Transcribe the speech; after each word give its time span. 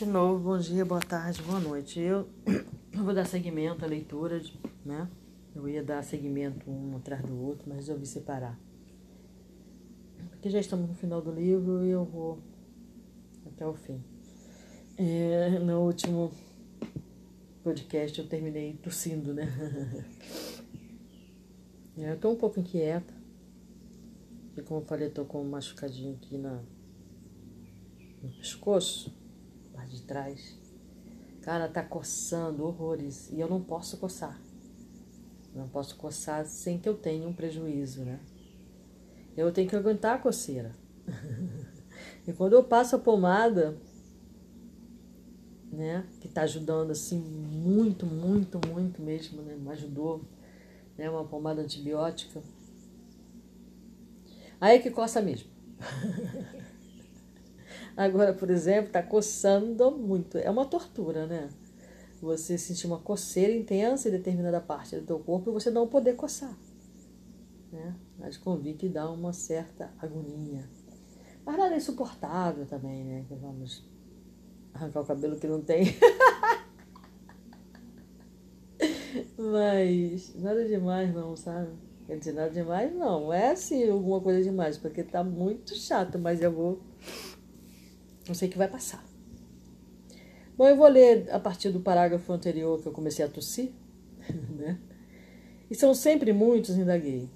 De 0.00 0.06
novo, 0.06 0.42
bom 0.42 0.58
dia, 0.58 0.82
boa 0.82 1.02
tarde, 1.02 1.42
boa 1.42 1.60
noite. 1.60 2.00
Eu 2.00 2.26
vou 3.04 3.12
dar 3.12 3.26
seguimento 3.26 3.84
à 3.84 3.86
leitura, 3.86 4.40
né? 4.82 5.06
Eu 5.54 5.68
ia 5.68 5.84
dar 5.84 6.02
seguimento 6.02 6.70
um 6.70 6.96
atrás 6.96 7.22
do 7.22 7.38
outro, 7.38 7.68
mas 7.68 7.80
resolvi 7.80 8.06
separar. 8.06 8.58
Porque 10.30 10.48
já 10.48 10.58
estamos 10.58 10.88
no 10.88 10.94
final 10.94 11.20
do 11.20 11.30
livro 11.30 11.84
e 11.84 11.90
eu 11.90 12.02
vou 12.02 12.38
até 13.44 13.66
o 13.66 13.74
fim. 13.74 14.02
É, 14.96 15.58
no 15.58 15.80
último 15.82 16.32
podcast 17.62 18.18
eu 18.18 18.26
terminei 18.26 18.78
tossindo, 18.82 19.34
né? 19.34 19.46
Eu 21.94 22.18
tô 22.18 22.30
um 22.30 22.36
pouco 22.36 22.58
inquieta. 22.58 23.12
Porque 24.46 24.62
como 24.62 24.80
eu 24.80 24.86
falei, 24.86 25.08
eu 25.08 25.12
tô 25.12 25.26
com 25.26 25.42
um 25.42 25.50
machucadinho 25.50 26.14
aqui 26.14 26.38
na, 26.38 26.62
no 28.22 28.30
pescoço 28.38 29.19
parte 29.80 29.96
de 29.96 30.02
trás. 30.02 30.58
Cara, 31.42 31.68
tá 31.68 31.82
coçando 31.82 32.64
horrores 32.64 33.30
e 33.30 33.40
eu 33.40 33.48
não 33.48 33.62
posso 33.62 33.96
coçar. 33.96 34.38
Não 35.54 35.68
posso 35.68 35.96
coçar 35.96 36.44
sem 36.46 36.78
que 36.78 36.88
eu 36.88 36.94
tenha 36.94 37.26
um 37.26 37.32
prejuízo, 37.32 38.04
né? 38.04 38.20
Eu 39.36 39.50
tenho 39.50 39.68
que 39.68 39.74
aguentar 39.74 40.16
a 40.16 40.18
coceira. 40.18 40.76
e 42.28 42.32
quando 42.32 42.52
eu 42.52 42.62
passo 42.62 42.94
a 42.94 42.98
pomada, 42.98 43.76
né, 45.72 46.06
que 46.20 46.28
tá 46.28 46.42
ajudando 46.42 46.90
assim 46.90 47.18
muito, 47.18 48.04
muito, 48.04 48.60
muito 48.68 49.00
mesmo, 49.00 49.40
né? 49.42 49.56
Me 49.56 49.70
ajudou, 49.70 50.22
né, 50.96 51.08
uma 51.08 51.24
pomada 51.24 51.62
antibiótica. 51.62 52.42
Aí 54.60 54.76
é 54.76 54.78
que 54.78 54.90
coça 54.90 55.22
mesmo. 55.22 55.48
Agora, 58.00 58.32
por 58.32 58.48
exemplo, 58.48 58.86
está 58.86 59.02
coçando 59.02 59.90
muito. 59.90 60.38
É 60.38 60.50
uma 60.50 60.64
tortura, 60.64 61.26
né? 61.26 61.50
Você 62.22 62.56
sentir 62.56 62.86
uma 62.86 62.98
coceira 62.98 63.52
intensa 63.52 64.08
em 64.08 64.12
determinada 64.12 64.58
parte 64.58 64.96
do 64.96 65.04
teu 65.04 65.18
corpo 65.18 65.50
e 65.50 65.52
você 65.52 65.70
não 65.70 65.86
poder 65.86 66.16
coçar. 66.16 66.56
Né? 67.70 67.94
Mas 68.18 68.38
convém 68.38 68.74
que 68.74 68.88
dá 68.88 69.10
uma 69.10 69.34
certa 69.34 69.92
agonia. 69.98 70.66
Mas 71.44 71.58
nada 71.58 71.74
é 71.74 71.76
insuportável 71.76 72.64
também, 72.64 73.04
né? 73.04 73.26
Que 73.28 73.34
vamos 73.34 73.84
arrancar 74.72 75.02
o 75.02 75.04
cabelo 75.04 75.38
que 75.38 75.46
não 75.46 75.60
tem. 75.60 75.84
Mas 79.36 80.34
nada 80.36 80.66
demais 80.66 81.12
não, 81.12 81.36
sabe? 81.36 81.68
Quer 82.06 82.18
dizer, 82.18 82.32
nada 82.32 82.48
demais 82.48 82.94
não. 82.94 83.30
É 83.30 83.50
assim 83.50 83.90
alguma 83.90 84.22
coisa 84.22 84.42
demais, 84.42 84.78
porque 84.78 85.02
tá 85.02 85.22
muito 85.22 85.74
chato, 85.74 86.18
mas 86.18 86.40
eu 86.40 86.50
vou 86.50 86.80
eu 88.30 88.34
sei 88.34 88.48
que 88.48 88.58
vai 88.58 88.68
passar. 88.68 89.04
Bom, 90.56 90.66
eu 90.68 90.76
vou 90.76 90.88
ler 90.88 91.28
a 91.30 91.40
partir 91.40 91.70
do 91.70 91.80
parágrafo 91.80 92.32
anterior 92.32 92.80
que 92.80 92.86
eu 92.86 92.92
comecei 92.92 93.24
a 93.24 93.28
tossir, 93.28 93.70
né? 94.56 94.78
E 95.70 95.74
são 95.74 95.94
sempre 95.94 96.32
muitos, 96.32 96.76
indaguei. 96.76 97.28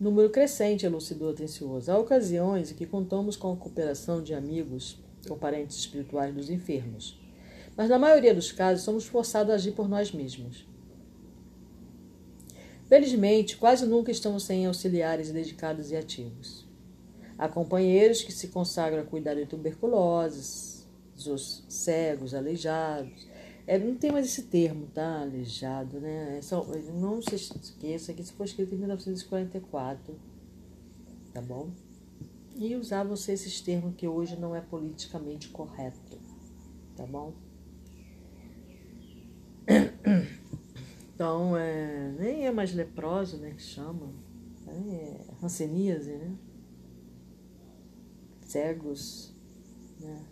Número 0.00 0.30
crescente, 0.30 0.86
elucidou 0.86 1.30
atencioso. 1.30 1.90
Há 1.90 1.98
ocasiões 1.98 2.70
em 2.70 2.74
que 2.74 2.86
contamos 2.86 3.36
com 3.36 3.52
a 3.52 3.56
cooperação 3.56 4.22
de 4.22 4.32
amigos 4.32 4.96
ou 5.28 5.36
parentes 5.36 5.76
espirituais 5.76 6.32
dos 6.32 6.48
enfermos. 6.50 7.18
Mas 7.76 7.88
na 7.88 7.98
maioria 7.98 8.34
dos 8.34 8.52
casos 8.52 8.84
somos 8.84 9.06
forçados 9.06 9.50
a 9.50 9.56
agir 9.56 9.72
por 9.72 9.88
nós 9.88 10.12
mesmos. 10.12 10.66
Felizmente, 12.86 13.56
quase 13.56 13.86
nunca 13.86 14.10
estamos 14.10 14.44
sem 14.44 14.66
auxiliares 14.66 15.32
dedicados 15.32 15.90
e 15.90 15.96
ativos. 15.96 16.67
Há 17.38 17.48
companheiros 17.48 18.22
que 18.22 18.32
se 18.32 18.48
consagram 18.48 19.02
a 19.02 19.04
cuidar 19.04 19.34
de 19.34 19.46
tuberculoses, 19.46 20.84
dos 21.24 21.64
cegos, 21.68 22.34
aleijados. 22.34 23.28
É, 23.64 23.78
não 23.78 23.94
tem 23.94 24.10
mais 24.10 24.26
esse 24.26 24.42
termo, 24.44 24.88
tá? 24.92 25.20
Aleijado, 25.20 26.00
né? 26.00 26.38
É 26.38 26.42
só, 26.42 26.66
não 26.94 27.22
se 27.22 27.34
esqueça 27.34 28.12
que 28.12 28.22
isso 28.22 28.32
foi 28.32 28.46
escrito 28.46 28.74
em 28.74 28.78
1944, 28.78 30.18
tá 31.32 31.40
bom? 31.40 31.70
E 32.56 32.74
usavam-se 32.74 33.30
esses 33.30 33.60
termos 33.60 33.94
que 33.94 34.08
hoje 34.08 34.36
não 34.36 34.56
é 34.56 34.60
politicamente 34.60 35.48
correto, 35.50 36.18
tá 36.96 37.06
bom? 37.06 37.32
Então, 41.14 41.56
é, 41.56 42.14
nem 42.16 42.46
é 42.46 42.52
mais 42.52 42.72
leproso, 42.72 43.38
né, 43.38 43.50
que 43.50 43.60
chama. 43.60 44.08
É 44.68 45.16
ranceníase, 45.40 46.12
né? 46.12 46.32
Cegos, 48.50 49.34
né? 50.00 50.24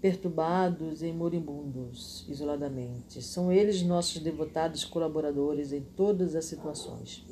perturbados 0.00 1.02
e 1.02 1.12
moribundos, 1.12 2.24
isoladamente. 2.28 3.20
São 3.22 3.52
eles 3.52 3.82
nossos 3.82 4.22
devotados 4.22 4.84
colaboradores 4.84 5.72
em 5.72 5.82
todas 5.82 6.34
as 6.34 6.46
situações. 6.46 7.26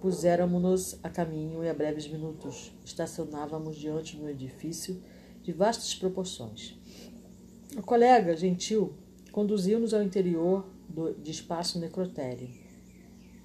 Puséramos-nos 0.00 0.98
a 1.02 1.08
caminho 1.08 1.62
e 1.64 1.68
a 1.68 1.74
breves 1.74 2.08
minutos 2.08 2.72
estacionávamos 2.84 3.76
diante 3.76 4.16
de 4.16 4.22
um 4.22 4.28
edifício 4.28 5.00
de 5.42 5.52
vastas 5.52 5.94
proporções. 5.94 6.78
O 7.76 7.82
colega, 7.82 8.36
gentil, 8.36 8.94
conduziu-nos 9.32 9.94
ao 9.94 10.02
interior 10.02 10.66
do, 10.88 11.14
de 11.14 11.30
espaço 11.30 11.78
necrotério. 11.78 12.48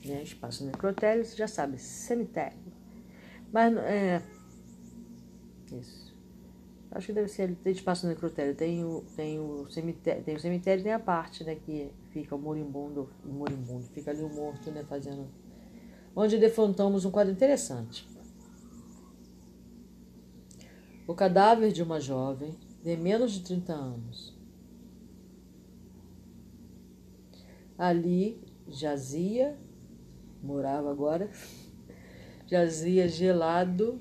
Né? 0.06 0.22
Espaço 0.24 0.66
necrotério, 0.66 1.24
você 1.24 1.36
já 1.36 1.48
sabe, 1.48 1.78
cemitério. 1.78 2.58
Mas 3.52 3.76
é, 3.78 4.22
isso. 5.78 6.14
Acho 6.94 7.08
que 7.08 7.14
deve 7.14 7.28
ser 7.28 7.56
tem 7.56 7.74
espaço 7.74 8.06
no 8.06 8.14
necrotério. 8.14 8.54
Tem 8.54 8.86
o, 8.86 9.04
tem 9.16 9.40
o 9.40 9.68
cemitério, 9.70 10.24
tem 10.24 10.36
o 10.36 10.40
cemitério 10.40 10.84
tem 10.84 10.94
a 10.94 11.00
parte, 11.00 11.44
né, 11.44 11.56
que 11.56 11.92
fica 12.12 12.36
o 12.36 12.40
moribundo, 12.40 13.10
o 13.26 13.30
moribundo, 13.30 13.84
fica 13.88 14.12
ali 14.12 14.22
o 14.22 14.30
morto, 14.30 14.70
né, 14.70 14.84
fazendo 14.88 15.28
onde 16.16 16.38
defrontamos 16.38 17.04
um 17.04 17.10
quadro 17.10 17.34
interessante. 17.34 18.08
O 21.08 21.16
cadáver 21.16 21.72
de 21.72 21.82
uma 21.82 22.00
jovem 22.00 22.56
de 22.84 22.96
menos 22.96 23.32
de 23.32 23.42
30 23.42 23.74
anos. 23.74 24.38
Ali 27.76 28.40
jazia, 28.68 29.58
morava 30.44 30.92
agora, 30.92 31.32
jazia 32.46 33.08
gelado 33.08 34.00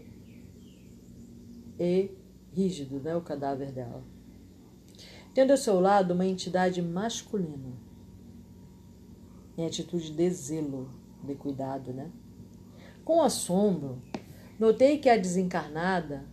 e 1.79 2.11
rígido, 2.53 3.01
né, 3.01 3.17
o 3.17 3.21
cadáver 3.21 3.73
dela. 3.73 4.05
Tendo 5.35 5.53
ao 5.53 5.57
seu 5.57 5.81
lado 5.81 6.13
uma 6.13 6.27
entidade 6.27 6.83
masculina, 6.83 7.73
em 9.57 9.67
atitude 9.67 10.11
de 10.11 10.31
zelo, 10.31 10.91
de 11.23 11.35
cuidado, 11.35 11.93
né? 11.93 12.11
Com 13.05 13.23
assombro, 13.23 14.03
notei 14.59 14.99
que 14.99 15.09
a 15.09 15.17
desencarnada 15.17 16.25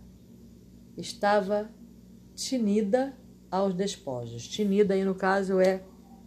estava 0.96 1.70
tinida 2.34 3.16
aos 3.50 3.74
despojos. 3.74 4.46
Tinida 4.48 4.94
aí 4.94 5.04
no 5.04 5.14
caso 5.14 5.60
é, 5.60 5.82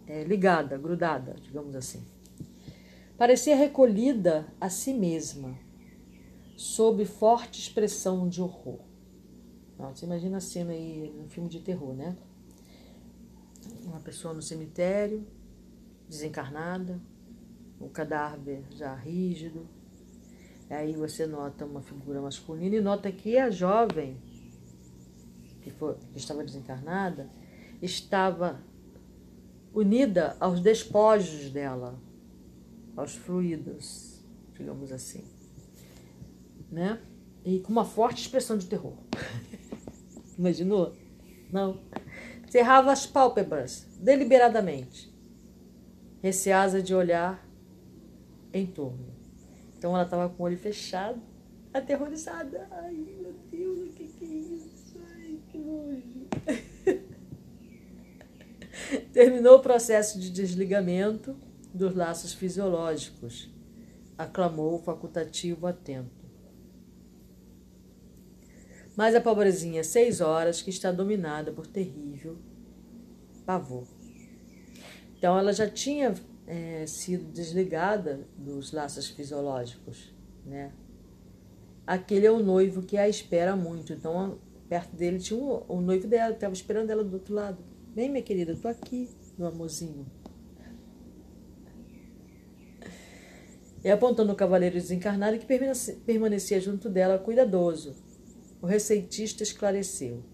é 0.06 0.24
ligada, 0.24 0.76
grudada, 0.76 1.34
digamos 1.40 1.74
assim. 1.74 2.02
Parecia 3.16 3.56
recolhida 3.56 4.46
a 4.60 4.68
si 4.68 4.92
mesma, 4.92 5.56
sob 6.56 7.04
forte 7.04 7.60
expressão 7.60 8.28
de 8.28 8.42
horror. 8.42 8.80
Você 9.78 10.06
imagina 10.06 10.38
a 10.38 10.40
cena 10.40 10.72
aí 10.72 11.12
no 11.16 11.28
filme 11.28 11.48
de 11.48 11.60
terror, 11.60 11.94
né? 11.94 12.16
Uma 13.84 14.00
pessoa 14.00 14.32
no 14.32 14.40
cemitério, 14.40 15.26
desencarnada, 16.08 17.00
o 17.80 17.88
cadáver 17.88 18.64
já 18.70 18.94
rígido. 18.94 19.66
Aí 20.70 20.94
você 20.94 21.26
nota 21.26 21.64
uma 21.64 21.82
figura 21.82 22.20
masculina 22.20 22.76
e 22.76 22.80
nota 22.80 23.10
que 23.10 23.36
a 23.36 23.50
jovem 23.50 24.16
que, 25.60 25.70
foi, 25.70 25.94
que 26.12 26.18
estava 26.18 26.44
desencarnada 26.44 27.28
estava 27.82 28.60
unida 29.72 30.36
aos 30.38 30.60
despojos 30.60 31.50
dela, 31.50 31.98
aos 32.96 33.14
fluidos, 33.14 34.22
digamos 34.52 34.92
assim, 34.92 35.24
né? 36.70 37.00
E 37.44 37.60
com 37.60 37.72
uma 37.72 37.84
forte 37.84 38.22
expressão 38.22 38.56
de 38.56 38.66
terror. 38.66 38.96
Imaginou? 40.38 40.94
Não. 41.52 41.80
Cerrava 42.48 42.92
as 42.92 43.06
pálpebras 43.06 43.86
deliberadamente, 43.98 45.12
receosa 46.22 46.82
de 46.82 46.94
olhar 46.94 47.44
em 48.52 48.66
torno. 48.66 49.14
Então 49.76 49.92
ela 49.94 50.04
estava 50.04 50.28
com 50.28 50.42
o 50.42 50.46
olho 50.46 50.56
fechado, 50.56 51.20
aterrorizada. 51.72 52.68
Ai, 52.70 52.92
meu 52.92 53.34
Deus, 53.50 53.90
o 53.90 53.92
que, 53.92 54.06
que 54.06 54.24
é 54.24 54.28
isso? 54.28 55.00
Ai, 55.16 55.38
que 55.50 55.58
nojo. 55.58 56.26
Terminou 59.12 59.56
o 59.58 59.62
processo 59.62 60.18
de 60.18 60.30
desligamento 60.30 61.36
dos 61.72 61.94
laços 61.94 62.32
fisiológicos, 62.32 63.50
aclamou 64.16 64.76
o 64.76 64.82
facultativo 64.82 65.66
atento. 65.66 66.23
Mas 68.96 69.14
a 69.14 69.20
pobrezinha, 69.20 69.82
seis 69.82 70.20
horas, 70.20 70.62
que 70.62 70.70
está 70.70 70.92
dominada 70.92 71.52
por 71.52 71.66
terrível 71.66 72.38
pavor. 73.44 73.86
Então 75.16 75.38
ela 75.38 75.52
já 75.52 75.68
tinha 75.68 76.14
é, 76.46 76.86
sido 76.86 77.30
desligada 77.32 78.26
dos 78.36 78.72
laços 78.72 79.08
fisiológicos, 79.08 80.14
né? 80.44 80.72
Aquele 81.86 82.26
é 82.26 82.30
o 82.30 82.42
noivo 82.42 82.82
que 82.82 82.96
a 82.96 83.08
espera 83.08 83.54
muito. 83.54 83.92
Então, 83.92 84.38
perto 84.68 84.96
dele 84.96 85.18
tinha 85.18 85.38
o, 85.38 85.64
o 85.68 85.80
noivo 85.80 86.06
dela, 86.06 86.32
estava 86.32 86.54
esperando 86.54 86.90
ela 86.90 87.04
do 87.04 87.14
outro 87.14 87.34
lado. 87.34 87.58
Vem, 87.94 88.08
minha 88.08 88.22
querida, 88.22 88.52
eu 88.52 88.60
tô 88.60 88.68
aqui, 88.68 89.08
meu 89.36 89.48
amorzinho. 89.48 90.06
E 93.84 93.90
apontando 93.90 94.32
o 94.32 94.36
cavaleiro 94.36 94.76
desencarnado 94.76 95.38
que 95.38 95.46
permanecia 96.06 96.58
junto 96.58 96.88
dela, 96.88 97.18
cuidadoso. 97.18 97.94
O 98.64 98.66
receitista 98.66 99.42
esclareceu. 99.42 100.24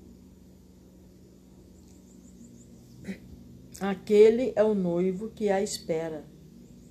Aquele 3.81 4.53
é 4.55 4.63
o 4.63 4.73
noivo 4.73 5.31
que 5.31 5.49
a 5.49 5.61
espera. 5.61 6.25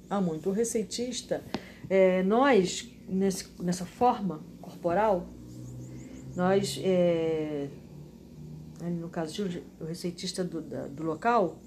Há 0.10 0.20
muito. 0.20 0.50
O 0.50 0.52
receitista, 0.52 1.42
é, 1.90 2.22
nós, 2.24 2.92
nesse, 3.08 3.48
nessa 3.58 3.86
forma 3.86 4.44
corporal, 4.60 5.30
nós, 6.36 6.78
é, 6.84 7.70
no 9.00 9.08
caso, 9.08 9.48
o 9.80 9.86
receitista 9.86 10.44
do, 10.44 10.60
da, 10.60 10.88
do 10.88 11.04
local, 11.04 11.62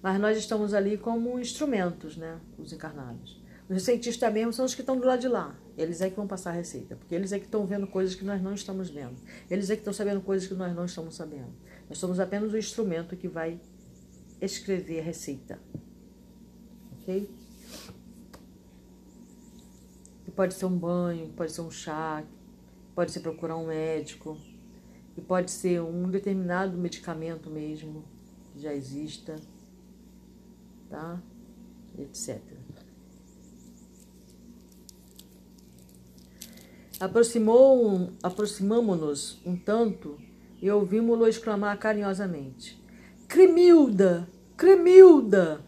mas 0.00 0.18
nós 0.18 0.38
estamos 0.38 0.72
ali 0.72 0.96
como 0.96 1.38
instrumentos, 1.38 2.16
né? 2.16 2.40
Os 2.56 2.72
encarnados. 2.72 3.38
Os 3.68 3.74
receitistas 3.74 4.32
mesmo 4.32 4.54
são 4.54 4.64
os 4.64 4.74
que 4.74 4.80
estão 4.80 4.98
do 4.98 5.06
lado 5.06 5.20
de 5.20 5.28
lá. 5.28 5.54
Eles 5.80 6.02
é 6.02 6.10
que 6.10 6.16
vão 6.16 6.26
passar 6.26 6.50
a 6.50 6.52
receita, 6.52 6.94
porque 6.94 7.14
eles 7.14 7.32
é 7.32 7.38
que 7.38 7.46
estão 7.46 7.64
vendo 7.64 7.86
coisas 7.86 8.14
que 8.14 8.22
nós 8.22 8.42
não 8.42 8.52
estamos 8.52 8.90
vendo. 8.90 9.16
Eles 9.50 9.70
é 9.70 9.74
que 9.74 9.80
estão 9.80 9.94
sabendo 9.94 10.20
coisas 10.20 10.46
que 10.46 10.54
nós 10.54 10.74
não 10.76 10.84
estamos 10.84 11.14
sabendo. 11.16 11.52
Nós 11.88 11.96
somos 11.96 12.20
apenas 12.20 12.52
o 12.52 12.58
instrumento 12.58 13.16
que 13.16 13.26
vai 13.26 13.58
escrever 14.42 15.00
a 15.00 15.02
receita. 15.02 15.58
Ok? 16.92 17.30
E 20.26 20.30
pode 20.30 20.52
ser 20.52 20.66
um 20.66 20.76
banho, 20.76 21.28
pode 21.30 21.50
ser 21.50 21.62
um 21.62 21.70
chá, 21.70 22.22
pode 22.94 23.10
ser 23.10 23.20
procurar 23.20 23.56
um 23.56 23.68
médico, 23.68 24.36
e 25.16 25.20
pode 25.22 25.50
ser 25.50 25.80
um 25.80 26.10
determinado 26.10 26.76
medicamento 26.76 27.48
mesmo 27.48 28.04
que 28.52 28.60
já 28.60 28.74
exista, 28.74 29.36
tá? 30.90 31.22
Etc. 31.98 32.59
Aproximou, 37.00 38.12
aproximamo-nos 38.22 39.40
um 39.46 39.56
tanto 39.56 40.18
e 40.60 40.70
ouvimos-lo 40.70 41.26
exclamar 41.26 41.78
carinhosamente: 41.78 42.78
Cremilda! 43.26 44.28
Cremilda! 44.54 45.64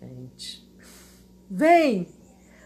Gente. 0.00 0.64
Vem! 1.50 2.06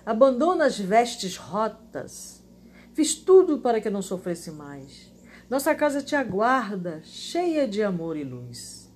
Abandona 0.05 0.67
as 0.67 0.79
vestes 0.79 1.39
rotas. 1.39 2.45
Fiz 2.93 3.15
tudo 3.15 3.61
para 3.61 3.81
que 3.81 3.89
não 3.89 4.03
sofresse 4.03 4.51
mais. 4.51 5.11
Nossa 5.49 5.75
casa 5.75 6.03
te 6.03 6.15
aguarda, 6.15 7.01
cheia 7.05 7.67
de 7.67 7.83
amor 7.83 8.19
e 8.19 8.25
luz. 8.25 8.93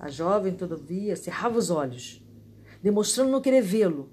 A 0.00 0.10
jovem, 0.10 0.56
todavia, 0.56 1.14
cerrava 1.14 1.56
os 1.56 1.70
olhos, 1.70 2.20
demonstrando 2.82 3.30
não 3.30 3.40
querer 3.40 3.62
vê-lo. 3.62 4.10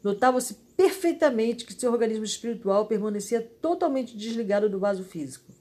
Notava-se 0.00 0.54
perfeitamente 0.80 1.66
que 1.66 1.74
seu 1.74 1.92
organismo 1.92 2.24
espiritual 2.24 2.86
permanecia 2.86 3.42
totalmente 3.60 4.16
desligado 4.16 4.66
do 4.66 4.78
vaso 4.78 5.04
físico. 5.04 5.52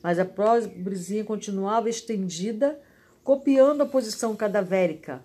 Mas 0.00 0.20
a 0.20 0.24
pobrezinha 0.24 1.24
continuava 1.24 1.90
estendida 1.90 2.80
copiando 3.24 3.80
a 3.80 3.86
posição 3.86 4.36
cadavérica, 4.36 5.24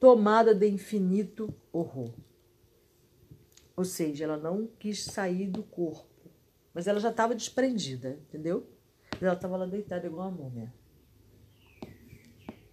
tomada 0.00 0.52
de 0.52 0.66
infinito 0.66 1.54
horror. 1.72 2.12
Ou 3.76 3.84
seja, 3.84 4.24
ela 4.24 4.36
não 4.36 4.66
quis 4.66 5.04
sair 5.04 5.46
do 5.46 5.62
corpo, 5.62 6.28
mas 6.74 6.88
ela 6.88 6.98
já 6.98 7.10
estava 7.10 7.36
desprendida, 7.36 8.18
entendeu? 8.28 8.66
Ela 9.20 9.34
estava 9.34 9.56
lá 9.56 9.66
deitada 9.66 10.08
igual 10.08 10.28
uma 10.28 10.42
múmia. 10.42 10.74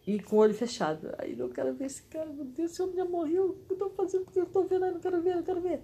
E 0.08 0.20
com 0.20 0.38
o 0.38 0.40
olho 0.40 0.56
fechado. 0.56 1.14
Aí 1.20 1.36
não 1.36 1.50
quero 1.50 1.76
ver 1.76 1.86
esse 1.86 2.02
cara, 2.02 2.34
meu 2.34 2.46
Deus, 2.46 2.72
esse 2.72 2.82
homem 2.82 2.96
já 2.96 3.06
morreu. 3.06 3.52
O 3.52 3.54
que 3.66 3.74
eu 3.74 3.76
estou 3.76 3.90
fazendo? 3.92 4.26
Porque 4.26 4.40
eu 4.40 4.46
estou 4.46 4.68
vendo 4.68 4.86
aí, 4.86 4.92
não 4.92 5.00
quero 5.00 5.22
ver, 5.22 5.36
não 5.36 5.44
quero 5.44 5.62
ver. 5.62 5.84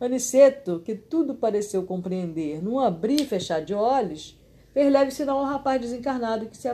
Aniceto, 0.00 0.80
que 0.80 0.94
tudo 0.94 1.34
pareceu 1.34 1.84
compreender, 1.84 2.62
num 2.62 2.78
abrir 2.78 3.22
e 3.22 3.26
fechar 3.26 3.60
de 3.60 3.72
olhos, 3.72 4.38
fez 4.72 4.92
leve 4.92 5.10
sinal 5.10 5.38
ao 5.38 5.44
rapaz 5.44 5.80
desencarnado 5.80 6.46
que 6.46 6.56
se, 6.56 6.68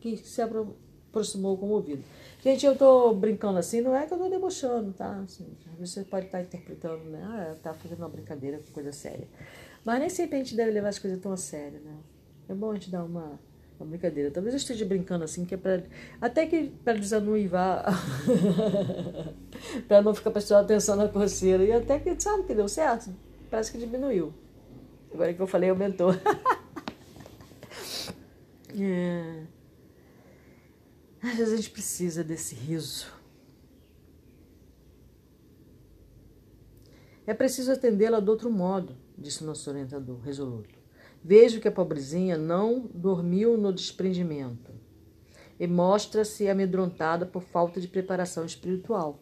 que 0.00 0.16
se 0.18 0.42
aproximou 0.42 1.56
comovido. 1.56 2.04
Gente, 2.42 2.66
eu 2.66 2.76
tô 2.76 3.14
brincando 3.14 3.58
assim, 3.58 3.80
não 3.80 3.96
é 3.96 4.06
que 4.06 4.12
eu 4.12 4.18
tô 4.18 4.28
debochando, 4.28 4.92
tá? 4.92 5.20
Assim, 5.20 5.46
você 5.78 6.04
pode 6.04 6.26
estar 6.26 6.38
tá 6.38 6.44
interpretando, 6.44 7.04
né? 7.04 7.22
Ah, 7.24 7.56
tá 7.62 7.72
fazendo 7.72 8.00
uma 8.00 8.08
brincadeira 8.10 8.60
coisa 8.74 8.92
séria. 8.92 9.26
Mas 9.82 10.00
nem 10.00 10.10
sempre 10.10 10.36
a 10.36 10.38
gente 10.40 10.54
deve 10.54 10.70
levar 10.70 10.88
as 10.88 10.98
coisas 10.98 11.18
tão 11.20 11.32
a 11.32 11.38
sério, 11.38 11.80
né? 11.80 11.96
É 12.46 12.54
bom 12.54 12.70
a 12.70 12.74
gente 12.74 12.90
dar 12.90 13.04
uma, 13.04 13.40
uma 13.84 13.90
brincadeira. 13.90 14.30
Talvez 14.30 14.54
eu 14.54 14.58
esteja 14.58 14.84
brincando 14.84 15.24
assim, 15.24 15.44
que 15.44 15.54
é 15.54 15.56
pra. 15.56 15.82
Até 16.20 16.46
que 16.46 16.72
para 16.84 16.94
desanuivar. 16.94 17.84
para 19.86 20.02
não 20.02 20.14
ficar 20.14 20.30
prestando 20.30 20.62
atenção 20.62 20.96
na 20.96 21.08
coceira. 21.08 21.62
E 21.62 21.72
até 21.72 21.98
que, 21.98 22.18
sabe 22.20 22.44
que 22.44 22.54
deu 22.54 22.68
certo? 22.68 23.14
Parece 23.50 23.70
que 23.70 23.78
diminuiu. 23.78 24.32
Agora 25.12 25.32
que 25.32 25.40
eu 25.40 25.46
falei, 25.46 25.70
aumentou. 25.70 26.10
É. 28.76 29.44
Às 31.22 31.36
vezes 31.36 31.52
a 31.52 31.56
gente 31.56 31.70
precisa 31.70 32.24
desse 32.24 32.56
riso. 32.56 33.06
É 37.24 37.32
preciso 37.32 37.70
atendê-la 37.70 38.18
de 38.18 38.28
outro 38.28 38.50
modo, 38.50 38.96
disse 39.16 39.44
nosso 39.44 39.70
orientador, 39.70 40.18
resoluto. 40.20 40.83
Vejo 41.26 41.58
que 41.58 41.66
a 41.66 41.72
pobrezinha 41.72 42.36
não 42.36 42.80
dormiu 42.92 43.56
no 43.56 43.72
desprendimento 43.72 44.70
e 45.58 45.66
mostra-se 45.66 46.46
amedrontada 46.50 47.24
por 47.24 47.42
falta 47.42 47.80
de 47.80 47.88
preparação 47.88 48.44
espiritual. 48.44 49.18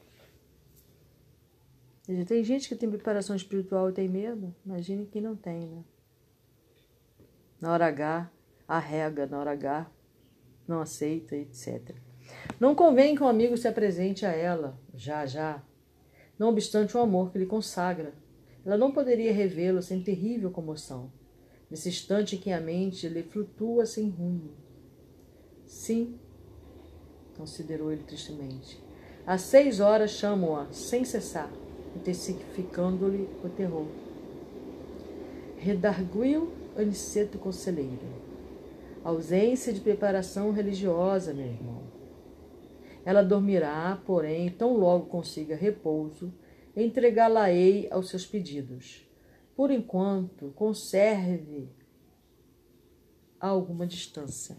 Tem 2.26 2.42
gente 2.42 2.68
que 2.68 2.74
tem 2.74 2.90
preparação 2.90 3.36
espiritual 3.36 3.88
e 3.88 3.92
tem 3.92 4.08
medo. 4.08 4.52
Imagine 4.66 5.06
quem 5.06 5.22
não 5.22 5.36
tem, 5.36 5.60
né? 5.68 5.84
Na 7.60 7.72
hora 7.72 7.86
H, 7.86 8.28
arrega 8.66 9.24
na 9.24 9.38
hora 9.38 9.52
H, 9.52 9.88
não 10.66 10.80
aceita, 10.80 11.36
etc. 11.36 11.94
Não 12.58 12.74
convém 12.74 13.14
que 13.14 13.22
um 13.22 13.28
amigo 13.28 13.56
se 13.56 13.68
apresente 13.68 14.26
a 14.26 14.32
ela, 14.32 14.76
já, 14.92 15.24
já. 15.24 15.62
Não 16.36 16.48
obstante 16.48 16.96
o 16.96 17.00
amor 17.00 17.30
que 17.30 17.38
lhe 17.38 17.46
consagra, 17.46 18.12
ela 18.64 18.76
não 18.76 18.90
poderia 18.90 19.32
revê-lo 19.32 19.80
sem 19.80 20.02
terrível 20.02 20.50
comoção, 20.50 21.12
nesse 21.72 21.88
instante 21.88 22.36
em 22.36 22.38
que 22.38 22.52
a 22.52 22.60
mente 22.60 23.08
lhe 23.08 23.22
flutua 23.22 23.86
sem 23.86 24.10
rumo. 24.10 24.50
Sim, 25.64 26.18
considerou 27.34 27.90
ele 27.90 28.02
tristemente. 28.02 28.78
Às 29.26 29.40
seis 29.40 29.80
horas 29.80 30.10
chamo-a 30.10 30.70
sem 30.70 31.02
cessar, 31.02 31.50
intensificando-lhe 31.96 33.26
o 33.42 33.48
terror. 33.48 33.86
Redarguiu 35.56 36.52
Aniceto 36.76 37.38
Conselheiro 37.38 38.20
ausência 39.02 39.72
de 39.72 39.80
preparação 39.80 40.52
religiosa, 40.52 41.32
meu 41.32 41.46
irmão. 41.46 41.82
Ela 43.02 43.22
dormirá, 43.22 44.00
porém, 44.06 44.50
tão 44.50 44.76
logo 44.76 45.06
consiga 45.06 45.56
repouso, 45.56 46.32
entregá-la-ei 46.76 47.88
aos 47.90 48.10
seus 48.10 48.26
pedidos. 48.26 49.04
Por 49.54 49.70
enquanto, 49.70 50.50
conserve 50.52 51.68
alguma 53.38 53.86
distância. 53.86 54.56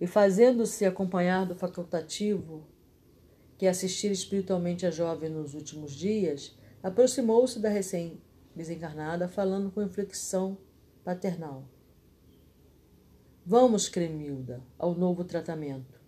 E 0.00 0.06
fazendo-se 0.06 0.84
acompanhar 0.84 1.46
do 1.46 1.54
facultativo 1.54 2.66
que 3.58 3.66
assistir 3.66 4.10
espiritualmente 4.10 4.86
a 4.86 4.90
jovem 4.90 5.28
nos 5.28 5.52
últimos 5.52 5.92
dias, 5.92 6.56
aproximou-se 6.82 7.58
da 7.58 7.68
recém-desencarnada, 7.68 9.28
falando 9.28 9.70
com 9.70 9.82
inflexão 9.82 10.56
paternal. 11.04 11.68
Vamos, 13.44 13.88
Cremilda, 13.88 14.62
ao 14.78 14.94
novo 14.94 15.24
tratamento. 15.24 16.00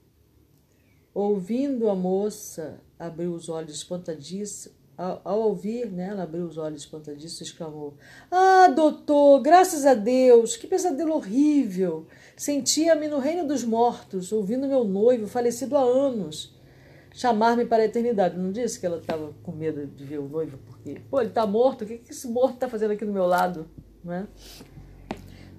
Ouvindo 1.12 1.90
a 1.90 1.94
moça, 1.94 2.80
abriu 2.98 3.34
os 3.34 3.50
olhos. 3.50 3.86
Ao, 5.24 5.40
ouvir, 5.40 5.90
né, 5.90 6.08
ela 6.10 6.22
abriu 6.22 6.44
os 6.44 6.56
olhos 6.56 6.82
espantadiça 6.82 7.42
e 7.42 7.46
exclamou: 7.46 7.94
Ah, 8.30 8.68
doutor, 8.68 9.40
graças 9.40 9.84
a 9.84 9.94
Deus, 9.94 10.56
que 10.56 10.66
pesadelo 10.66 11.14
horrível! 11.14 12.06
Sentia-me 12.36 13.08
no 13.08 13.18
reino 13.18 13.46
dos 13.46 13.64
mortos, 13.64 14.32
ouvindo 14.32 14.68
meu 14.68 14.84
noivo, 14.84 15.26
falecido 15.26 15.76
há 15.76 15.82
anos, 15.82 16.54
chamar-me 17.12 17.64
para 17.64 17.82
a 17.82 17.86
eternidade. 17.86 18.38
Não 18.38 18.52
disse 18.52 18.78
que 18.78 18.86
ela 18.86 18.98
estava 18.98 19.32
com 19.42 19.52
medo 19.52 19.86
de 19.86 20.04
ver 20.04 20.18
o 20.18 20.28
noivo? 20.28 20.58
Porque, 20.66 21.00
pô, 21.10 21.20
ele 21.20 21.30
está 21.30 21.46
morto, 21.46 21.82
o 21.82 21.86
que, 21.86 21.98
que 21.98 22.12
esse 22.12 22.28
morto 22.28 22.54
está 22.54 22.68
fazendo 22.68 22.92
aqui 22.92 23.04
do 23.04 23.12
meu 23.12 23.26
lado? 23.26 23.68
não 24.04 24.12
é? 24.12 24.26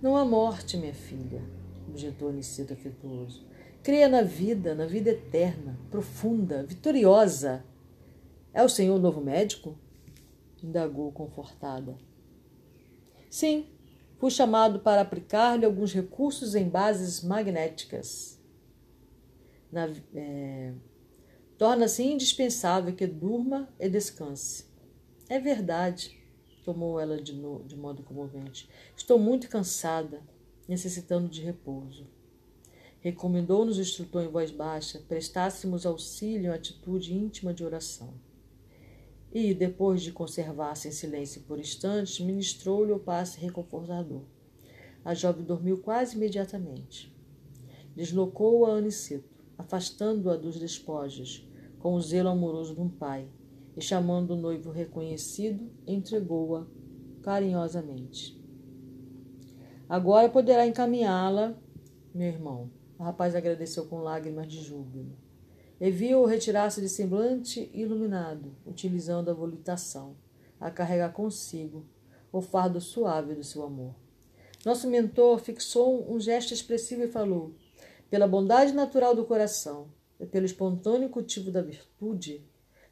Não 0.02 0.18
há 0.18 0.26
morte, 0.26 0.78
minha 0.78 0.94
filha, 0.94 1.42
objetou 1.88 2.30
Aniceto 2.30 2.74
afetuoso. 2.74 3.46
Creia 3.82 4.08
na 4.08 4.22
vida, 4.22 4.76
na 4.76 4.86
vida 4.86 5.12
eterna, 5.12 5.78
profunda, 5.90 6.64
vitoriosa. 6.64 7.64
É 8.54 8.64
o 8.64 8.70
senhor 8.70 9.00
novo 9.00 9.20
médico? 9.20 9.78
indagou 10.64 11.12
confortada. 11.12 11.98
Sim, 13.30 13.68
fui 14.18 14.32
chamado 14.32 14.80
para 14.80 15.02
aplicar-lhe 15.02 15.66
alguns 15.66 15.92
recursos 15.92 16.56
em 16.56 16.70
bases 16.70 17.22
magnéticas. 17.22 18.40
É, 20.16 20.72
Torna-se 21.58 22.04
indispensável 22.04 22.96
que 22.96 23.06
durma 23.06 23.68
e 23.80 23.90
descanse. 23.90 24.66
É 25.28 25.40
verdade, 25.40 26.18
tomou 26.64 27.00
ela 27.00 27.22
de, 27.22 27.34
no, 27.34 27.64
de 27.64 27.76
modo 27.76 28.04
comovente. 28.04 28.70
Estou 28.96 29.20
muito 29.20 29.50
cansada, 29.50 30.22
necessitando 30.68 31.28
de 31.28 31.42
repouso. 31.42 32.08
Recomendou-nos 33.02 33.78
o 33.78 33.82
instrutor 33.82 34.24
em 34.24 34.30
voz 34.30 34.50
baixa 34.50 35.00
prestássemos 35.10 35.86
auxílio 35.86 36.52
à 36.52 36.56
atitude 36.56 37.14
íntima 37.14 37.54
de 37.54 37.66
oração. 37.66 38.14
E, 39.34 39.52
depois 39.52 40.04
de 40.04 40.12
conservar-se 40.12 40.88
em 40.88 40.92
silêncio 40.92 41.42
por 41.42 41.58
instantes, 41.58 42.20
ministrou-lhe 42.20 42.92
o 42.92 43.00
passe 43.00 43.40
reconfortador. 43.40 44.22
A 45.04 45.16
jovem 45.16 45.44
dormiu 45.44 45.80
quase 45.80 46.16
imediatamente. 46.16 47.12
Deslocou-a 47.96 48.74
a 48.74 48.78
Aniceto, 48.78 49.34
afastando-a 49.58 50.38
dos 50.38 50.60
despojos, 50.60 51.50
com 51.80 51.96
o 51.96 52.02
zelo 52.02 52.30
amoroso 52.30 52.76
de 52.76 52.82
um 52.82 52.90
pai, 52.90 53.28
e 53.76 53.82
chamando 53.82 54.32
o 54.32 54.38
noivo 54.38 54.70
reconhecido, 54.70 55.68
entregou-a 55.88 56.68
carinhosamente. 57.24 58.40
Agora 59.90 60.30
poderá 60.30 60.68
encaminhá-la, 60.68 61.60
meu 62.14 62.28
irmão. 62.28 62.70
O 63.00 63.04
rapaz 63.04 63.36
agradeceu 63.36 63.88
com 63.88 64.00
lágrimas 64.00 64.48
de 64.48 64.62
júbilo. 64.62 65.23
E 65.84 65.92
viu-o 65.92 66.26
retirar-se 66.26 66.80
de 66.80 66.88
semblante 66.88 67.70
iluminado, 67.74 68.56
utilizando 68.66 69.30
a 69.30 69.34
volitação, 69.34 70.16
a 70.58 70.72
carregar 70.72 71.12
consigo 71.12 71.86
o 72.32 72.40
fardo 72.40 72.80
suave 72.80 73.36
do 73.36 73.44
seu 73.44 73.64
amor. 73.64 73.94
Nosso 74.66 74.90
mentor 74.90 75.40
fixou 75.40 76.10
um 76.10 76.22
gesto 76.22 76.54
expressivo 76.54 77.04
e 77.04 77.10
falou: 77.10 77.54
Pela 78.10 78.26
bondade 78.26 78.72
natural 78.72 79.14
do 79.14 79.26
coração, 79.26 79.90
pelo 80.32 80.46
espontâneo 80.46 81.10
cultivo 81.10 81.52
da 81.52 81.62
virtude, 81.62 82.42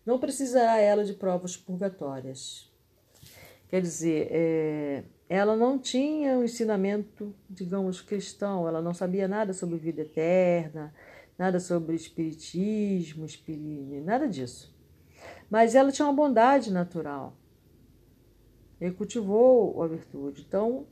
não 0.05 0.19
precisará 0.19 0.77
ela 0.77 1.05
de 1.05 1.13
provas 1.13 1.55
purgatórias. 1.55 2.69
Quer 3.69 3.81
dizer, 3.81 4.27
é, 4.31 5.03
ela 5.29 5.55
não 5.55 5.79
tinha 5.79 6.37
um 6.37 6.43
ensinamento, 6.43 7.33
digamos, 7.49 8.01
cristão, 8.01 8.67
ela 8.67 8.81
não 8.81 8.93
sabia 8.93 9.29
nada 9.29 9.53
sobre 9.53 9.77
vida 9.77 10.01
eterna, 10.01 10.93
nada 11.41 11.59
sobre 11.59 11.95
espiritismo, 11.95 13.25
espiritismo, 13.25 14.05
nada 14.05 14.27
disso. 14.27 14.71
Mas 15.49 15.73
ela 15.73 15.91
tinha 15.91 16.07
uma 16.07 16.13
bondade 16.13 16.71
natural. 16.71 17.35
Ele 18.79 18.93
cultivou 18.93 19.81
a 19.81 19.87
virtude. 19.87 20.45
Então, 20.47 20.85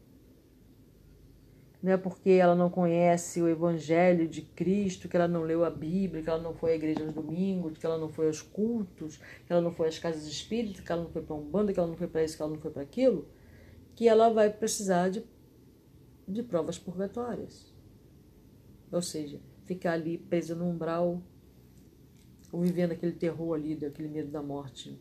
não 1.84 1.92
é 1.92 1.98
porque 1.98 2.32
ela 2.32 2.56
não 2.56 2.68
conhece 2.68 3.40
o 3.44 3.48
Evangelho 3.48 4.28
de 4.28 4.42
Cristo, 4.42 5.08
que 5.08 5.16
ela 5.16 5.28
não 5.28 5.44
leu 5.44 5.64
a 5.64 5.70
Bíblia, 5.70 6.24
que 6.24 6.30
ela 6.30 6.42
não 6.42 6.56
foi 6.56 6.72
à 6.72 6.76
igreja 6.76 7.06
no 7.06 7.12
domingo, 7.12 7.70
que 7.70 7.86
ela 7.86 8.00
não 8.00 8.10
foi 8.10 8.26
aos 8.26 8.42
cultos, 8.42 9.18
que 9.46 9.54
ela 9.54 9.62
não 9.62 9.72
foi 9.72 9.88
às 9.88 10.00
casas 10.00 10.26
espíritas, 10.26 10.84
que 10.84 10.92
ela 10.92 11.04
não 11.04 11.12
foi 11.12 11.22
para 11.22 11.36
um 11.36 11.48
bando, 11.48 11.72
que 11.72 11.80
ela 11.80 11.88
não 11.88 11.96
foi 11.96 12.08
para 12.08 12.24
isso, 12.24 12.36
que 12.36 12.42
ela 12.42 12.52
não 12.52 12.60
foi 12.60 12.72
para 12.72 12.82
aquilo, 12.82 13.28
que 13.96 14.08
ela 14.08 14.34
vai 14.34 14.50
precisar 14.50 15.10
de, 15.10 15.24
de 16.28 16.42
provas 16.42 16.80
purgatórias. 16.80 17.72
Ou 18.92 19.02
seja, 19.04 19.40
ficar 19.70 19.94
ali 19.94 20.18
presa 20.18 20.56
no 20.56 20.66
umbral, 20.66 21.22
ou 22.52 22.62
vivendo 22.62 22.94
aquele 22.94 23.12
terror 23.14 23.54
ali, 23.54 23.76
daquele 23.76 24.08
medo 24.08 24.32
da 24.32 24.42
morte, 24.42 25.00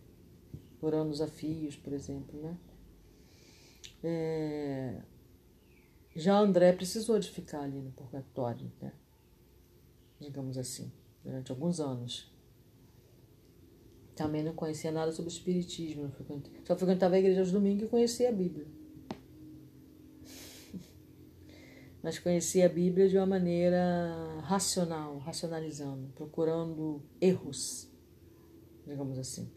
por 0.78 0.94
anos 0.94 1.20
a 1.22 1.26
fios, 1.26 1.74
por 1.74 1.92
exemplo, 1.92 2.38
né? 2.40 2.58
É 4.04 5.02
já 6.18 6.36
André 6.36 6.72
precisou 6.72 7.16
de 7.20 7.30
ficar 7.30 7.60
ali 7.60 7.80
no 7.80 7.92
purgatório, 7.92 8.72
né? 8.80 8.92
digamos 10.20 10.58
assim, 10.58 10.90
durante 11.22 11.52
alguns 11.52 11.78
anos. 11.78 12.32
Também 14.16 14.42
não 14.42 14.52
conhecia 14.52 14.90
nada 14.90 15.12
sobre 15.12 15.30
espiritismo, 15.30 16.12
só 16.64 16.76
frequentava 16.76 17.14
a 17.14 17.18
igreja 17.20 17.40
aos 17.40 17.52
domingos 17.52 17.84
e 17.84 17.88
conhecia 17.88 18.30
a 18.30 18.32
Bíblia. 18.32 18.66
Mas 22.08 22.18
conhecia 22.18 22.64
a 22.64 22.70
Bíblia 22.70 23.06
de 23.06 23.18
uma 23.18 23.26
maneira 23.26 24.40
racional, 24.44 25.18
racionalizando, 25.18 26.08
procurando 26.14 27.02
erros, 27.20 27.86
digamos 28.86 29.18
assim. 29.18 29.52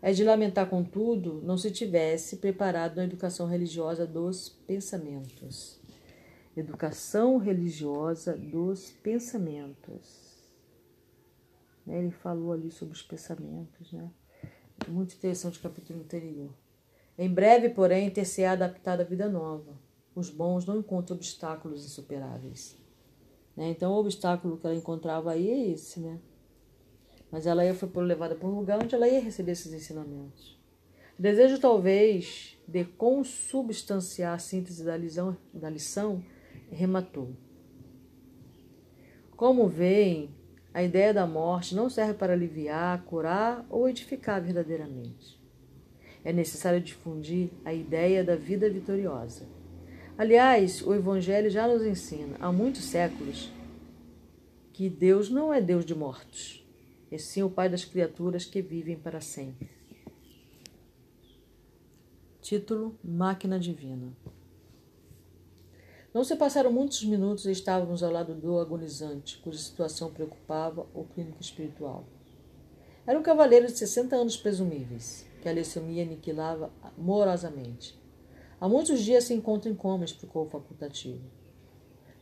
É 0.00 0.10
de 0.10 0.24
lamentar, 0.24 0.66
contudo, 0.70 1.42
não 1.42 1.58
se 1.58 1.70
tivesse 1.70 2.38
preparado 2.38 3.00
a 3.00 3.04
educação 3.04 3.46
religiosa 3.46 4.06
dos 4.06 4.48
pensamentos 4.48 5.78
educação 6.56 7.36
religiosa 7.36 8.34
dos 8.34 8.90
pensamentos. 8.90 10.42
Né, 11.84 11.98
ele 11.98 12.10
falou 12.10 12.52
ali 12.52 12.70
sobre 12.70 12.94
os 12.94 13.02
pensamentos, 13.02 13.92
né? 13.92 14.10
Muito 14.88 15.14
interessante 15.14 15.58
o 15.58 15.62
capítulo 15.62 16.00
anterior. 16.00 16.50
Em 17.18 17.28
breve, 17.28 17.68
porém, 17.68 18.08
ter-se 18.08 18.42
adaptada 18.42 19.02
à 19.02 19.06
vida 19.06 19.28
nova. 19.28 19.89
Os 20.14 20.30
bons 20.30 20.66
não 20.66 20.78
encontram 20.78 21.16
obstáculos 21.16 21.84
insuperáveis. 21.84 22.76
Né? 23.56 23.68
Então, 23.70 23.92
o 23.92 23.98
obstáculo 23.98 24.56
que 24.56 24.66
ela 24.66 24.74
encontrava 24.74 25.32
aí 25.32 25.48
é 25.48 25.68
esse, 25.68 26.00
né? 26.00 26.18
Mas 27.30 27.46
ela 27.46 27.64
ia, 27.64 27.74
foi 27.74 27.88
levada 28.02 28.34
para 28.34 28.48
um 28.48 28.58
lugar 28.58 28.82
onde 28.82 28.94
ela 28.94 29.08
ia 29.08 29.20
receber 29.20 29.52
esses 29.52 29.72
ensinamentos. 29.72 30.58
O 31.18 31.22
desejo, 31.22 31.60
talvez, 31.60 32.58
de 32.66 32.84
consubstanciar 32.84 34.34
a 34.34 34.38
síntese 34.38 34.84
da 34.84 34.96
lição, 34.96 35.36
da 35.52 35.70
lição 35.70 36.24
rematou. 36.70 37.30
Como 39.36 39.68
veem, 39.68 40.34
a 40.72 40.82
ideia 40.82 41.12
da 41.12 41.26
morte 41.26 41.74
não 41.74 41.90
serve 41.90 42.14
para 42.14 42.32
aliviar, 42.32 43.04
curar 43.04 43.66
ou 43.68 43.88
edificar 43.88 44.42
verdadeiramente. 44.42 45.38
É 46.24 46.32
necessário 46.32 46.80
difundir 46.80 47.50
a 47.64 47.72
ideia 47.72 48.22
da 48.22 48.36
vida 48.36 48.68
vitoriosa. 48.68 49.59
Aliás, 50.20 50.82
o 50.86 50.92
Evangelho 50.92 51.48
já 51.48 51.66
nos 51.66 51.82
ensina 51.82 52.36
há 52.40 52.52
muitos 52.52 52.84
séculos 52.84 53.50
que 54.70 54.86
Deus 54.90 55.30
não 55.30 55.50
é 55.50 55.62
Deus 55.62 55.82
de 55.82 55.94
mortos, 55.94 56.62
e 57.10 57.18
sim 57.18 57.42
o 57.42 57.48
Pai 57.48 57.70
das 57.70 57.86
criaturas 57.86 58.44
que 58.44 58.60
vivem 58.60 58.98
para 58.98 59.22
sempre. 59.22 59.70
Título 62.42 62.98
Máquina 63.02 63.58
Divina. 63.58 64.12
Não 66.12 66.22
se 66.22 66.36
passaram 66.36 66.70
muitos 66.70 67.02
minutos 67.02 67.46
e 67.46 67.52
estávamos 67.52 68.02
ao 68.02 68.12
lado 68.12 68.34
do 68.34 68.58
agonizante, 68.58 69.38
cuja 69.38 69.56
situação 69.56 70.12
preocupava 70.12 70.86
o 70.92 71.04
clínico 71.04 71.40
espiritual. 71.40 72.04
Era 73.06 73.18
um 73.18 73.22
cavaleiro 73.22 73.68
de 73.68 73.78
60 73.78 74.16
anos 74.16 74.36
presumíveis, 74.36 75.24
que 75.40 75.48
a 75.48 75.52
leucemia 75.52 76.02
aniquilava 76.02 76.70
morosamente. 76.98 77.98
Há 78.60 78.68
muitos 78.68 79.00
dias 79.00 79.24
se 79.24 79.34
encontra 79.34 79.70
em 79.70 79.74
coma, 79.74 80.04
explicou 80.04 80.46
o 80.46 80.50
facultativo. 80.50 81.22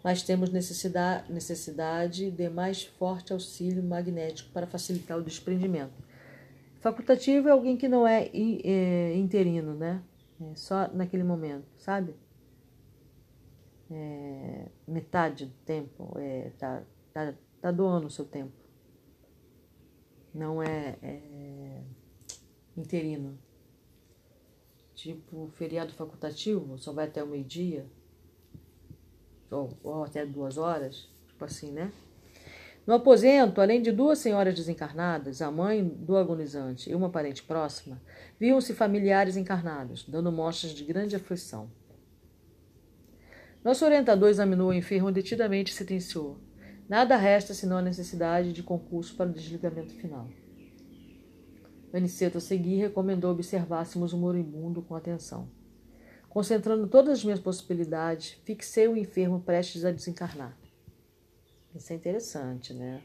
Mas 0.04 0.23
temos 0.23 0.50
necessidade, 0.50 1.33
necessidade 1.33 2.30
de 2.30 2.49
mais 2.49 2.85
forte 2.85 3.33
auxílio 3.33 3.83
magnético 3.83 4.50
para 4.52 4.66
facilitar 4.66 5.18
o 5.18 5.23
desprendimento. 5.23 5.92
Facultativo 6.80 7.49
é 7.49 7.50
alguém 7.50 7.76
que 7.76 7.88
não 7.88 8.07
é, 8.07 8.30
é 8.33 9.16
interino, 9.16 9.75
né? 9.75 10.00
É 10.40 10.54
só 10.54 10.88
naquele 10.95 11.25
momento, 11.25 11.66
sabe? 11.76 12.14
é, 13.90 14.66
metade 14.87 15.47
do 15.47 15.54
tempo, 15.64 16.12
é, 16.18 16.50
tá, 16.59 16.83
tá, 17.12 17.35
tá 17.61 17.71
doando 17.71 18.07
o 18.07 18.11
seu 18.11 18.25
tempo. 18.25 18.52
Não 20.35 20.62
é, 20.62 20.97
é 21.02 21.83
interino. 22.76 23.38
Tipo, 24.99 25.49
feriado 25.55 25.93
facultativo, 25.93 26.76
só 26.76 26.93
vai 26.93 27.07
até 27.07 27.23
o 27.23 27.26
meio-dia, 27.28 27.87
ou, 29.49 29.71
ou 29.81 30.02
até 30.02 30.26
duas 30.26 30.59
horas, 30.59 31.09
tipo 31.28 31.45
assim, 31.45 31.71
né? 31.71 31.93
No 32.85 32.95
aposento, 32.95 33.61
além 33.61 33.81
de 33.81 33.93
duas 33.93 34.19
senhoras 34.19 34.57
desencarnadas, 34.57 35.40
a 35.40 35.52
mãe 35.52 35.85
do 35.85 36.17
agonizante 36.17 36.90
e 36.90 36.97
uma 36.97 37.11
parente 37.11 37.45
próxima, 37.45 38.02
viam-se 38.40 38.75
familiares 38.75 39.37
encarnados, 39.37 40.05
dando 40.09 40.33
mostras 40.33 40.73
de 40.73 40.83
grande 40.83 41.14
aflição. 41.14 41.71
Nosso 43.62 43.85
orientador 43.85 44.28
examinou 44.28 44.71
o 44.71 44.75
enfermo 44.75 45.12
detidamente 45.12 45.71
e 45.71 45.76
sentenciou. 45.76 46.40
Nada 46.88 47.17
resta 47.17 47.55
senão 47.55 47.76
a 47.76 47.83
necessidade 47.83 48.52
de 48.52 48.64
concurso 48.64 49.14
para 49.14 49.31
o 49.31 49.33
desligamento 49.33 49.95
final. 49.95 50.28
Aniceto 51.92 52.38
a 52.38 52.40
seguir 52.40 52.76
recomendou 52.76 53.30
observássemos 53.30 54.12
o 54.12 54.18
moribundo 54.18 54.83
com 54.83 54.95
atenção. 54.95 55.49
Concentrando 56.28 56.87
todas 56.87 57.18
as 57.18 57.25
minhas 57.25 57.40
possibilidades, 57.40 58.38
fixei 58.45 58.87
o 58.87 58.97
enfermo 58.97 59.40
prestes 59.40 59.85
a 59.85 59.90
desencarnar. 59.90 60.57
Isso 61.75 61.92
é 61.92 61.97
interessante, 61.97 62.75
né? 62.75 63.02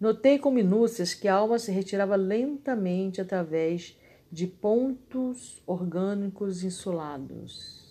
Notei 0.00 0.38
com 0.38 0.50
minúcias 0.50 1.14
que 1.14 1.28
a 1.28 1.34
alma 1.34 1.58
se 1.58 1.70
retirava 1.70 2.16
lentamente 2.16 3.20
através 3.20 3.96
de 4.30 4.46
pontos 4.46 5.62
orgânicos 5.66 6.64
insulados. 6.64 7.83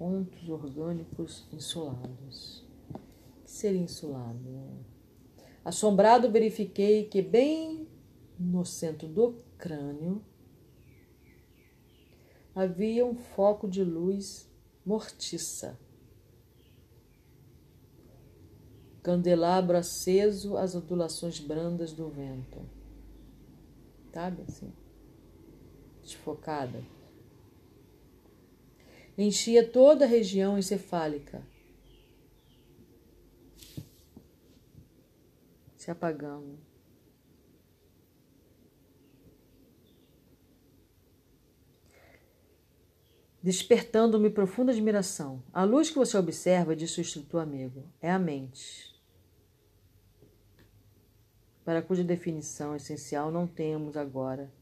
Pontos 0.00 0.48
orgânicos 0.48 1.46
insulados. 1.52 2.66
O 2.88 3.42
que 3.44 3.50
seria 3.50 3.82
insulado? 3.82 4.82
Assombrado, 5.62 6.30
verifiquei 6.30 7.04
que, 7.04 7.20
bem 7.20 7.86
no 8.38 8.64
centro 8.64 9.06
do 9.06 9.42
crânio, 9.58 10.24
havia 12.54 13.04
um 13.04 13.14
foco 13.14 13.68
de 13.68 13.84
luz 13.84 14.50
mortiça. 14.86 15.78
Candelabro 19.02 19.76
aceso 19.76 20.56
às 20.56 20.74
ondulações 20.74 21.38
brandas 21.40 21.92
do 21.92 22.08
vento. 22.08 22.66
Sabe 24.14 24.44
assim? 24.48 24.72
Desfocada. 26.02 26.82
Enchia 29.22 29.68
toda 29.68 30.06
a 30.06 30.08
região 30.08 30.58
encefálica. 30.58 31.42
Se 35.76 35.90
apagando. 35.90 36.58
despertando-me 43.42 44.28
profunda 44.28 44.70
admiração. 44.70 45.42
A 45.50 45.64
luz 45.64 45.88
que 45.88 45.96
você 45.96 46.14
observa, 46.18 46.76
disse 46.76 46.98
o 46.98 47.00
instrutor 47.00 47.42
amigo, 47.42 47.84
é 47.98 48.10
a 48.10 48.18
mente, 48.18 48.94
para 51.64 51.80
cuja 51.80 52.04
definição 52.04 52.76
essencial 52.76 53.30
não 53.30 53.46
temos 53.46 53.96
agora, 53.96 54.52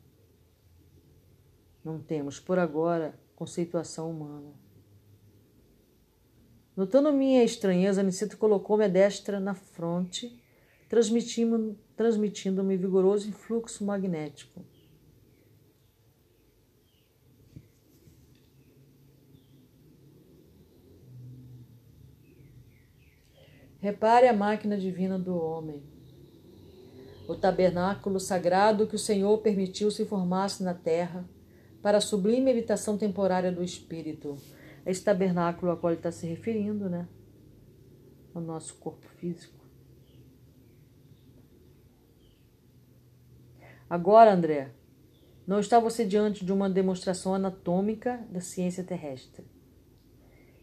não 1.85 2.00
temos 2.00 2.38
por 2.38 2.57
agora 2.57 3.19
conceituação 3.38 4.11
humana. 4.11 4.52
Notando 6.76 7.12
minha 7.12 7.45
estranheza, 7.45 8.00
Aniceto 8.00 8.37
colocou-me 8.37 8.85
a 8.85 8.88
destra 8.88 9.38
na 9.38 9.54
fronte, 9.54 10.42
transmitindo-me 10.88 11.78
transmitindo 11.97 12.64
vigoroso 12.64 13.28
influxo 13.28 13.85
magnético. 13.85 14.64
Repare 23.78 24.26
a 24.26 24.33
máquina 24.33 24.76
divina 24.76 25.16
do 25.16 25.37
homem. 25.37 25.85
O 27.28 27.37
tabernáculo 27.37 28.18
sagrado 28.18 28.88
que 28.88 28.97
o 28.97 28.99
Senhor 28.99 29.38
permitiu 29.38 29.92
se 29.92 30.04
formasse 30.04 30.64
na 30.64 30.75
terra 30.75 31.25
para 31.88 31.97
a 31.97 32.02
sublime 32.02 32.50
habitação 32.50 32.99
temporária 32.99 33.50
do 33.50 33.64
Espírito. 33.64 34.37
Esse 34.85 35.02
tabernáculo 35.02 35.73
a 35.73 35.76
qual 35.78 35.90
ele 35.90 35.99
está 35.99 36.12
se 36.12 36.26
referindo, 36.26 36.87
né? 36.87 37.09
O 38.35 38.40
nosso 38.40 38.75
corpo 38.75 39.09
físico. 39.16 39.64
Agora, 43.88 44.35
André, 44.35 44.75
não 45.47 45.58
está 45.60 45.80
você 45.80 46.04
diante 46.04 46.45
de 46.45 46.52
uma 46.52 46.69
demonstração 46.69 47.32
anatômica 47.32 48.23
da 48.30 48.43
ciência 48.43 48.84
terrestre 48.84 49.47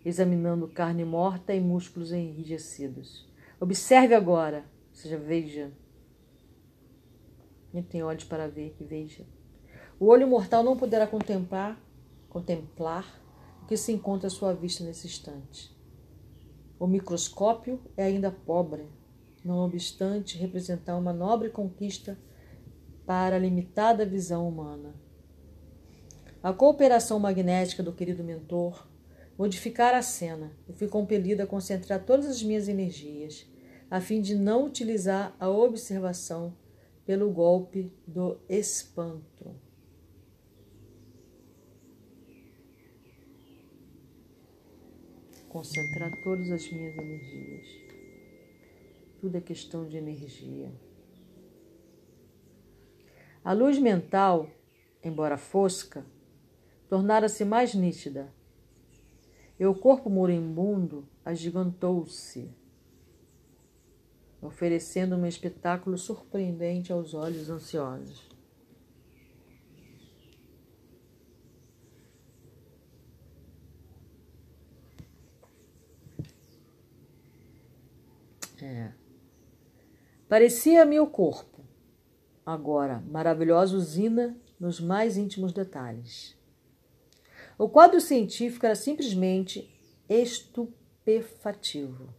examinando 0.05 0.67
carne 0.67 1.03
morta 1.03 1.55
e 1.55 1.59
músculos 1.59 2.11
enrijecidos. 2.11 3.27
Observe 3.59 4.13
agora, 4.13 4.63
ou 4.89 4.95
seja, 4.95 5.17
veja. 5.17 5.73
Quem 7.71 7.81
tem 7.81 8.03
olhos 8.03 8.25
para 8.25 8.47
ver, 8.47 8.75
que 8.77 8.83
veja. 8.83 9.25
O 10.05 10.07
olho 10.09 10.27
mortal 10.27 10.63
não 10.63 10.77
poderá 10.77 11.07
contemplar, 11.07 11.81
contemplar 12.29 13.19
o 13.63 13.65
que 13.65 13.75
se 13.75 13.91
encontra 13.91 14.27
à 14.27 14.29
sua 14.29 14.53
vista 14.53 14.83
nesse 14.83 15.07
instante. 15.07 15.75
O 16.77 16.85
microscópio 16.85 17.81
é 17.97 18.03
ainda 18.03 18.29
pobre, 18.29 18.85
não 19.43 19.65
obstante 19.65 20.37
representar 20.37 20.95
uma 20.95 21.11
nobre 21.11 21.49
conquista 21.49 22.19
para 23.03 23.35
a 23.35 23.39
limitada 23.39 24.05
visão 24.05 24.47
humana. 24.47 24.93
A 26.43 26.53
cooperação 26.53 27.17
magnética 27.17 27.81
do 27.81 27.91
querido 27.91 28.23
mentor 28.23 28.87
modificar 29.35 29.95
a 29.95 30.03
cena. 30.03 30.51
Eu 30.67 30.75
fui 30.75 30.87
compelida 30.87 31.45
a 31.45 31.47
concentrar 31.47 32.05
todas 32.05 32.27
as 32.27 32.43
minhas 32.43 32.67
energias, 32.67 33.47
a 33.89 33.99
fim 33.99 34.21
de 34.21 34.35
não 34.35 34.65
utilizar 34.65 35.35
a 35.39 35.49
observação 35.49 36.55
pelo 37.07 37.31
golpe 37.31 37.91
do 38.05 38.37
espanto. 38.47 39.64
Concentrar 45.55 46.11
todas 46.21 46.51
as 46.51 46.69
minhas 46.69 46.97
energias. 46.97 47.65
Tudo 49.21 49.37
é 49.37 49.39
questão 49.39 49.87
de 49.87 49.95
energia. 49.95 50.69
A 53.41 53.53
luz 53.53 53.79
mental, 53.79 54.49
embora 55.01 55.37
fosca, 55.37 56.05
tornara-se 56.89 57.45
mais 57.45 57.73
nítida 57.73 58.33
e 59.57 59.65
o 59.65 59.73
corpo 59.73 60.09
moribundo 60.09 61.07
agigantou-se, 61.23 62.53
oferecendo 64.41 65.15
um 65.15 65.25
espetáculo 65.25 65.97
surpreendente 65.97 66.91
aos 66.91 67.13
olhos 67.13 67.49
ansiosos. 67.49 68.34
É. 78.65 78.91
Parecia-me 80.27 80.99
o 80.99 81.05
corpo, 81.05 81.63
agora 82.43 82.99
maravilhosa 83.07 83.77
usina 83.77 84.35
nos 84.59 84.79
mais 84.79 85.17
íntimos 85.17 85.53
detalhes. 85.53 86.35
O 87.59 87.69
quadro 87.69 88.01
científico 88.01 88.65
era 88.65 88.75
simplesmente 88.75 89.71
estupefativo. 90.09 92.11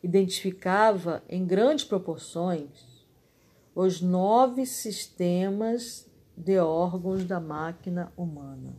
Identificava 0.00 1.24
em 1.28 1.44
grandes 1.44 1.84
proporções 1.84 3.04
os 3.74 4.00
nove 4.00 4.64
sistemas 4.64 6.08
de 6.36 6.60
órgãos 6.60 7.24
da 7.24 7.40
máquina 7.40 8.12
humana. 8.16 8.76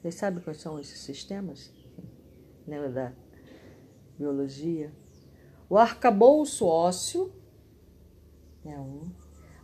Vocês 0.00 0.16
sabem 0.16 0.42
quais 0.42 0.60
são 0.60 0.80
esses 0.80 0.98
sistemas? 0.98 1.83
Lembra 2.66 2.90
da 2.90 3.12
biologia? 4.18 4.92
O 5.68 5.76
arcabouço 5.76 6.66
ósseo 6.66 7.32
é 8.64 8.78
um, 8.78 9.02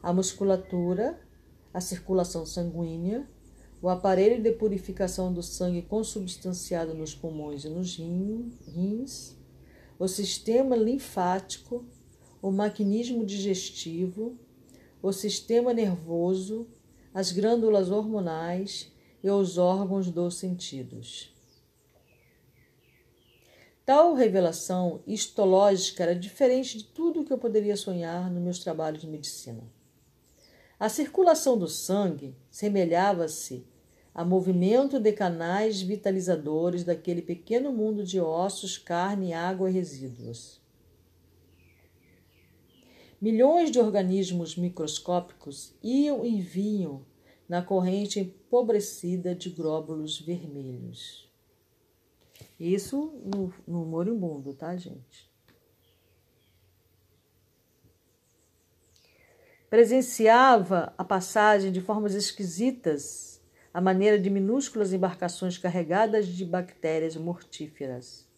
a 0.02 0.12
musculatura, 0.12 1.18
a 1.72 1.80
circulação 1.80 2.44
sanguínea, 2.44 3.28
o 3.80 3.88
aparelho 3.88 4.42
de 4.42 4.52
purificação 4.52 5.32
do 5.32 5.42
sangue 5.42 5.82
consubstanciado 5.82 6.94
nos 6.94 7.14
pulmões 7.14 7.64
e 7.64 7.70
nos 7.70 7.96
rins, 7.96 9.38
o 9.98 10.06
sistema 10.06 10.76
linfático, 10.76 11.86
o 12.42 12.50
maquinismo 12.50 13.24
digestivo, 13.24 14.38
o 15.02 15.12
sistema 15.12 15.72
nervoso, 15.72 16.66
as 17.14 17.32
glândulas 17.32 17.90
hormonais 17.90 18.92
e 19.22 19.30
os 19.30 19.56
órgãos 19.56 20.10
dos 20.10 20.36
sentidos. 20.36 21.34
Tal 23.90 24.14
revelação 24.14 25.02
histológica 25.04 26.04
era 26.04 26.14
diferente 26.14 26.78
de 26.78 26.84
tudo 26.84 27.20
o 27.20 27.24
que 27.24 27.32
eu 27.32 27.38
poderia 27.38 27.76
sonhar 27.76 28.30
nos 28.30 28.40
meus 28.40 28.58
trabalhos 28.60 29.00
de 29.00 29.08
medicina. 29.08 29.64
A 30.78 30.88
circulação 30.88 31.58
do 31.58 31.66
sangue 31.66 32.36
semelhava-se 32.48 33.66
a 34.14 34.24
movimento 34.24 35.00
de 35.00 35.12
canais 35.12 35.82
vitalizadores 35.82 36.84
daquele 36.84 37.20
pequeno 37.20 37.72
mundo 37.72 38.04
de 38.04 38.20
ossos, 38.20 38.78
carne, 38.78 39.34
água 39.34 39.68
e 39.68 39.72
resíduos. 39.72 40.60
Milhões 43.20 43.72
de 43.72 43.80
organismos 43.80 44.54
microscópicos 44.54 45.74
iam 45.82 46.24
e 46.24 46.40
vinham 46.40 47.04
na 47.48 47.60
corrente 47.60 48.20
empobrecida 48.20 49.34
de 49.34 49.50
glóbulos 49.50 50.20
vermelhos. 50.20 51.28
Isso 52.58 53.20
no, 53.24 53.52
no 53.66 53.86
moribundo, 53.86 54.54
tá, 54.54 54.76
gente? 54.76 55.30
Presenciava 59.70 60.92
a 60.98 61.04
passagem 61.04 61.70
de 61.70 61.80
formas 61.80 62.14
esquisitas, 62.14 63.40
a 63.72 63.80
maneira 63.80 64.18
de 64.18 64.28
minúsculas 64.28 64.92
embarcações 64.92 65.56
carregadas 65.56 66.26
de 66.26 66.44
bactérias 66.44 67.16
mortíferas. 67.16 68.28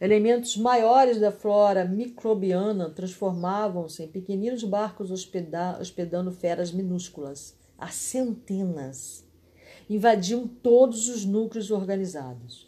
Elementos 0.00 0.56
maiores 0.56 1.18
da 1.18 1.32
flora 1.32 1.84
microbiana 1.84 2.90
transformavam-se 2.90 4.04
em 4.04 4.08
pequeninos 4.08 4.62
barcos 4.62 5.10
hospedando 5.10 6.30
feras 6.30 6.70
minúsculas, 6.70 7.58
a 7.76 7.88
centenas. 7.88 9.25
Invadiam 9.88 10.46
todos 10.46 11.08
os 11.08 11.24
núcleos 11.24 11.70
organizados. 11.70 12.66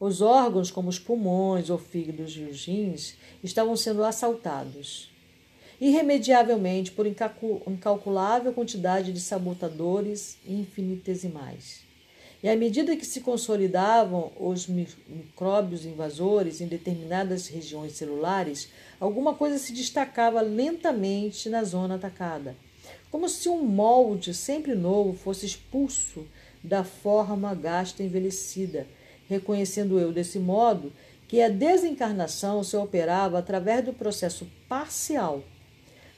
Os 0.00 0.20
órgãos, 0.20 0.70
como 0.70 0.88
os 0.88 0.98
pulmões, 0.98 1.70
o 1.70 1.78
fígado 1.78 2.22
e 2.22 2.24
os 2.24 2.64
rins, 2.64 3.16
estavam 3.42 3.76
sendo 3.76 4.04
assaltados 4.04 5.10
irremediavelmente 5.80 6.90
por 6.90 7.06
incalculável 7.06 8.52
quantidade 8.52 9.12
de 9.12 9.20
sabotadores 9.20 10.36
infinitesimais. 10.46 11.86
E 12.42 12.48
à 12.48 12.56
medida 12.56 12.96
que 12.96 13.06
se 13.06 13.20
consolidavam 13.20 14.30
os 14.38 14.66
micróbios 14.68 15.84
invasores 15.84 16.60
em 16.60 16.68
determinadas 16.68 17.48
regiões 17.48 17.92
celulares, 17.92 18.68
alguma 19.00 19.34
coisa 19.34 19.58
se 19.58 19.72
destacava 19.72 20.40
lentamente 20.40 21.48
na 21.48 21.64
zona 21.64 21.96
atacada, 21.96 22.56
como 23.10 23.28
se 23.28 23.48
um 23.48 23.64
molde 23.64 24.34
sempre 24.34 24.74
novo 24.74 25.16
fosse 25.16 25.46
expulso 25.46 26.26
da 26.62 26.84
forma 26.84 27.54
gasta 27.54 28.02
envelhecida, 28.02 28.86
reconhecendo 29.28 29.98
eu 29.98 30.12
desse 30.12 30.38
modo 30.38 30.92
que 31.26 31.42
a 31.42 31.48
desencarnação 31.48 32.62
se 32.62 32.76
operava 32.76 33.38
através 33.38 33.84
do 33.84 33.92
processo 33.92 34.46
parcial, 34.68 35.42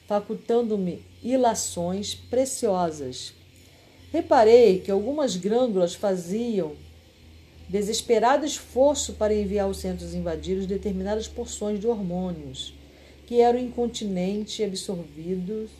facultando-me 0.07 1.03
ilações 1.21 2.15
preciosas. 2.15 3.33
Reparei 4.11 4.79
que 4.79 4.91
algumas 4.91 5.35
glândulas 5.35 5.95
faziam 5.95 6.75
desesperado 7.69 8.45
esforço 8.45 9.13
para 9.13 9.33
enviar 9.33 9.65
aos 9.65 9.77
centros 9.77 10.13
invadidos 10.13 10.65
determinadas 10.65 11.27
porções 11.27 11.79
de 11.79 11.87
hormônios 11.87 12.73
que 13.25 13.39
eram 13.39 13.57
incontinente 13.57 14.61
absorvidos 14.61 15.71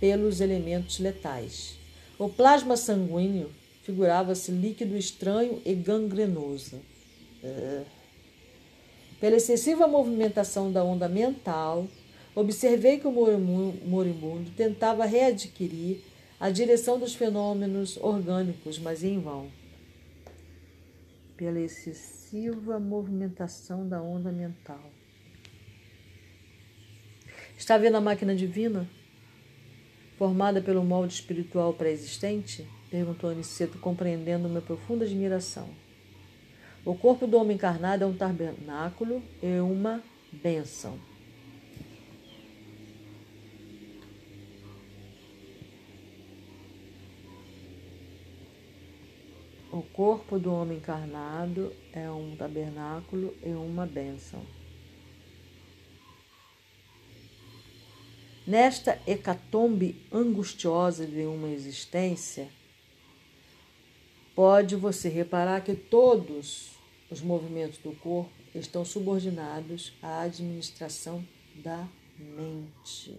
pelos 0.00 0.40
elementos 0.40 0.98
letais. 0.98 1.78
O 2.18 2.28
plasma 2.28 2.76
sanguíneo 2.76 3.50
figurava-se 3.82 4.50
líquido 4.50 4.96
estranho 4.96 5.60
e 5.64 5.74
gangrenoso. 5.74 6.80
Pela 9.20 9.36
excessiva 9.36 9.86
movimentação 9.86 10.72
da 10.72 10.82
onda 10.82 11.08
mental, 11.08 11.86
observei 12.34 12.98
que 12.98 13.06
o 13.06 13.12
moribundo 13.12 14.50
tentava 14.50 15.06
readquirir 15.06 15.98
a 16.38 16.50
direção 16.50 16.98
dos 16.98 17.14
fenômenos 17.14 17.96
orgânicos, 17.96 18.78
mas 18.78 19.02
em 19.02 19.20
vão. 19.20 19.50
Pela 21.36 21.60
excessiva 21.60 22.78
movimentação 22.78 23.88
da 23.88 24.02
onda 24.02 24.30
mental. 24.32 24.90
Está 27.56 27.78
vendo 27.78 27.96
a 27.96 28.00
máquina 28.00 28.34
divina? 28.34 28.86
Formada 30.16 30.62
pelo 30.62 30.82
molde 30.82 31.12
espiritual 31.12 31.74
pré-existente? 31.74 32.66
Perguntou 32.90 33.28
Aniceto, 33.28 33.78
compreendendo 33.78 34.48
uma 34.48 34.62
profunda 34.62 35.04
admiração. 35.04 35.68
O 36.86 36.94
corpo 36.94 37.26
do 37.26 37.36
homem 37.36 37.56
encarnado 37.56 38.04
é 38.04 38.06
um 38.06 38.16
tabernáculo 38.16 39.22
e 39.42 39.60
uma 39.60 40.02
bênção. 40.32 40.98
O 49.70 49.82
corpo 49.82 50.38
do 50.38 50.50
homem 50.50 50.78
encarnado 50.78 51.70
é 51.92 52.10
um 52.10 52.34
tabernáculo 52.34 53.34
e 53.44 53.50
uma 53.50 53.84
bênção. 53.84 54.40
Nesta 58.46 59.00
hecatombe 59.06 59.96
angustiosa 60.12 61.06
de 61.06 61.26
uma 61.26 61.48
existência, 61.48 62.48
pode 64.34 64.76
você 64.76 65.08
reparar 65.08 65.62
que 65.62 65.74
todos 65.74 66.70
os 67.10 67.20
movimentos 67.20 67.78
do 67.78 67.92
corpo 67.92 68.30
estão 68.54 68.84
subordinados 68.84 69.92
à 70.02 70.22
administração 70.22 71.26
da 71.56 71.88
mente. 72.18 73.18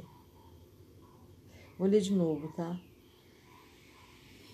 Vou 1.77 1.87
ler 1.87 2.01
de 2.01 2.13
novo, 2.13 2.53
tá? 2.53 2.79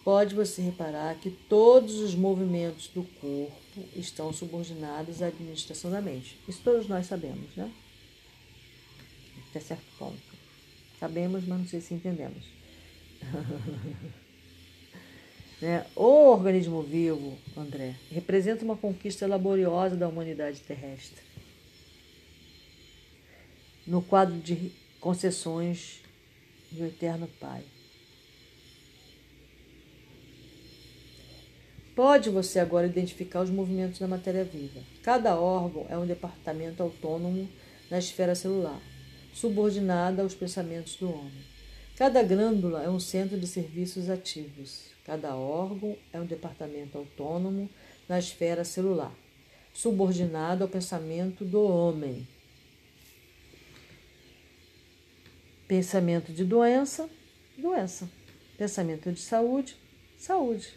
pode 0.04 0.36
você 0.36 0.62
reparar 0.62 1.16
que 1.16 1.32
todos 1.32 2.00
os 2.00 2.14
movimentos 2.14 2.88
do 2.88 3.04
corpo 3.04 3.54
estão 3.96 4.34
subordinados 4.34 5.22
à 5.22 5.28
administração 5.28 5.90
da 5.90 6.02
mente. 6.02 6.38
Isso 6.48 6.62
todos 6.64 6.88
nós 6.88 7.08
sabemos, 7.08 7.56
né? 7.56 7.72
Até 9.50 9.60
certo 9.60 9.86
ponto. 9.98 10.33
Sabemos, 11.04 11.46
mas 11.46 11.60
não 11.60 11.68
sei 11.68 11.82
se 11.82 11.94
entendemos. 11.94 12.46
né? 15.62 15.86
O 15.98 16.32
organismo 16.32 16.82
vivo, 16.82 17.38
André, 17.58 17.98
representa 18.10 18.64
uma 18.64 18.78
conquista 18.78 19.28
laboriosa 19.28 19.98
da 19.98 20.08
humanidade 20.08 20.62
terrestre. 20.62 21.22
No 23.86 24.02
quadro 24.02 24.40
de 24.40 24.72
concessões 25.02 26.00
do 26.72 26.86
Eterno 26.86 27.28
Pai. 27.38 27.66
Pode 31.94 32.30
você 32.30 32.60
agora 32.60 32.88
identificar 32.88 33.42
os 33.42 33.50
movimentos 33.50 34.00
da 34.00 34.08
matéria 34.08 34.46
viva. 34.46 34.80
Cada 35.04 35.38
órgão 35.38 35.86
é 35.90 35.98
um 35.98 36.06
departamento 36.06 36.82
autônomo 36.82 37.50
na 37.92 38.00
esfera 38.00 38.36
celular, 38.36 38.80
subordinada 39.34 40.22
aos 40.22 40.34
pensamentos 40.34 40.96
do 40.96 41.10
homem. 41.10 41.44
Cada 41.98 42.24
glândula 42.24 42.84
é 42.84 42.90
um 42.90 43.00
centro 43.00 43.40
de 43.40 43.48
serviços 43.48 44.10
ativos. 44.10 44.86
Cada 45.06 45.36
órgão 45.36 45.98
é 46.12 46.20
um 46.20 46.26
departamento 46.26 46.98
autônomo 46.98 47.70
na 48.08 48.18
esfera 48.18 48.64
celular, 48.64 49.14
subordinado 49.74 50.64
ao 50.64 50.70
pensamento 50.70 51.44
do 51.44 51.62
homem. 51.62 52.28
Pensamento 55.68 56.32
de 56.32 56.44
doença, 56.46 57.10
doença. 57.58 58.10
Pensamento 58.58 59.12
de 59.12 59.20
saúde, 59.20 59.76
saúde. 60.18 60.74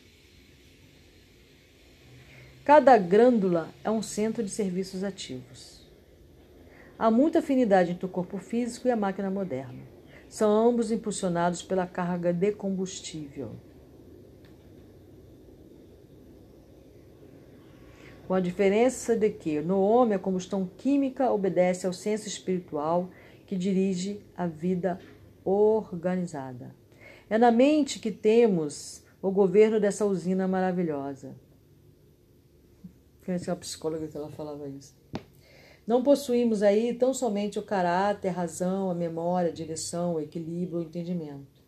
Cada 2.65 2.99
glândula 2.99 3.73
é 3.85 3.91
um 3.91 4.03
centro 4.03 4.43
de 4.43 4.51
serviços 4.51 5.05
ativos. 5.05 5.76
Há 6.99 7.11
muita 7.11 7.41
afinidade 7.41 7.93
entre 7.93 8.07
o 8.07 8.09
corpo 8.09 8.39
físico 8.39 8.89
e 8.89 8.91
a 8.91 8.97
máquina 8.97 9.31
moderna. 9.31 9.83
São 10.29 10.51
ambos 10.51 10.91
impulsionados 10.91 11.63
pela 11.63 11.87
carga 11.87 12.33
de 12.33 12.53
combustível. 12.53 13.53
Com 18.27 18.35
a 18.35 18.41
diferença 18.41 19.15
de 19.15 19.31
que 19.31 19.61
no 19.61 19.81
homem 19.81 20.15
a 20.15 20.19
combustão 20.19 20.69
química 20.77 21.31
obedece 21.31 21.87
ao 21.87 21.93
senso 21.93 22.27
espiritual 22.27 23.11
que 23.47 23.57
dirige 23.57 24.21
a 24.37 24.47
vida 24.47 24.99
organizada. 25.45 26.75
É 27.31 27.39
na 27.39 27.53
mente 27.53 28.01
que 28.01 28.11
temos 28.11 29.05
o 29.23 29.31
governo 29.31 29.79
dessa 29.79 30.05
usina 30.05 30.49
maravilhosa. 30.49 31.37
Conheci 33.25 33.51
uma 33.51 33.57
psicóloga 33.57 34.09
que 34.09 34.17
ela 34.17 34.31
falava 34.31 34.69
isso. 34.69 34.95
Não 35.87 36.03
possuímos 36.03 36.63
aí 36.63 36.93
tão 36.95 37.15
somente 37.15 37.59
o 37.59 37.63
caráter, 37.63 38.29
a 38.29 38.33
razão, 38.33 38.91
a 38.91 38.95
memória, 38.95 39.51
a 39.51 39.55
direção, 39.55 40.15
o 40.15 40.21
equilíbrio, 40.21 40.81
o 40.81 40.83
entendimento, 40.83 41.63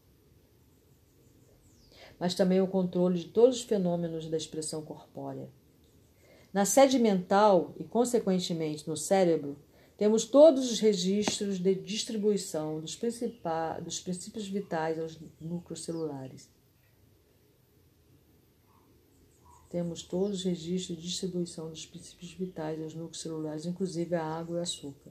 mas 2.19 2.35
também 2.35 2.61
o 2.61 2.67
controle 2.67 3.21
de 3.21 3.27
todos 3.27 3.59
os 3.59 3.63
fenômenos 3.63 4.29
da 4.29 4.37
expressão 4.37 4.83
corpórea. 4.83 5.49
Na 6.53 6.65
sede 6.65 6.99
mental 6.99 7.75
e, 7.79 7.85
consequentemente, 7.85 8.89
no 8.89 8.97
cérebro, 8.97 9.57
temos 9.97 10.25
todos 10.25 10.71
os 10.71 10.81
registros 10.81 11.59
de 11.59 11.75
distribuição 11.75 12.81
dos, 12.81 12.99
dos 13.85 14.01
princípios 14.01 14.49
vitais 14.49 14.99
aos 14.99 15.21
núcleos 15.41 15.85
celulares. 15.85 16.49
Temos 19.69 20.03
todos 20.03 20.39
os 20.39 20.45
registros 20.45 20.97
de 20.97 21.05
distribuição 21.05 21.69
dos 21.69 21.85
princípios 21.85 22.33
vitais 22.33 22.83
aos 22.83 22.95
núcleos 22.95 23.21
celulares, 23.21 23.67
inclusive 23.67 24.15
a 24.15 24.25
água 24.25 24.57
e 24.57 24.59
o 24.59 24.63
açúcar. 24.63 25.11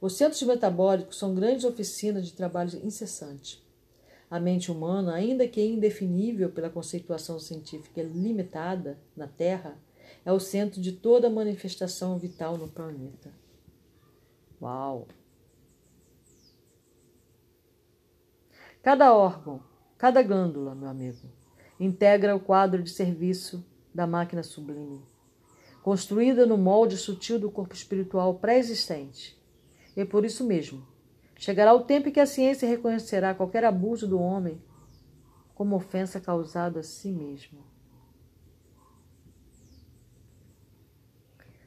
Os 0.00 0.14
centros 0.14 0.42
metabólicos 0.42 1.18
são 1.18 1.34
grandes 1.34 1.64
oficinas 1.64 2.26
de 2.26 2.32
trabalho 2.32 2.78
incessante. 2.84 3.62
A 4.30 4.38
mente 4.38 4.70
humana, 4.70 5.14
ainda 5.14 5.48
que 5.48 5.64
indefinível 5.64 6.50
pela 6.50 6.70
conceituação 6.70 7.38
científica 7.38 8.02
limitada 8.02 8.98
na 9.16 9.26
Terra, 9.26 9.76
é 10.24 10.32
o 10.32 10.40
centro 10.40 10.80
de 10.80 10.92
toda 10.92 11.30
manifestação 11.30 12.18
vital 12.18 12.56
no 12.56 12.68
planeta. 12.68 13.32
Uau! 14.60 15.08
Cada 18.82 19.14
órgão, 19.14 19.62
cada 19.98 20.22
glândula, 20.22 20.74
meu 20.74 20.88
amigo, 20.88 21.28
integra 21.80 22.36
o 22.36 22.40
quadro 22.40 22.82
de 22.82 22.90
serviço 22.90 23.64
da 23.92 24.06
máquina 24.06 24.42
sublime, 24.42 25.02
construída 25.82 26.44
no 26.44 26.58
molde 26.58 26.98
sutil 26.98 27.38
do 27.38 27.50
corpo 27.50 27.74
espiritual 27.74 28.34
pré-existente. 28.34 29.40
E 29.96 30.04
por 30.04 30.24
isso 30.24 30.44
mesmo, 30.44 30.86
chegará 31.36 31.72
o 31.72 31.84
tempo 31.84 32.10
em 32.10 32.12
que 32.12 32.20
a 32.20 32.26
ciência 32.26 32.68
reconhecerá 32.68 33.34
qualquer 33.34 33.64
abuso 33.64 34.06
do 34.06 34.20
homem 34.20 34.62
como 35.54 35.74
ofensa 35.74 36.20
causada 36.20 36.80
a 36.80 36.82
si 36.82 37.10
mesmo. 37.10 37.64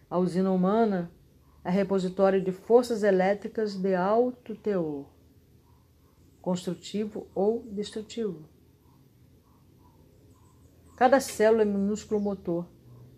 A 0.09 0.19
usina 0.19 0.51
humana 0.51 1.11
é 1.63 1.71
repositório 1.71 2.39
de 2.39 2.51
forças 2.51 3.01
elétricas 3.01 3.75
de 3.75 3.95
alto 3.95 4.55
teor, 4.55 5.07
construtivo 6.39 7.27
ou 7.33 7.63
destrutivo. 7.63 8.52
Cada 10.95 11.19
célula 11.19 11.63
é 11.63 11.65
minúsculo 11.65 12.19
motor, 12.19 12.67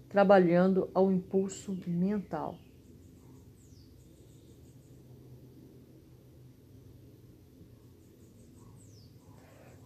trabalhando 0.10 0.90
ao 0.94 1.12
impulso 1.12 1.78
mental. 1.88 2.58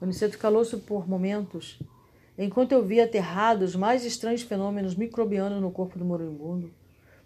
Aniceto 0.01 0.37
calou-se 0.37 0.77
por 0.77 1.07
momentos, 1.09 1.77
enquanto 2.37 2.71
eu 2.71 2.85
via 2.85 3.03
aterrados 3.03 3.75
mais 3.75 4.05
estranhos 4.05 4.43
fenômenos 4.43 4.95
microbianos 4.95 5.61
no 5.61 5.71
corpo 5.71 5.99
do 5.99 6.05
moribundo 6.05 6.71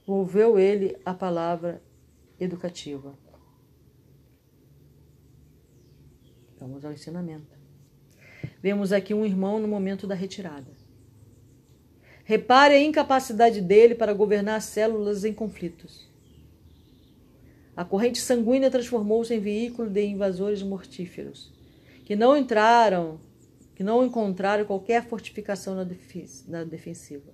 Volveu 0.05 0.59
ele 0.59 0.97
a 1.05 1.13
palavra 1.13 1.81
educativa. 2.37 3.17
Vamos 6.59 6.83
ao 6.83 6.91
ensinamento. 6.91 7.62
Vemos 8.63 8.93
aqui 8.93 9.13
um 9.13 9.25
irmão 9.25 9.59
no 9.59 9.67
momento 9.67 10.07
da 10.07 10.15
retirada. 10.15 10.71
Repare 12.23 12.73
a 12.75 12.81
incapacidade 12.81 13.59
dele 13.59 13.93
para 13.93 14.13
governar 14.13 14.55
as 14.55 14.63
células 14.63 15.25
em 15.25 15.33
conflitos. 15.33 16.09
A 17.75 17.83
corrente 17.83 18.19
sanguínea 18.19 18.71
transformou-se 18.71 19.33
em 19.33 19.39
veículo 19.41 19.89
de 19.89 20.05
invasores 20.05 20.63
mortíferos, 20.63 21.51
que 22.05 22.15
não 22.15 22.37
entraram, 22.37 23.19
que 23.75 23.83
não 23.83 24.05
encontraram 24.05 24.63
qualquer 24.63 25.03
fortificação 25.03 25.75
na 26.47 26.63
defensiva. 26.63 27.33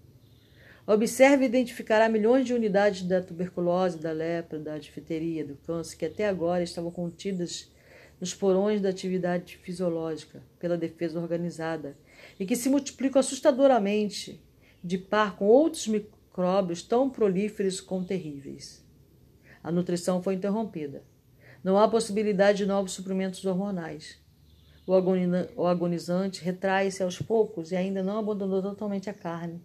Observe 0.88 1.44
e 1.44 1.48
identificará 1.48 2.10
milhões 2.10 2.48
de 2.48 2.56
unidades 2.56 3.04
da 3.04 3.22
tuberculose, 3.22 4.00
da 4.00 4.12
lepra, 4.12 4.58
da 4.58 4.80
difteria, 4.80 5.46
do 5.46 5.56
câncer, 5.58 5.96
que 5.96 6.06
até 6.06 6.28
agora 6.28 6.64
estavam 6.64 6.90
contidas 6.90 7.70
nos 8.20 8.34
porões 8.34 8.82
da 8.82 8.90
atividade 8.90 9.58
fisiológica 9.58 10.44
pela 10.60 10.78
defesa 10.78 11.20
organizada 11.20 11.98
e 12.40 12.46
que 12.46 12.56
se 12.56 12.70
multiplicam 12.70 13.20
assustadoramente 13.20 14.44
de 14.84 14.98
par 14.98 15.36
com 15.38 15.46
outros 15.46 15.88
micróbios 15.88 16.82
tão 16.82 17.10
prolíferos 17.10 17.80
como 17.80 18.06
terríveis. 18.06 18.86
A 19.64 19.72
nutrição 19.72 20.22
foi 20.22 20.36
interrompida. 20.36 21.04
Não 21.64 21.78
há 21.78 21.88
possibilidade 21.88 22.60
de 22.60 22.66
novos 22.66 22.94
suprimentos 22.94 23.44
hormonais. 23.46 24.18
O 25.56 25.66
agonizante 25.68 26.44
retrai-se 26.44 27.04
aos 27.04 27.22
poucos 27.22 27.72
e 27.72 27.76
ainda 27.76 28.02
não 28.02 28.18
abandonou 28.18 28.62
totalmente 28.62 29.10
a 29.10 29.14
carne 29.14 29.62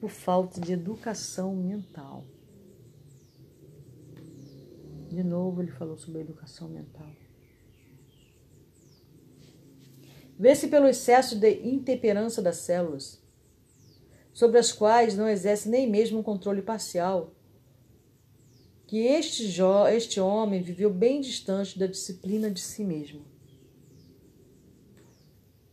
por 0.00 0.10
falta 0.10 0.60
de 0.60 0.72
educação 0.72 1.54
mental. 1.54 2.24
De 5.10 5.22
novo, 5.22 5.60
ele 5.60 5.70
falou 5.70 5.96
sobre 5.96 6.18
a 6.18 6.22
educação 6.22 6.68
mental. 6.68 7.19
Vê-se 10.40 10.68
pelo 10.68 10.88
excesso 10.88 11.38
de 11.38 11.52
intemperança 11.68 12.40
das 12.40 12.56
células, 12.56 13.22
sobre 14.32 14.58
as 14.58 14.72
quais 14.72 15.14
não 15.14 15.28
exerce 15.28 15.68
nem 15.68 15.86
mesmo 15.86 16.20
um 16.20 16.22
controle 16.22 16.62
parcial, 16.62 17.34
que 18.86 19.00
este, 19.00 19.52
este 19.94 20.18
homem 20.18 20.62
viveu 20.62 20.88
bem 20.88 21.20
distante 21.20 21.78
da 21.78 21.86
disciplina 21.86 22.50
de 22.50 22.58
si 22.58 22.82
mesmo. 22.82 23.22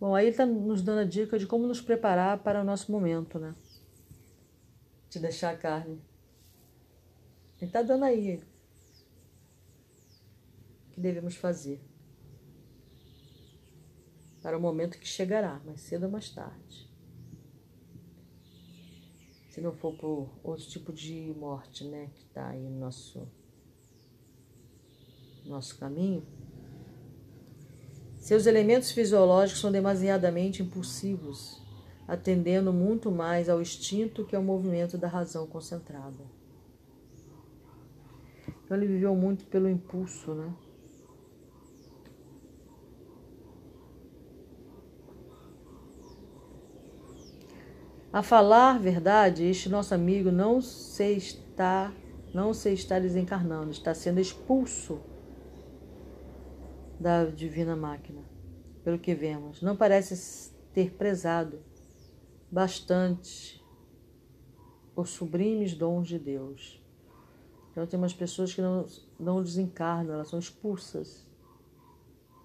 Bom, 0.01 0.13
aí 0.13 0.25
ele 0.25 0.31
está 0.31 0.45
nos 0.45 0.81
dando 0.81 0.99
a 0.99 1.05
dica 1.05 1.39
de 1.39 1.47
como 1.47 1.65
nos 1.65 1.79
preparar 1.79 2.43
para 2.43 2.59
o 2.59 2.65
nosso 2.65 2.91
momento, 2.91 3.39
né? 3.39 3.55
de 5.09 5.17
deixar 5.17 5.51
a 5.51 5.57
carne. 5.57 6.01
Ele 7.61 7.69
está 7.69 7.81
dando 7.81 8.03
aí 8.03 8.43
o 10.89 10.89
que 10.91 10.99
devemos 10.99 11.37
fazer 11.37 11.86
para 14.47 14.57
o 14.57 14.61
momento 14.61 14.97
que 14.97 15.05
chegará, 15.05 15.59
mais 15.65 15.81
cedo 15.81 16.05
ou 16.05 16.09
mais 16.09 16.29
tarde. 16.29 16.89
Se 19.49 19.59
não 19.59 19.73
for 19.73 19.93
por 19.93 20.29
outro 20.41 20.65
tipo 20.65 20.93
de 20.93 21.35
morte, 21.37 21.83
né, 21.83 22.09
que 22.15 22.21
está 22.21 22.47
aí 22.47 22.63
no 22.69 22.79
nosso, 22.79 23.27
nosso 25.45 25.77
caminho. 25.77 26.25
Seus 28.15 28.45
elementos 28.45 28.89
fisiológicos 28.93 29.59
são 29.59 29.69
demasiadamente 29.69 30.63
impulsivos 30.63 31.61
atendendo 32.07 32.71
muito 32.71 33.11
mais 33.11 33.49
ao 33.49 33.61
instinto 33.61 34.23
que 34.23 34.33
ao 34.33 34.41
movimento 34.41 34.97
da 34.97 35.09
razão 35.09 35.45
concentrada. 35.45 36.23
Então 38.63 38.77
ele 38.77 38.87
viveu 38.87 39.13
muito 39.13 39.43
pelo 39.47 39.69
impulso, 39.69 40.33
né? 40.33 40.55
A 48.17 48.23
falar 48.23 48.79
verdade, 48.79 49.43
este 49.43 49.69
nosso 49.69 49.93
amigo 49.93 50.31
não 50.31 50.59
se 50.59 51.15
está, 51.15 51.93
não 52.33 52.51
se 52.51 52.73
está 52.73 52.97
desencarnando, 52.97 53.69
está 53.69 53.93
sendo 53.93 54.19
expulso 54.19 54.99
da 56.99 57.25
divina 57.25 57.75
máquina, 57.75 58.23
pelo 58.83 58.97
que 58.97 59.13
vemos. 59.13 59.61
Não 59.61 59.77
parece 59.77 60.51
ter 60.73 60.93
prezado 60.93 61.59
bastante 62.49 63.63
os 64.95 65.11
sublimes 65.11 65.75
dons 65.75 66.07
de 66.07 66.17
Deus. 66.17 66.83
Então 67.69 67.85
tem 67.85 67.99
umas 67.99 68.15
pessoas 68.15 68.51
que 68.51 68.63
não, 68.63 68.83
não 69.19 69.43
desencarnam, 69.43 70.15
elas 70.15 70.29
são 70.29 70.39
expulsas. 70.39 71.23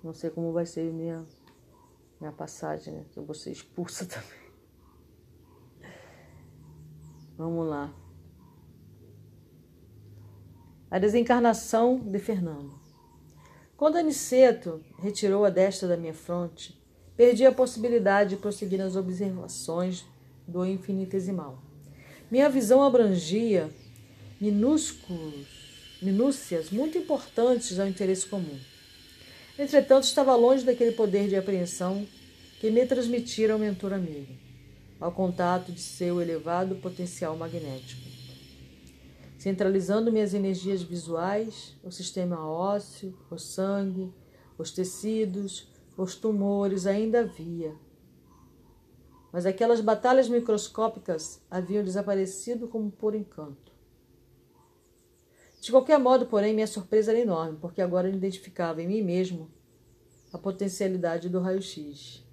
Não 0.04 0.12
sei 0.12 0.28
como 0.28 0.52
vai 0.52 0.66
ser 0.66 0.92
minha, 0.92 1.24
minha 2.20 2.32
passagem, 2.32 2.92
né? 2.92 3.06
Eu 3.16 3.24
vou 3.24 3.34
ser 3.34 3.52
expulsa 3.52 4.04
também. 4.04 4.41
Vamos 7.36 7.68
lá. 7.68 7.92
A 10.90 10.98
desencarnação 10.98 11.98
de 11.98 12.18
Fernando. 12.18 12.72
Quando 13.76 13.96
Aniceto 13.96 14.80
retirou 14.98 15.44
a 15.44 15.50
destra 15.50 15.88
da 15.88 15.96
minha 15.96 16.14
fronte, 16.14 16.80
Perdi 17.16 17.44
a 17.44 17.52
possibilidade 17.52 18.30
de 18.30 18.36
prosseguir 18.36 18.78
nas 18.78 18.96
observações 18.96 20.04
do 20.48 20.64
infinitesimal. 20.64 21.62
Minha 22.30 22.48
visão 22.48 22.82
abrangia 22.82 23.70
minúsculos, 24.40 25.46
minúcias 26.00 26.70
muito 26.70 26.96
importantes 26.96 27.78
ao 27.78 27.86
interesse 27.86 28.26
comum. 28.26 28.58
Entretanto, 29.58 30.04
estava 30.04 30.34
longe 30.34 30.64
daquele 30.64 30.92
poder 30.92 31.28
de 31.28 31.36
apreensão 31.36 32.06
que 32.58 32.70
me 32.70 32.84
transmitira 32.86 33.54
o 33.54 33.58
mentor 33.58 33.92
amigo, 33.92 34.32
ao 35.02 35.10
contato 35.10 35.72
de 35.72 35.80
seu 35.80 36.22
elevado 36.22 36.76
potencial 36.76 37.36
magnético. 37.36 38.08
Centralizando 39.36 40.12
minhas 40.12 40.32
energias 40.32 40.80
visuais, 40.80 41.76
o 41.82 41.90
sistema 41.90 42.48
ósseo, 42.48 43.18
o 43.28 43.36
sangue, 43.36 44.14
os 44.56 44.70
tecidos, 44.70 45.68
os 45.96 46.14
tumores 46.14 46.86
ainda 46.86 47.22
havia. 47.22 47.74
Mas 49.32 49.44
aquelas 49.44 49.80
batalhas 49.80 50.28
microscópicas 50.28 51.42
haviam 51.50 51.82
desaparecido 51.82 52.68
como 52.68 52.88
por 52.88 53.16
encanto. 53.16 53.72
De 55.60 55.72
qualquer 55.72 55.98
modo, 55.98 56.26
porém, 56.26 56.54
minha 56.54 56.66
surpresa 56.68 57.10
era 57.10 57.18
enorme, 57.18 57.58
porque 57.60 57.82
agora 57.82 58.08
eu 58.08 58.14
identificava 58.14 58.80
em 58.80 58.86
mim 58.86 59.02
mesmo 59.02 59.50
a 60.32 60.38
potencialidade 60.38 61.28
do 61.28 61.40
raio-x, 61.40 62.24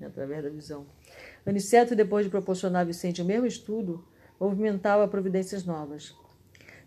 né, 0.00 0.08
através 0.08 0.42
da 0.42 0.50
visão. 0.50 0.86
Aniceto, 1.46 1.94
depois 1.94 2.26
de 2.26 2.30
proporcionar 2.30 2.82
a 2.82 2.84
Vicente 2.84 3.22
o 3.22 3.24
mesmo 3.24 3.46
estudo, 3.46 4.04
movimentava 4.38 5.06
providências 5.06 5.64
novas. 5.64 6.12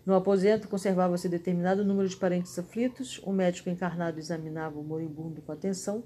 No 0.04 0.14
aposento 0.14 0.68
conservava-se 0.68 1.30
determinado 1.30 1.82
número 1.82 2.06
de 2.06 2.16
parentes 2.16 2.58
aflitos, 2.58 3.18
o 3.24 3.32
médico 3.32 3.70
encarnado 3.70 4.18
examinava 4.18 4.78
o 4.78 4.84
moribundo 4.84 5.40
com 5.40 5.52
atenção 5.52 6.04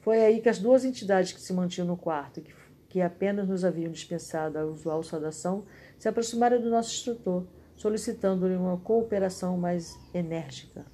Foi 0.00 0.18
aí 0.24 0.40
que 0.40 0.48
as 0.48 0.58
duas 0.58 0.84
entidades 0.84 1.32
que 1.32 1.40
se 1.40 1.54
mantinham 1.54 1.86
no 1.86 1.96
quarto, 1.96 2.42
que, 2.42 2.54
que 2.88 3.00
apenas 3.00 3.48
nos 3.48 3.64
haviam 3.64 3.90
dispensado 3.90 4.58
a 4.58 4.64
usual 4.66 5.02
saudação, 5.02 5.64
se 5.98 6.06
aproximaram 6.06 6.60
do 6.60 6.68
nosso 6.68 6.92
instrutor, 6.92 7.46
solicitando-lhe 7.76 8.56
uma 8.56 8.76
cooperação 8.76 9.56
mais 9.56 9.98
enérgica. 10.12 10.84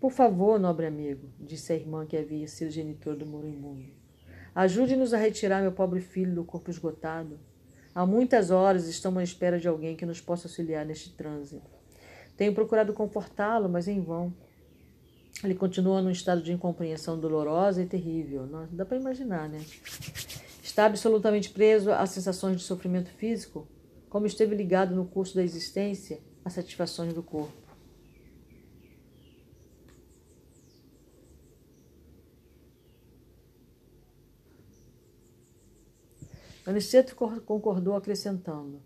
Por 0.00 0.10
favor, 0.10 0.58
nobre 0.58 0.86
amigo, 0.86 1.28
disse 1.38 1.72
a 1.72 1.76
irmã 1.76 2.06
que 2.06 2.16
havia 2.16 2.48
sido 2.48 2.70
genitor 2.70 3.14
do 3.14 3.26
moribundo, 3.26 4.01
ajude-nos 4.54 5.14
a 5.14 5.18
retirar 5.18 5.62
meu 5.62 5.72
pobre 5.72 6.00
filho 6.00 6.34
do 6.34 6.44
corpo 6.44 6.70
esgotado. 6.70 7.38
Há 7.94 8.06
muitas 8.06 8.50
horas 8.50 8.88
estamos 8.88 9.20
à 9.20 9.22
espera 9.22 9.58
de 9.58 9.68
alguém 9.68 9.96
que 9.96 10.06
nos 10.06 10.20
possa 10.20 10.48
auxiliar 10.48 10.84
neste 10.86 11.10
transe. 11.10 11.60
Tenho 12.36 12.54
procurado 12.54 12.92
confortá-lo, 12.92 13.68
mas 13.68 13.86
em 13.86 14.00
vão. 14.00 14.32
Ele 15.44 15.54
continua 15.54 16.00
num 16.00 16.10
estado 16.10 16.42
de 16.42 16.52
incompreensão 16.52 17.18
dolorosa 17.18 17.82
e 17.82 17.86
terrível. 17.86 18.46
Não, 18.46 18.66
dá 18.70 18.84
para 18.84 18.96
imaginar, 18.96 19.48
né? 19.48 19.60
Está 20.62 20.86
absolutamente 20.86 21.50
preso 21.50 21.90
a 21.90 22.06
sensações 22.06 22.56
de 22.56 22.62
sofrimento 22.62 23.10
físico, 23.10 23.68
como 24.08 24.26
esteve 24.26 24.54
ligado 24.54 24.94
no 24.94 25.04
curso 25.04 25.34
da 25.34 25.42
existência 25.42 26.20
às 26.44 26.54
satisfações 26.54 27.12
do 27.12 27.22
corpo. 27.22 27.61
Aniceto 36.64 37.16
concordou, 37.16 37.96
acrescentando. 37.96 38.80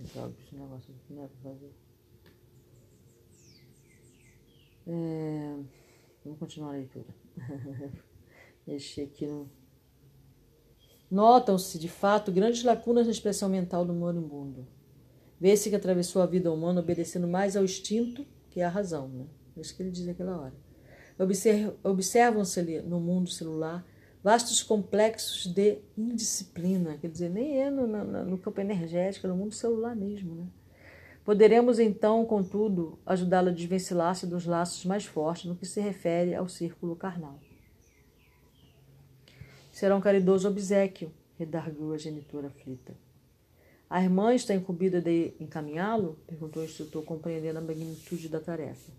É 0.00 1.28
fazer. 1.42 1.74
É, 4.86 5.56
vamos 6.24 6.38
continuar 6.38 6.70
a 6.70 6.72
leitura. 6.72 7.14
Mexer 8.66 9.02
aqui 9.02 9.26
no. 9.26 9.50
Notam-se, 11.10 11.78
de 11.78 11.88
fato, 11.88 12.32
grandes 12.32 12.62
lacunas 12.62 13.06
na 13.06 13.12
expressão 13.12 13.48
mental 13.48 13.84
do 13.84 13.92
moribundo. 13.92 14.66
Vê-se 15.40 15.68
que 15.68 15.76
atravessou 15.76 16.22
a 16.22 16.26
vida 16.26 16.52
humana 16.52 16.80
obedecendo 16.80 17.26
mais 17.26 17.56
ao 17.56 17.64
instinto 17.64 18.24
que 18.50 18.62
à 18.62 18.68
razão. 18.68 19.08
Né? 19.08 19.26
É 19.56 19.60
isso 19.60 19.76
que 19.76 19.82
ele 19.82 19.90
diz 19.90 20.06
naquela 20.06 20.40
hora. 20.40 20.54
Observam-se 21.82 22.62
no 22.82 23.00
mundo 23.00 23.28
celular 23.28 23.84
vastos 24.22 24.62
complexos 24.62 25.46
de 25.46 25.78
indisciplina, 25.96 26.98
quer 26.98 27.08
dizer, 27.08 27.30
nem 27.30 27.62
é 27.62 27.70
no, 27.70 27.86
no, 27.86 28.24
no 28.24 28.38
campo 28.38 28.60
energético, 28.60 29.26
é 29.26 29.30
no 29.30 29.36
mundo 29.36 29.54
celular 29.54 29.96
mesmo. 29.96 30.34
Né? 30.34 30.46
Poderemos 31.24 31.78
então, 31.78 32.24
contudo, 32.24 32.98
ajudá-lo 33.06 33.48
a 33.48 33.52
desvencilhar-se 33.52 34.26
dos 34.26 34.46
laços 34.46 34.84
mais 34.84 35.04
fortes 35.04 35.46
no 35.46 35.56
que 35.56 35.66
se 35.66 35.80
refere 35.80 36.34
ao 36.34 36.48
círculo 36.48 36.96
carnal. 36.96 37.38
Será 39.72 39.96
um 39.96 40.00
caridoso 40.00 40.48
obsequio, 40.48 41.12
redarguiu 41.38 41.94
a 41.94 41.98
genitora 41.98 42.48
aflita. 42.48 42.94
A 43.88 44.02
irmã 44.02 44.34
está 44.34 44.54
incumbida 44.54 45.00
de 45.00 45.32
encaminhá-lo? 45.40 46.18
perguntou 46.26 46.62
o 46.62 46.66
instrutor, 46.66 47.02
compreendendo 47.02 47.58
a 47.58 47.62
magnitude 47.62 48.28
da 48.28 48.38
tarefa. 48.38 48.92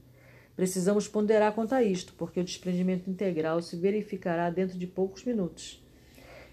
Precisamos 0.62 1.08
ponderar 1.08 1.56
quanto 1.56 1.74
a 1.74 1.82
isto, 1.82 2.14
porque 2.14 2.40
o 2.40 2.44
desprendimento 2.44 3.10
integral 3.10 3.64
se 3.64 3.76
verificará 3.76 4.48
dentro 4.52 4.78
de 4.78 4.86
poucos 4.86 5.24
minutos. 5.24 5.84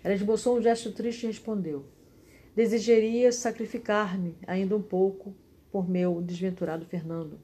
Ela 0.02 0.14
esboçou 0.14 0.56
um 0.56 0.62
gesto 0.62 0.92
triste 0.92 1.24
e 1.24 1.26
respondeu: 1.26 1.84
Desejaria 2.56 3.30
sacrificar-me 3.30 4.38
ainda 4.46 4.74
um 4.74 4.80
pouco 4.80 5.36
por 5.70 5.86
meu 5.86 6.22
desventurado 6.22 6.86
Fernando, 6.86 7.38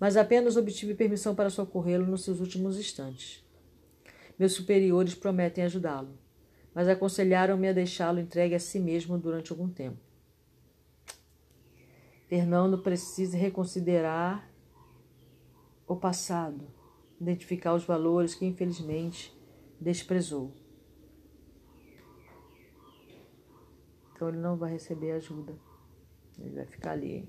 mas 0.00 0.16
apenas 0.16 0.56
obtive 0.56 0.94
permissão 0.94 1.34
para 1.34 1.50
socorrê-lo 1.50 2.06
nos 2.06 2.24
seus 2.24 2.40
últimos 2.40 2.78
instantes. 2.78 3.46
Meus 4.38 4.54
superiores 4.54 5.14
prometem 5.14 5.62
ajudá-lo, 5.62 6.18
mas 6.72 6.88
aconselharam-me 6.88 7.68
a 7.68 7.72
deixá-lo 7.74 8.18
entregue 8.18 8.54
a 8.54 8.58
si 8.58 8.80
mesmo 8.80 9.18
durante 9.18 9.52
algum 9.52 9.68
tempo. 9.68 9.98
Fernando 12.28 12.78
precisa 12.78 13.36
reconsiderar 13.36 14.47
o 15.88 15.96
passado, 15.96 16.68
identificar 17.20 17.74
os 17.74 17.84
valores 17.84 18.34
que 18.34 18.44
infelizmente 18.44 19.36
desprezou. 19.80 20.52
Então 24.14 24.28
ele 24.28 24.38
não 24.38 24.56
vai 24.56 24.72
receber 24.72 25.12
ajuda. 25.12 25.58
Ele 26.38 26.54
vai 26.54 26.66
ficar 26.66 26.92
ali 26.92 27.28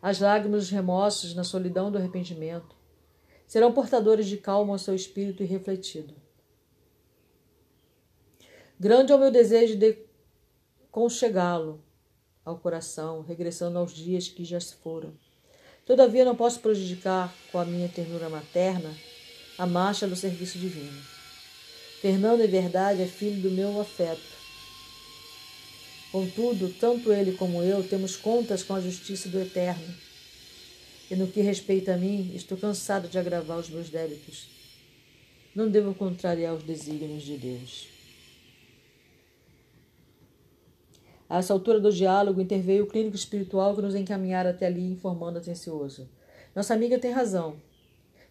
as 0.00 0.20
lágrimas 0.20 0.62
dos 0.62 0.70
remorsos 0.70 1.34
na 1.34 1.42
solidão 1.42 1.90
do 1.90 1.98
arrependimento 1.98 2.76
serão 3.46 3.72
portadores 3.72 4.26
de 4.26 4.36
calma 4.36 4.74
ao 4.74 4.78
seu 4.78 4.94
espírito 4.94 5.42
irrefletido. 5.42 6.14
Grande 8.78 9.10
é 9.10 9.16
o 9.16 9.18
meu 9.18 9.30
desejo 9.30 9.76
de 9.76 9.98
conchegá-lo 10.90 11.82
ao 12.44 12.58
coração, 12.58 13.22
regressando 13.22 13.76
aos 13.76 13.92
dias 13.92 14.28
que 14.28 14.44
já 14.44 14.60
se 14.60 14.76
foram. 14.76 15.12
Todavia, 15.88 16.24
não 16.24 16.36
posso 16.36 16.60
prejudicar 16.60 17.34
com 17.50 17.58
a 17.58 17.64
minha 17.64 17.88
ternura 17.88 18.28
materna 18.28 18.94
a 19.58 19.66
marcha 19.66 20.06
do 20.06 20.14
serviço 20.14 20.56
divino. 20.56 21.02
Fernando, 22.00 22.42
em 22.42 22.46
verdade, 22.46 23.02
é 23.02 23.06
filho 23.06 23.42
do 23.42 23.50
meu 23.50 23.80
afeto 23.80 24.38
Contudo, 26.10 26.74
tanto 26.80 27.12
ele 27.12 27.32
como 27.32 27.62
eu 27.62 27.86
temos 27.86 28.16
contas 28.16 28.62
com 28.62 28.74
a 28.74 28.80
justiça 28.80 29.28
do 29.28 29.40
Eterno. 29.40 29.94
E 31.10 31.14
no 31.14 31.26
que 31.26 31.40
respeita 31.40 31.94
a 31.94 31.96
mim, 31.98 32.32
estou 32.34 32.56
cansado 32.56 33.08
de 33.08 33.18
agravar 33.18 33.58
os 33.58 33.68
meus 33.68 33.90
débitos. 33.90 34.46
Não 35.54 35.68
devo 35.68 35.94
contrariar 35.94 36.54
os 36.54 36.62
desígnios 36.62 37.24
de 37.24 37.36
Deus. 37.36 37.97
A 41.28 41.38
essa 41.38 41.52
altura 41.52 41.78
do 41.78 41.92
diálogo 41.92 42.40
interveio 42.40 42.84
o 42.84 42.86
clínico 42.86 43.16
espiritual 43.16 43.74
que 43.74 43.82
nos 43.82 43.94
encaminhara 43.94 44.50
até 44.50 44.66
ali, 44.66 44.92
informando 44.92 45.38
atencioso. 45.38 46.08
Nossa 46.54 46.74
amiga 46.74 46.98
tem 46.98 47.12
razão. 47.12 47.56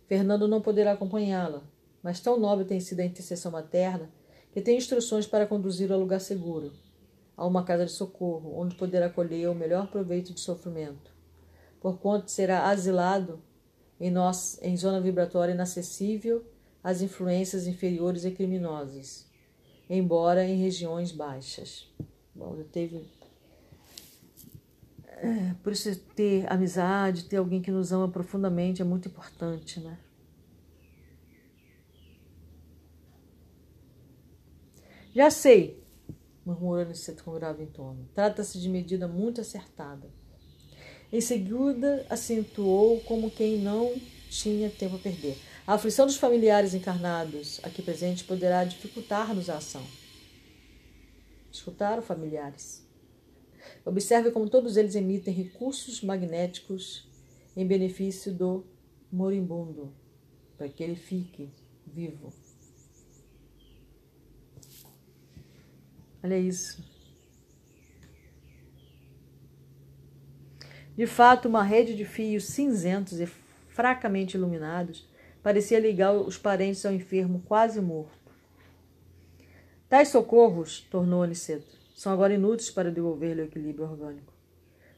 Fernando 0.08 0.48
não 0.48 0.62
poderá 0.62 0.94
acompanhá-la, 0.94 1.62
mas 2.02 2.20
tão 2.20 2.40
nobre 2.40 2.66
tem 2.66 2.80
sido 2.80 3.02
a 3.02 3.06
intercessão 3.06 3.52
materna 3.52 4.10
que 4.52 4.62
tem 4.62 4.78
instruções 4.78 5.28
para 5.28 5.46
conduzi-lo 5.46 5.94
a 5.94 5.98
lugar 5.98 6.20
seguro 6.20 6.72
a 7.38 7.46
uma 7.46 7.64
casa 7.64 7.86
de 7.86 7.92
socorro, 7.92 8.60
onde 8.60 8.76
poderá 8.76 9.08
colher 9.10 9.48
o 9.48 9.54
melhor 9.54 9.88
proveito 9.92 10.34
de 10.34 10.40
sofrimento, 10.40 11.12
porquanto 11.80 12.32
será 12.32 12.68
asilado 12.68 13.40
em, 14.00 14.10
nós, 14.10 14.60
em 14.64 14.76
zona 14.76 15.00
vibratória 15.00 15.54
inacessível 15.54 16.44
às 16.84 17.02
influências 17.04 17.68
inferiores 17.68 18.26
e 18.26 18.32
criminosas, 18.32 19.28
embora 19.88 20.44
em 20.44 20.58
regiões 20.58 21.12
baixas. 21.12 21.88
Bom, 22.38 22.56
teve. 22.72 23.04
É, 25.08 25.56
por 25.64 25.74
isso, 25.74 25.96
ter 26.16 26.46
amizade, 26.52 27.26
ter 27.26 27.38
alguém 27.38 27.60
que 27.60 27.72
nos 27.72 27.92
ama 27.92 28.08
profundamente 28.08 28.82
é 28.82 28.86
muito 28.86 29.08
importante, 29.08 29.80
né? 29.80 29.98
Já 35.16 35.32
sei, 35.32 35.84
murmurou 36.46 36.84
Aniceto 36.84 37.24
com 37.24 37.34
grave 37.34 37.66
tom. 37.66 37.98
Trata-se 38.14 38.62
de 38.62 38.70
medida 38.70 39.08
muito 39.08 39.42
acertada. 39.42 40.08
Em 41.12 41.20
seguida, 41.20 42.06
acentuou 42.08 43.00
como 43.02 43.32
quem 43.32 43.58
não 43.58 43.96
tinha 44.30 44.70
tempo 44.70 44.98
a 44.98 45.00
perder. 45.00 45.40
A 45.66 45.74
aflição 45.74 46.06
dos 46.06 46.18
familiares 46.18 46.76
encarnados 46.76 47.60
aqui 47.64 47.82
presentes 47.82 48.22
poderá 48.22 48.64
dificultar-nos 48.64 49.50
a 49.50 49.58
ação. 49.58 49.84
Escutaram, 51.52 52.02
familiares? 52.02 52.86
Observe 53.86 54.32
como 54.32 54.50
todos 54.50 54.78
eles 54.78 54.96
emitem 54.96 55.34
recursos 55.34 56.02
magnéticos 56.02 57.10
em 57.56 57.66
benefício 57.66 58.34
do 58.34 58.66
moribundo, 59.12 59.94
para 60.58 60.70
que 60.70 60.84
ele 60.84 60.96
fique 60.96 61.50
vivo. 61.86 62.34
Olha 66.24 66.38
isso. 66.38 66.84
De 70.96 71.06
fato, 71.06 71.48
uma 71.48 71.64
rede 71.64 71.96
de 71.96 72.04
fios 72.04 72.46
cinzentos 72.46 73.20
e 73.20 73.28
fracamente 73.70 74.36
iluminados 74.36 75.08
parecia 75.44 75.80
ligar 75.80 76.12
os 76.14 76.38
parentes 76.38 76.86
ao 76.86 76.92
enfermo 76.92 77.44
quase 77.46 77.80
morto. 77.80 78.17
Tais 79.90 80.10
socorros, 80.10 80.82
tornou 80.92 81.24
Aniceto, 81.24 81.78
são 81.96 82.12
agora 82.12 82.34
inúteis 82.34 82.70
para 82.70 82.92
devolver-lhe 82.92 83.42
o 83.42 83.46
equilíbrio 83.46 83.90
orgânico. 83.90 84.34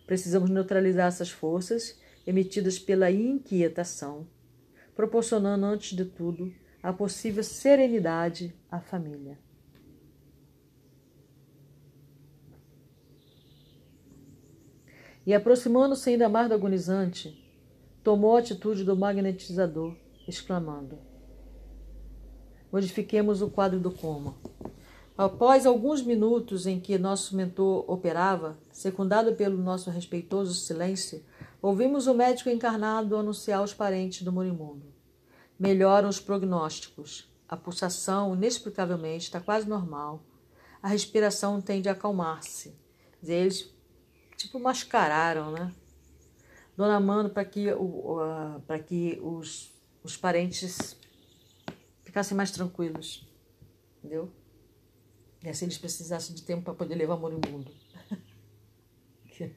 Precisamos 0.05 0.49
neutralizar 0.49 1.07
essas 1.07 1.29
forças 1.29 1.99
emitidas 2.25 2.79
pela 2.79 3.11
inquietação, 3.11 4.27
proporcionando, 4.95 5.65
antes 5.65 5.95
de 5.95 6.05
tudo, 6.05 6.51
a 6.81 6.91
possível 6.91 7.43
serenidade 7.43 8.53
à 8.71 8.79
família. 8.79 9.37
e, 15.29 15.33
aproximando-se 15.35 16.09
ainda 16.09 16.27
mais 16.27 16.47
do 16.47 16.55
agonizante, 16.55 17.39
tomou 18.03 18.35
a 18.35 18.39
atitude 18.39 18.83
do 18.83 18.95
magnetizador, 18.95 19.95
exclamando: 20.27 20.97
Modifiquemos 22.71 23.39
o 23.39 23.47
quadro 23.47 23.79
do 23.79 23.91
coma. 23.91 24.35
Após 25.19 25.65
alguns 25.65 26.01
minutos 26.01 26.65
em 26.65 26.79
que 26.79 26.97
nosso 26.97 27.35
mentor 27.35 27.83
operava, 27.91 28.57
secundado 28.71 29.35
pelo 29.35 29.57
nosso 29.61 29.89
respeitoso 29.89 30.53
silêncio, 30.53 31.21
ouvimos 31.61 32.07
o 32.07 32.13
médico 32.13 32.49
encarnado 32.49 33.17
anunciar 33.17 33.59
aos 33.59 33.73
parentes 33.73 34.21
do 34.21 34.31
moribundo. 34.31 34.85
Melhoram 35.59 36.07
os 36.07 36.21
prognósticos. 36.21 37.29
A 37.49 37.57
pulsação, 37.57 38.33
inexplicavelmente, 38.33 39.25
está 39.25 39.41
quase 39.41 39.67
normal. 39.67 40.23
A 40.81 40.87
respiração 40.87 41.59
tende 41.59 41.89
a 41.89 41.91
acalmar-se. 41.91 42.73
Eles, 43.21 43.69
tipo, 44.37 44.57
mascararam, 44.57 45.51
né? 45.51 45.69
Dona 46.77 46.97
Mano 46.97 47.29
para 47.29 47.43
que, 47.43 47.69
uh, 47.73 48.83
que 48.87 49.19
os, 49.21 49.69
os 50.01 50.15
parentes 50.15 50.95
ficassem 52.05 52.37
mais 52.37 52.51
tranquilos. 52.51 53.27
Entendeu? 53.97 54.31
E 55.43 55.49
assim 55.49 55.65
eles 55.65 55.77
precisassem 55.77 56.35
de 56.35 56.43
tempo 56.43 56.63
para 56.63 56.73
poder 56.73 56.95
levar 56.95 57.17
moribundo. 57.17 57.71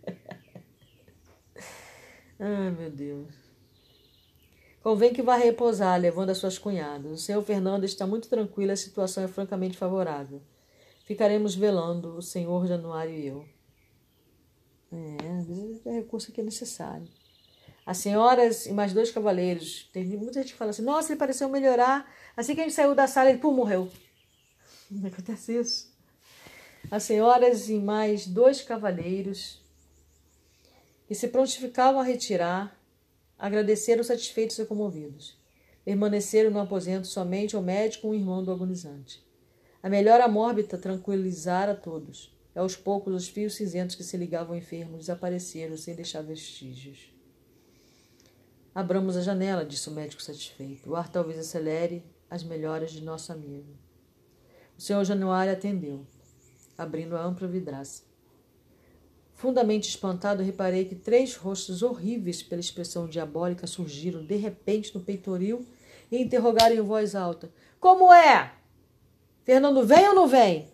Ai, 2.39 2.71
meu 2.71 2.91
Deus. 2.91 3.35
Convém 4.83 5.13
que 5.13 5.23
vá 5.23 5.37
repousar, 5.37 6.01
levando 6.01 6.31
as 6.31 6.39
suas 6.39 6.59
cunhadas. 6.59 7.13
O 7.13 7.17
senhor 7.17 7.41
Fernando 7.43 7.85
está 7.85 8.07
muito 8.07 8.29
tranquilo, 8.29 8.73
a 8.73 8.77
situação 8.77 9.23
é 9.23 9.29
francamente 9.29 9.79
favorável. 9.79 10.43
Ficaremos 11.05 11.55
velando, 11.55 12.17
o 12.17 12.23
senhor 12.23 12.67
Januário 12.67 13.15
e 13.15 13.27
eu. 13.27 13.45
É, 14.93 15.39
às 15.39 15.47
vezes 15.47 15.87
é 15.87 15.93
recurso 15.93 16.33
que 16.33 16.41
é 16.41 16.45
necessário. 16.45 17.09
As 17.87 17.99
senhoras 17.99 18.67
e 18.67 18.73
mais 18.73 18.93
dois 18.93 19.11
cavaleiros. 19.11 19.89
Tem 19.93 20.05
muita 20.05 20.43
gente 20.43 20.53
que 20.53 20.59
fala 20.59 20.71
assim: 20.71 20.83
nossa, 20.83 21.13
ele 21.13 21.19
pareceu 21.19 21.49
melhorar. 21.49 22.09
Assim 22.37 22.55
que 22.55 22.61
a 22.61 22.65
gente 22.65 22.75
saiu 22.75 22.95
da 22.95 23.07
sala, 23.07 23.31
ele 23.31 23.39
pum, 23.39 23.53
morreu. 23.53 23.91
Não 24.93 25.09
acontece 25.09 25.59
isso. 25.59 25.91
As 26.91 27.05
senhoras 27.05 27.71
e 27.71 27.79
mais 27.79 28.27
dois 28.27 28.61
cavaleiros 28.61 29.61
que 31.07 31.15
se 31.15 31.29
prontificavam 31.29 32.01
a 32.01 32.05
retirar, 32.05 32.79
agradeceram 33.39 34.05
satisfeitos 34.05 34.59
e 34.59 34.67
comovidos. 34.67 35.37
Permaneceram 35.85 36.51
no 36.51 36.61
aposento 36.61 37.07
somente 37.07 37.57
o 37.57 37.63
médico 37.63 38.07
e 38.07 38.11
um 38.11 38.15
irmão 38.15 38.45
do 38.45 38.53
agonizante. 38.53 39.25
A 39.83 39.89
melhora 39.89 40.29
mórbida 40.29 40.77
tranquilizara 40.77 41.75
todos. 41.75 42.37
E 42.55 42.59
aos 42.59 42.77
poucos 42.77 43.15
os 43.15 43.29
fios 43.29 43.55
cinzentos 43.55 43.97
que 43.97 44.05
se 44.05 44.17
ligavam 44.17 44.53
ao 44.53 44.59
enfermo 44.59 44.99
desapareceram 44.99 45.77
sem 45.77 45.95
deixar 45.95 46.23
vestígios. 46.23 47.11
Abramos 48.75 49.17
a 49.17 49.23
janela, 49.23 49.65
disse 49.65 49.89
o 49.89 49.93
médico 49.93 50.23
satisfeito. 50.23 50.91
O 50.91 50.97
ar 50.97 51.11
talvez 51.11 51.39
acelere 51.39 52.05
as 52.31 52.43
melhoras 52.43 52.93
de 52.93 53.03
nosso 53.03 53.33
amigo. 53.33 53.82
O 54.77 54.81
senhor 54.81 55.05
Januário 55.05 55.53
atendeu, 55.53 56.07
abrindo 56.77 57.17
a 57.17 57.23
ampla 57.23 57.47
vidraça. 57.47 58.03
Fundamente 59.35 59.89
espantado, 59.89 60.43
reparei 60.43 60.85
que 60.85 60.95
três 60.95 61.35
rostos 61.35 61.83
horríveis 61.83 62.43
pela 62.43 62.61
expressão 62.61 63.09
diabólica 63.09 63.67
surgiram 63.67 64.25
de 64.25 64.37
repente 64.37 64.95
no 64.95 65.01
peitoril 65.01 65.67
e 66.13 66.23
interrogaram 66.23 66.77
em 66.77 66.81
voz 66.81 67.15
alta: 67.15 67.53
Como 67.81 68.13
é? 68.13 68.53
Fernando 69.43 69.85
vem 69.85 70.09
ou 70.09 70.15
não 70.15 70.29
vem? 70.29 70.69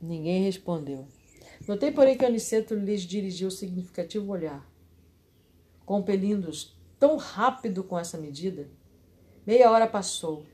Ninguém 0.00 0.42
respondeu. 0.42 1.06
Notei, 1.66 1.90
porém, 1.90 2.16
que 2.16 2.24
Aniceto 2.24 2.74
lhes 2.74 3.02
dirigiu 3.02 3.50
significativo 3.50 4.32
olhar. 4.32 4.68
Compelindo-os 5.84 6.76
tão 6.98 7.16
rápido 7.16 7.84
com 7.84 7.98
essa 7.98 8.18
medida, 8.18 8.68
meia 9.46 9.70
hora 9.70 9.86
passou 9.86 10.44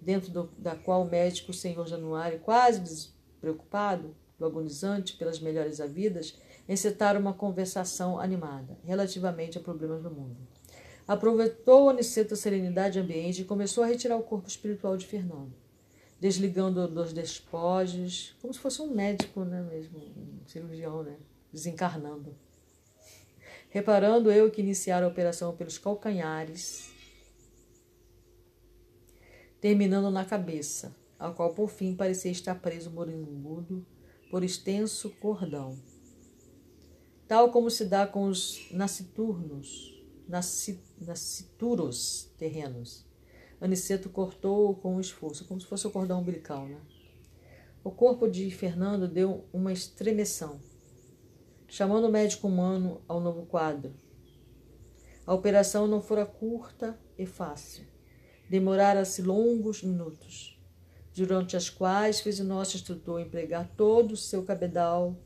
dentro 0.00 0.30
do, 0.30 0.50
da 0.58 0.74
qual 0.74 1.02
o 1.02 1.10
médico, 1.10 1.52
senhor 1.52 1.86
Januário, 1.86 2.40
quase 2.40 2.80
despreocupado 2.80 4.14
do 4.38 4.46
agonizante 4.46 5.16
pelas 5.16 5.38
melhores 5.38 5.80
havidas, 5.80 6.34
encetaram 6.68 7.20
uma 7.20 7.34
conversação 7.34 8.18
animada 8.18 8.78
relativamente 8.84 9.58
a 9.58 9.60
problemas 9.60 10.02
do 10.02 10.10
mundo. 10.10 10.36
Aproveitou 11.06 11.90
Aniceto 11.90 12.34
a 12.34 12.36
serenidade 12.36 12.98
ambiente 12.98 13.42
e 13.42 13.44
começou 13.44 13.82
a 13.82 13.86
retirar 13.86 14.16
o 14.16 14.22
corpo 14.22 14.48
espiritual 14.48 14.96
de 14.96 15.06
Fernando, 15.06 15.52
desligando 16.20 16.86
dos 16.86 17.12
despojos, 17.12 18.36
como 18.40 18.54
se 18.54 18.60
fosse 18.60 18.80
um 18.80 18.94
médico, 18.94 19.44
né, 19.44 19.60
mesmo, 19.62 19.98
um 19.98 20.46
cirurgião, 20.46 21.02
né, 21.02 21.16
desencarnando. 21.52 22.34
Reparando 23.68 24.30
eu 24.30 24.50
que 24.50 24.60
iniciara 24.60 25.04
a 25.04 25.08
operação 25.08 25.54
pelos 25.56 25.78
calcanhares, 25.78 26.89
terminando 29.60 30.10
na 30.10 30.24
cabeça, 30.24 30.96
ao 31.18 31.34
qual 31.34 31.52
por 31.52 31.68
fim 31.68 31.94
parecia 31.94 32.30
estar 32.30 32.54
preso 32.54 32.90
moribundo 32.90 33.86
por 34.30 34.42
extenso 34.42 35.10
cordão. 35.20 35.78
Tal 37.28 37.52
como 37.52 37.70
se 37.70 37.84
dá 37.84 38.06
com 38.06 38.24
os 38.24 38.68
nasciturnos, 38.72 40.02
nascituros 40.98 42.32
terrenos. 42.38 43.06
Aniceto 43.60 44.08
cortou 44.08 44.74
com 44.76 44.98
esforço, 44.98 45.44
como 45.44 45.60
se 45.60 45.66
fosse 45.66 45.86
o 45.86 45.90
cordão 45.90 46.20
umbilical, 46.20 46.66
né? 46.66 46.80
O 47.84 47.90
corpo 47.90 48.28
de 48.28 48.50
Fernando 48.50 49.06
deu 49.06 49.44
uma 49.52 49.72
estremeção, 49.72 50.58
chamando 51.68 52.06
o 52.06 52.10
médico 52.10 52.48
humano 52.48 53.02
ao 53.06 53.20
novo 53.20 53.44
quadro. 53.44 53.94
A 55.26 55.34
operação 55.34 55.86
não 55.86 56.00
fora 56.00 56.24
curta 56.24 56.98
e 57.18 57.26
fácil 57.26 57.89
demorara-se 58.50 59.22
longos 59.22 59.80
minutos, 59.80 60.60
durante 61.14 61.56
as 61.56 61.70
quais 61.70 62.18
fez 62.18 62.40
o 62.40 62.44
nosso 62.44 62.76
instrutor 62.76 63.20
empregar 63.20 63.70
todo 63.76 64.10
o 64.10 64.16
seu 64.16 64.42
cabedal 64.42 65.16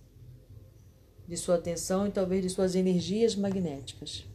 de 1.26 1.34
sua 1.34 1.54
atenção 1.54 2.06
e 2.06 2.10
talvez 2.10 2.42
de 2.42 2.50
suas 2.50 2.74
energias 2.74 3.34
magnéticas. 3.34 4.26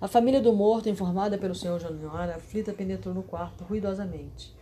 A 0.00 0.08
família 0.08 0.40
do 0.40 0.52
morto, 0.52 0.88
informada 0.88 1.38
pelo 1.38 1.54
senhor 1.54 1.78
Januário, 1.78 2.34
aflita, 2.34 2.72
penetrou 2.72 3.14
no 3.14 3.22
quarto 3.22 3.62
ruidosamente. 3.62 4.52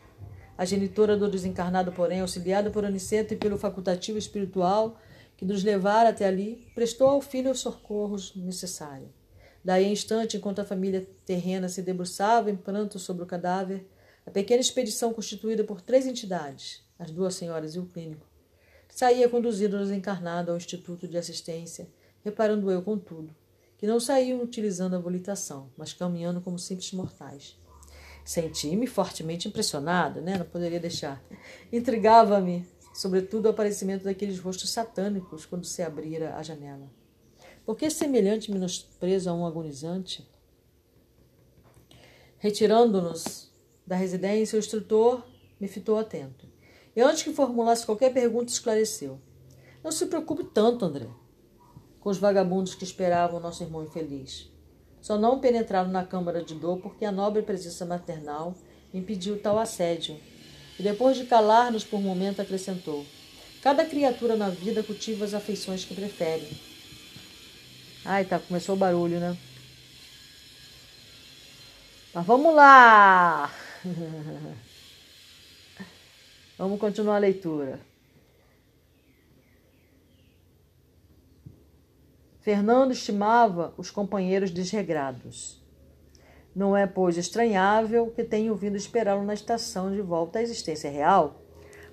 A 0.59 0.67
genitora 0.67 1.17
do 1.17 1.31
desencarnado, 1.31 1.93
porém, 1.93 2.21
auxiliada 2.21 2.71
por 2.71 2.85
Aniceto 2.85 3.33
e 3.33 3.39
pelo 3.39 3.57
facultativo 3.57 4.19
espiritual 4.19 4.99
que 5.35 5.47
nos 5.47 5.65
levara 5.65 6.11
até 6.11 6.27
ali, 6.27 6.69
prestou 6.75 7.09
ao 7.09 7.23
filho 7.23 7.53
os 7.53 7.61
socorros 7.61 8.37
necessários. 8.37 9.22
Daí 9.65 9.91
instante, 9.91 10.37
enquanto 10.37 10.61
a 10.61 10.65
família 10.65 11.09
terrena 11.25 11.69
se 11.69 11.83
debruçava 11.83 12.51
em 12.51 12.57
pranto 12.57 12.99
sobre 12.99 13.23
o 13.23 13.27
cadáver, 13.27 13.87
a 14.27 14.31
pequena 14.31 14.61
expedição 14.61 15.13
constituída 15.13 15.65
por 15.65 15.81
três 15.81 16.07
entidades, 16.07 16.83
as 16.99 17.11
duas 17.11 17.35
senhoras 17.35 17.75
e 17.75 17.79
o 17.79 17.87
clínico, 17.87 18.27
saía 18.89 19.29
conduzindo 19.29 19.77
o 19.77 19.81
desencarnado 19.81 20.51
ao 20.51 20.57
Instituto 20.57 21.09
de 21.09 21.17
Assistência, 21.17 21.89
reparando 22.25 22.71
eu, 22.71 22.83
contudo, 22.83 23.35
que 23.79 23.87
não 23.87 23.99
saíam 23.99 24.43
utilizando 24.43 24.95
a 24.95 24.99
volitação, 24.99 25.71
mas 25.77 25.93
caminhando 25.93 26.41
como 26.41 26.59
simples 26.59 26.93
mortais. 26.93 27.59
Senti-me 28.25 28.87
fortemente 28.87 29.49
impressionado, 29.49 30.21
né? 30.21 30.39
não 30.39 30.47
poderia 30.47 30.79
deixar. 30.79 31.21
Intrigava-me, 31.73 32.65
sobretudo, 32.95 33.47
o 33.47 33.51
aparecimento 33.51 34.05
daqueles 34.05 34.39
rostos 34.39 34.71
satânicos 34.71 35.45
quando 35.45 35.65
se 35.65 35.83
abrira 35.83 36.37
a 36.37 36.43
janela. 36.43 37.02
Porque 37.65 37.89
semelhante 37.91 38.51
menosprezo 38.51 39.31
a 39.31 39.35
um 39.35 39.47
agonizante? 39.47 40.29
Retirando-nos 42.39 43.51
da 43.87 43.95
residência, 43.95 44.57
o 44.57 44.59
instrutor 44.59 45.25
me 45.61 45.69
fitou 45.69 45.97
atento. 45.97 46.47
E 46.95 47.01
antes 47.01 47.23
que 47.23 47.33
formulasse 47.33 47.87
qualquer 47.87 48.13
pergunta, 48.13 48.51
esclareceu. 48.51 49.21
Não 49.83 49.93
se 49.93 50.07
preocupe 50.07 50.45
tanto, 50.45 50.85
André, 50.85 51.07
com 52.01 52.11
os 52.11 52.19
vagabundos 52.19 52.75
que 52.75 52.85
esperavam 52.85 53.41
nosso 53.41 53.63
irmão 53.63 53.85
infeliz. 53.85 54.51
Só 55.01 55.19
não 55.19 55.41
penetraram 55.41 55.91
na 55.91 56.05
câmara 56.05 56.43
de 56.43 56.55
dor 56.55 56.79
porque 56.79 57.05
a 57.05 57.13
nobre 57.13 57.43
presença 57.43 57.87
maternal 57.87 58.55
impediu 58.93 59.41
tal 59.41 59.59
assédio. 59.59 60.17
E 60.79 60.83
depois 60.83 61.17
de 61.17 61.25
calar-nos 61.25 61.85
por 61.85 61.99
um 61.99 62.03
momento, 62.03 62.41
acrescentou: 62.41 63.05
Cada 63.63 63.85
criatura 63.85 64.37
na 64.37 64.49
vida 64.49 64.83
cultiva 64.83 65.25
as 65.25 65.35
afeições 65.35 65.85
que 65.85 65.95
prefere. 65.95 66.72
Ai, 68.05 68.25
tá, 68.25 68.39
começou 68.39 68.75
o 68.75 68.79
barulho, 68.79 69.21
né? 69.21 69.37
Mas 72.13 72.27
vamos 72.27 72.55
lá! 72.55 73.51
vamos 76.59 76.81
continuar 76.81 77.17
a 77.17 77.21
leitura. 77.21 77.81
Fernando 82.41 82.91
estimava 82.91 83.73
os 83.79 83.89
companheiros 83.89 84.51
desregrados. 84.51 85.63
Não 86.55 86.77
é, 86.77 86.89
pois, 86.89 87.17
estranhável 87.17 88.11
que 88.11 88.25
tenham 88.25 88.57
vindo 88.57 88.77
esperá-lo 88.77 89.25
na 89.25 89.33
estação 89.33 89.93
de 89.93 90.03
volta 90.03 90.41
à 90.41 90.43
existência 90.43 90.91
real. 90.91 91.41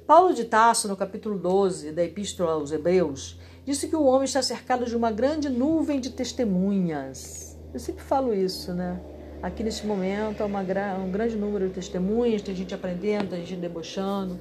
Paulo 0.08 0.34
de 0.34 0.46
Tasso, 0.46 0.88
no 0.88 0.98
capítulo 0.98 1.38
12 1.38 1.92
da 1.92 2.04
Epístola 2.04 2.54
aos 2.54 2.72
Hebreus, 2.72 3.40
disse 3.70 3.88
que 3.88 3.96
o 3.96 4.04
homem 4.04 4.24
está 4.24 4.42
cercado 4.42 4.84
de 4.86 4.96
uma 4.96 5.12
grande 5.12 5.48
nuvem 5.48 6.00
de 6.00 6.10
testemunhas. 6.10 7.56
Eu 7.72 7.80
sempre 7.80 8.04
falo 8.04 8.34
isso, 8.34 8.74
né? 8.74 9.00
Aqui 9.44 9.62
neste 9.62 9.86
momento 9.86 10.42
há 10.42 10.48
um 10.48 11.12
grande 11.12 11.36
número 11.36 11.68
de 11.68 11.76
testemunhas, 11.76 12.42
tem 12.42 12.56
gente 12.56 12.74
aprendendo, 12.74 13.30
tem 13.30 13.46
gente 13.46 13.62
debochando, 13.62 14.40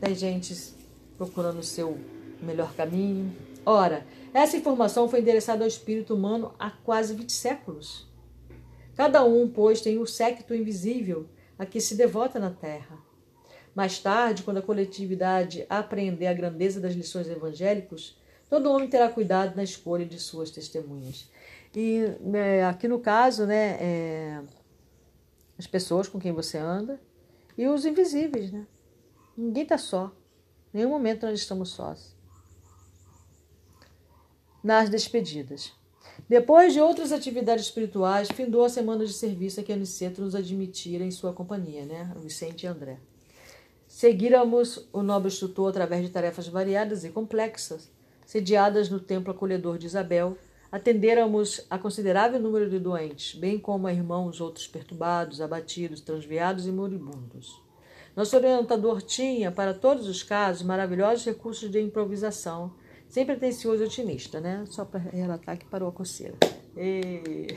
tem 0.00 0.14
gente 0.14 0.72
procurando 1.18 1.58
o 1.58 1.64
seu 1.64 1.98
melhor 2.40 2.72
caminho. 2.74 3.32
Ora, 3.66 4.06
essa 4.32 4.56
informação 4.56 5.08
foi 5.08 5.18
endereçada 5.18 5.64
ao 5.64 5.68
espírito 5.68 6.14
humano 6.14 6.54
há 6.60 6.70
quase 6.70 7.12
20 7.12 7.32
séculos. 7.32 8.06
Cada 8.94 9.24
um, 9.24 9.48
pois, 9.48 9.80
tem 9.80 9.98
o 9.98 10.06
séquito 10.06 10.54
invisível 10.54 11.26
a 11.58 11.66
que 11.66 11.80
se 11.80 11.96
devota 11.96 12.38
na 12.38 12.50
terra. 12.50 13.09
Mais 13.80 13.98
tarde, 13.98 14.42
quando 14.42 14.58
a 14.58 14.62
coletividade 14.62 15.64
apreender 15.66 16.28
a 16.28 16.34
grandeza 16.34 16.78
das 16.78 16.92
lições 16.92 17.26
evangélicas, 17.30 18.14
todo 18.50 18.70
homem 18.70 18.90
terá 18.90 19.08
cuidado 19.08 19.56
na 19.56 19.62
escolha 19.62 20.04
de 20.04 20.20
suas 20.20 20.50
testemunhas. 20.50 21.30
E 21.74 22.14
né, 22.20 22.62
aqui 22.66 22.86
no 22.86 23.00
caso, 23.00 23.46
né, 23.46 23.78
é, 23.80 24.42
as 25.58 25.66
pessoas 25.66 26.08
com 26.08 26.20
quem 26.20 26.30
você 26.30 26.58
anda 26.58 27.00
e 27.56 27.66
os 27.68 27.86
invisíveis, 27.86 28.52
né? 28.52 28.66
Ninguém 29.34 29.62
está 29.62 29.78
só. 29.78 30.14
Em 30.74 30.76
nenhum 30.76 30.90
momento 30.90 31.24
nós 31.24 31.40
estamos 31.40 31.70
sós. 31.70 32.14
Nas 34.62 34.90
despedidas. 34.90 35.72
Depois 36.28 36.74
de 36.74 36.82
outras 36.82 37.12
atividades 37.12 37.64
espirituais, 37.64 38.28
findou 38.30 38.62
a 38.62 38.68
semana 38.68 39.06
de 39.06 39.14
serviço 39.14 39.58
a 39.58 39.62
que 39.62 39.72
Aniceto 39.72 40.20
nos 40.20 40.34
admitira 40.34 41.02
em 41.02 41.10
sua 41.10 41.32
companhia, 41.32 41.86
né? 41.86 42.12
Vicente 42.18 42.64
e 42.64 42.66
André. 42.66 43.00
Seguíramos 44.00 44.88
o 44.94 45.02
nobre 45.02 45.28
instrutor 45.28 45.68
através 45.68 46.02
de 46.02 46.08
tarefas 46.08 46.48
variadas 46.48 47.04
e 47.04 47.10
complexas, 47.10 47.90
sediadas 48.24 48.88
no 48.88 48.98
templo 48.98 49.30
acolhedor 49.30 49.76
de 49.76 49.84
Isabel, 49.84 50.38
atendêramos 50.72 51.66
a 51.68 51.78
considerável 51.78 52.40
número 52.40 52.70
de 52.70 52.78
doentes, 52.78 53.38
bem 53.38 53.58
como 53.58 53.86
a 53.86 53.92
irmãos 53.92 54.40
outros 54.40 54.66
perturbados, 54.66 55.42
abatidos, 55.42 56.00
transviados 56.00 56.66
e 56.66 56.72
moribundos. 56.72 57.60
Nosso 58.16 58.34
orientador 58.34 59.02
tinha, 59.02 59.52
para 59.52 59.74
todos 59.74 60.08
os 60.08 60.22
casos, 60.22 60.62
maravilhosos 60.62 61.26
recursos 61.26 61.70
de 61.70 61.78
improvisação, 61.78 62.72
sempre 63.06 63.34
atencioso 63.34 63.82
e 63.82 63.86
otimista, 63.86 64.40
né? 64.40 64.64
Só 64.70 64.86
para 64.86 64.98
relatar 64.98 65.58
que 65.58 65.66
parou 65.66 65.90
a 65.90 65.92
coceira. 65.92 66.38
E... 66.74 67.48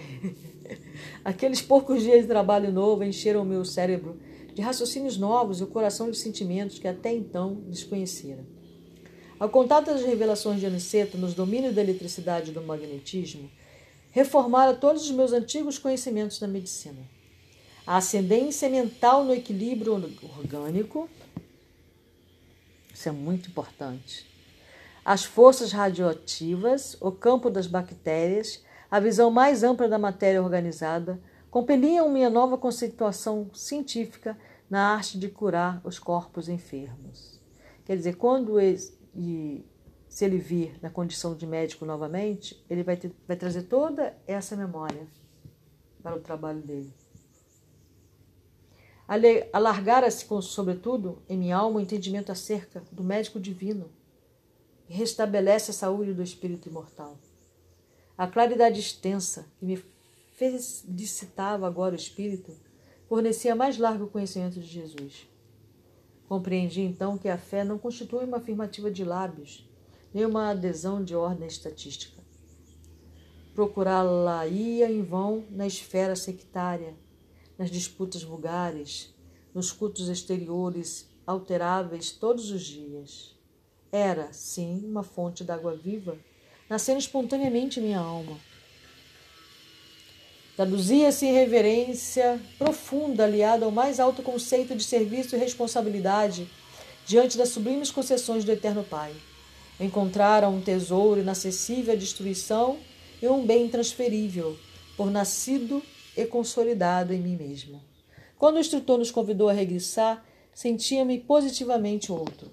Aqueles 1.24 1.62
poucos 1.62 2.04
dias 2.04 2.24
de 2.24 2.28
trabalho 2.28 2.70
novo 2.70 3.02
encheram 3.02 3.44
o 3.44 3.46
meu 3.46 3.64
cérebro 3.64 4.20
de 4.54 4.62
raciocínios 4.62 5.18
novos 5.18 5.60
e 5.60 5.64
o 5.64 5.68
coração 5.68 6.12
de 6.12 6.18
sentimentos 6.18 6.80
que 6.80 6.88
até 6.88 7.14
então 7.14 7.56
desconhecera. 7.68 8.46
Ao 9.40 9.50
contato 9.50 9.88
das 9.88 10.04
revelações 10.04 10.60
de 10.60 10.66
Aniceto 10.66 11.18
nos 11.18 11.34
domínios 11.34 11.74
da 11.74 11.82
eletricidade 11.82 12.52
e 12.52 12.54
do 12.54 12.62
magnetismo, 12.62 13.50
reformara 14.12 14.76
todos 14.76 15.04
os 15.04 15.12
meus 15.12 15.34
antigos 15.34 15.78
conhecimentos 15.80 16.40
da 16.40 16.48
medicina. 16.48 17.02
A 17.86 17.98
ascendência 17.98 18.70
mental 18.70 19.26
no 19.26 19.34
equilíbrio 19.34 19.94
orgânico, 20.38 21.10
isso 22.94 23.10
é 23.10 23.12
muito 23.12 23.50
importante. 23.50 24.26
As 25.04 25.26
forças 25.26 25.74
radioativas, 25.74 26.96
o 27.02 27.12
campo 27.12 27.50
das 27.50 27.68
bactérias, 27.68 28.64
a 28.90 29.00
visão 29.00 29.30
mais 29.30 29.64
ampla 29.64 29.90
da 29.90 29.98
matéria 29.98 30.42
organizada, 30.42 31.20
compeliam 31.54 32.10
minha 32.10 32.32
nova 32.32 32.58
conceituação 32.58 33.52
científica 33.54 34.36
na 34.68 34.96
arte 34.96 35.20
de 35.20 35.30
curar 35.30 35.80
os 35.86 36.00
corpos 36.00 36.50
enfermos. 36.50 37.40
Quer 37.86 37.96
dizer, 37.96 38.16
quando 38.16 38.60
e 38.60 39.64
se 40.10 40.26
ele 40.26 40.40
vir 40.40 40.80
na 40.82 40.90
condição 40.90 41.36
de 41.36 41.46
médico 41.46 41.86
novamente, 41.86 42.66
ele 42.68 42.82
vai, 42.82 42.98
ter, 42.98 43.14
vai 43.28 43.38
trazer 43.38 43.64
toda 43.64 44.18
essa 44.26 44.56
memória 44.56 45.08
para 46.02 46.16
o 46.16 46.20
trabalho 46.20 46.60
dele. 46.60 46.92
Alargara-se, 49.54 50.26
sobretudo, 50.42 51.22
em 51.30 51.38
minha 51.38 51.56
alma 51.56 51.78
o 51.78 51.84
entendimento 51.84 52.32
acerca 52.32 52.82
do 52.92 53.04
médico 53.04 53.40
divino, 53.40 53.92
que 54.88 54.94
restabelece 54.94 55.70
a 55.70 55.76
saúde 55.76 56.16
do 56.16 56.24
espírito 56.24 56.68
imortal. 56.68 57.16
A 58.18 58.26
claridade 58.26 58.80
extensa 58.80 59.46
que 59.60 59.66
me 59.68 59.93
felicitava 60.34 61.68
agora 61.68 61.94
o 61.94 61.98
espírito 61.98 62.56
fornecia 63.08 63.56
mais 63.56 63.78
largo 63.78 64.08
conhecimento 64.08 64.60
de 64.60 64.66
Jesus. 64.66 65.28
Compreendi 66.28 66.82
então 66.82 67.18
que 67.18 67.30
a 67.30 67.38
fé 67.38 67.64
não 67.64 67.78
constitui 67.78 68.26
uma 68.26 68.38
afirmativa 68.38 68.90
de 68.90 69.04
lábios, 69.04 69.70
nem 70.14 70.26
uma 70.26 70.50
adesão 70.50 71.04
de 71.04 71.16
ordem 71.16 71.48
estatística. 71.48 72.24
Procurá-la 73.54 74.48
ia 74.48 74.92
em 74.92 75.04
vão 75.04 75.46
na 75.52 75.68
esfera 75.68 76.16
sectária, 76.16 76.96
nas 77.58 77.70
disputas 77.70 78.24
vulgares, 78.24 79.14
nos 79.54 79.72
cultos 79.72 80.10
exteriores 80.10 81.08
alteráveis 81.28 82.12
todos 82.12 82.50
os 82.50 82.64
dias. 82.64 83.38
Era, 83.92 84.34
sim, 84.34 84.84
uma 84.86 85.04
fonte 85.04 85.44
d'água 85.44 85.76
viva, 85.76 86.18
nascendo 86.68 86.98
espontaneamente 86.98 87.80
em 87.80 87.84
minha 87.84 88.00
alma 88.00 88.36
Traduzia-se 90.56 91.26
em 91.26 91.34
reverência 91.34 92.40
profunda, 92.60 93.24
aliada 93.24 93.66
ao 93.66 93.72
mais 93.72 94.00
alto 94.00 94.22
conceito 94.22 94.76
de 94.76 94.84
serviço 94.84 95.36
e 95.36 95.40
responsabilidade 95.40 96.48
diante 97.08 97.40
das 97.40 97.50
sublimes 97.50 97.90
concessões 97.90 98.44
do 98.44 98.52
Eterno 98.52 98.84
Pai. 98.84 99.14
Encontrara 99.80 100.48
um 100.48 100.62
tesouro 100.62 101.22
inacessível 101.22 101.94
à 101.94 101.98
destruição 101.98 102.78
e 103.20 103.28
um 103.28 103.44
bem 103.44 103.66
intransferível, 103.66 104.56
por 104.96 105.10
nascido 105.10 105.82
e 106.16 106.24
consolidado 106.26 107.14
em 107.14 107.20
mim 107.20 107.36
mesmo. 107.36 107.82
Quando 108.38 108.58
o 108.58 108.60
instrutor 108.60 109.00
nos 109.00 109.10
convidou 109.10 109.50
a 109.50 109.54
regressar, 109.54 110.24
sentia-me 110.54 111.20
positivamente 111.20 112.12
outro. 112.12 112.52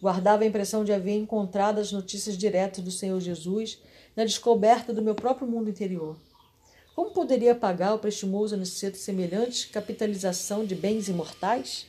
Guardava 0.00 0.44
a 0.44 0.46
impressão 0.46 0.84
de 0.84 0.92
haver 0.92 1.16
encontrado 1.16 1.80
as 1.80 1.90
notícias 1.90 2.38
diretas 2.38 2.84
do 2.84 2.90
Senhor 2.92 3.18
Jesus 3.18 3.82
na 4.14 4.24
descoberta 4.24 4.92
do 4.92 5.02
meu 5.02 5.16
próprio 5.16 5.48
mundo 5.48 5.68
interior. 5.68 6.16
Como 6.96 7.10
poderia 7.10 7.54
pagar 7.54 7.92
o 7.92 7.98
prestimoso 7.98 8.54
Aniceto 8.54 8.96
semelhante 8.96 9.68
capitalização 9.68 10.64
de 10.64 10.74
bens 10.74 11.10
imortais? 11.10 11.86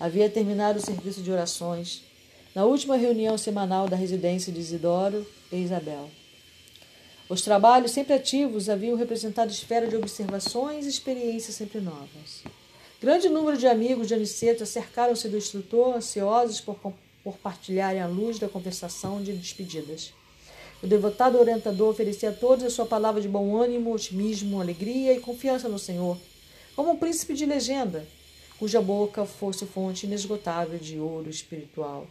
Havia 0.00 0.30
terminado 0.30 0.78
o 0.78 0.82
serviço 0.82 1.20
de 1.20 1.30
orações, 1.30 2.02
na 2.54 2.64
última 2.64 2.96
reunião 2.96 3.36
semanal 3.36 3.86
da 3.86 3.94
residência 3.94 4.50
de 4.50 4.58
Isidoro 4.58 5.26
e 5.52 5.56
Isabel. 5.56 6.08
Os 7.28 7.42
trabalhos 7.42 7.90
sempre 7.90 8.14
ativos 8.14 8.70
haviam 8.70 8.96
representado 8.96 9.50
esfera 9.50 9.86
de 9.86 9.96
observações 9.96 10.86
e 10.86 10.88
experiências 10.88 11.54
sempre 11.54 11.78
novas. 11.78 12.42
Grande 12.98 13.28
número 13.28 13.58
de 13.58 13.66
amigos 13.66 14.08
de 14.08 14.14
Aniceto 14.14 14.64
cercaram-se 14.64 15.28
do 15.28 15.36
instrutor, 15.36 15.94
ansiosos 15.94 16.58
por, 16.58 16.78
por 17.22 17.36
partilharem 17.36 18.00
a 18.00 18.06
luz 18.06 18.38
da 18.38 18.48
conversação 18.48 19.22
de 19.22 19.34
despedidas. 19.34 20.14
O 20.82 20.86
devotado 20.86 21.38
orientador 21.38 21.88
oferecia 21.88 22.30
a 22.30 22.32
todos 22.32 22.64
a 22.64 22.70
sua 22.70 22.86
palavra 22.86 23.20
de 23.20 23.28
bom 23.28 23.56
ânimo, 23.56 23.92
otimismo, 23.92 24.60
alegria 24.60 25.14
e 25.14 25.20
confiança 25.20 25.68
no 25.68 25.78
Senhor, 25.78 26.18
como 26.74 26.92
um 26.92 26.96
príncipe 26.96 27.34
de 27.34 27.46
legenda, 27.46 28.06
cuja 28.58 28.80
boca 28.80 29.24
fosse 29.24 29.64
fonte 29.64 30.06
inesgotável 30.06 30.78
de 30.78 30.98
ouro 30.98 31.30
espiritual. 31.30 32.06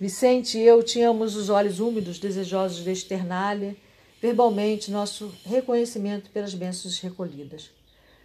Vicente 0.00 0.58
e 0.58 0.62
eu 0.62 0.82
tínhamos 0.82 1.34
os 1.34 1.48
olhos 1.48 1.80
úmidos, 1.80 2.18
desejosos 2.18 2.84
de 2.84 2.90
externar-lhe 2.90 3.76
verbalmente 4.20 4.90
nosso 4.90 5.32
reconhecimento 5.44 6.30
pelas 6.30 6.54
bênçãos 6.54 7.00
recolhidas. 7.00 7.70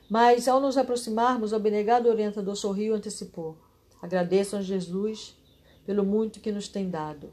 Mas, 0.09 0.47
ao 0.47 0.59
nos 0.59 0.77
aproximarmos, 0.77 1.51
o 1.51 1.55
abnegado 1.55 2.09
orientador 2.09 2.55
sorriu 2.55 2.93
e 2.93 2.97
antecipou. 2.97 3.57
Agradeçam 4.01 4.59
a 4.59 4.61
Jesus 4.61 5.33
pelo 5.85 6.03
muito 6.03 6.39
que 6.39 6.51
nos 6.51 6.67
tem 6.67 6.89
dado. 6.89 7.31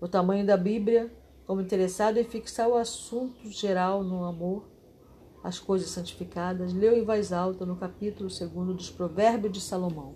O 0.00 0.08
tamanho 0.08 0.46
da 0.46 0.56
Bíblia, 0.56 1.12
como 1.46 1.60
interessado 1.60 2.18
em 2.18 2.24
fixar 2.24 2.68
o 2.68 2.76
assunto 2.76 3.50
geral 3.50 4.02
no 4.02 4.24
amor, 4.24 4.64
as 5.42 5.58
coisas 5.58 5.90
santificadas, 5.90 6.72
leu 6.72 6.96
em 6.96 7.04
voz 7.04 7.32
alta 7.32 7.64
no 7.64 7.76
capítulo 7.76 8.28
2 8.28 8.76
dos 8.76 8.90
Provérbios 8.90 9.52
de 9.52 9.60
Salomão. 9.60 10.14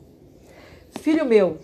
Filho 1.01 1.25
meu, 1.25 1.59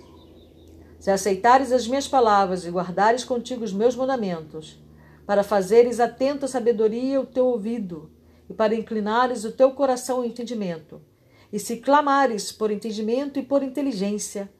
se 0.98 1.10
aceitares 1.10 1.72
as 1.72 1.86
minhas 1.86 2.08
palavras 2.08 2.64
e 2.64 2.70
guardares 2.70 3.24
contigo 3.24 3.64
os 3.64 3.72
meus 3.72 3.96
mandamentos, 3.96 4.82
para 5.26 5.42
fazeres 5.42 6.00
atento 6.00 6.44
a 6.44 6.48
sabedoria 6.48 7.20
o 7.20 7.26
teu 7.26 7.46
ouvido, 7.46 8.10
e 8.48 8.52
para 8.52 8.74
inclinares 8.74 9.44
o 9.44 9.52
teu 9.52 9.70
coração 9.72 10.18
ao 10.18 10.24
entendimento, 10.24 11.00
e 11.52 11.58
se 11.58 11.76
clamares 11.76 12.50
por 12.50 12.70
entendimento 12.70 13.38
e 13.38 13.42
por 13.42 13.62
inteligência, 13.62 14.50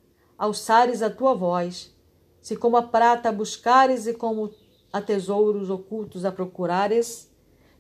alçares 0.41 1.03
a 1.03 1.11
tua 1.11 1.35
voz, 1.35 1.95
se 2.41 2.57
como 2.57 2.75
a 2.79 2.83
prata 2.83 3.31
buscares 3.31 4.07
e 4.07 4.15
como 4.15 4.51
a 4.91 4.99
tesouros 5.03 5.69
ocultos 5.69 6.25
a 6.25 6.33
procurares, 6.33 7.31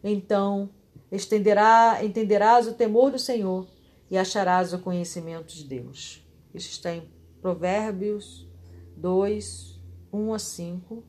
então 0.04 0.68
estenderá, 1.10 2.04
entenderás 2.04 2.68
o 2.68 2.74
temor 2.74 3.10
do 3.10 3.18
Senhor 3.18 3.66
e 4.10 4.18
acharás 4.18 4.74
o 4.74 4.78
conhecimento 4.78 5.54
de 5.54 5.64
Deus. 5.64 6.22
Isso 6.52 6.68
está 6.68 6.92
em 6.92 7.08
Provérbios 7.40 8.46
2, 8.94 9.80
1 10.12 10.34
a 10.34 10.38
5, 10.38 11.02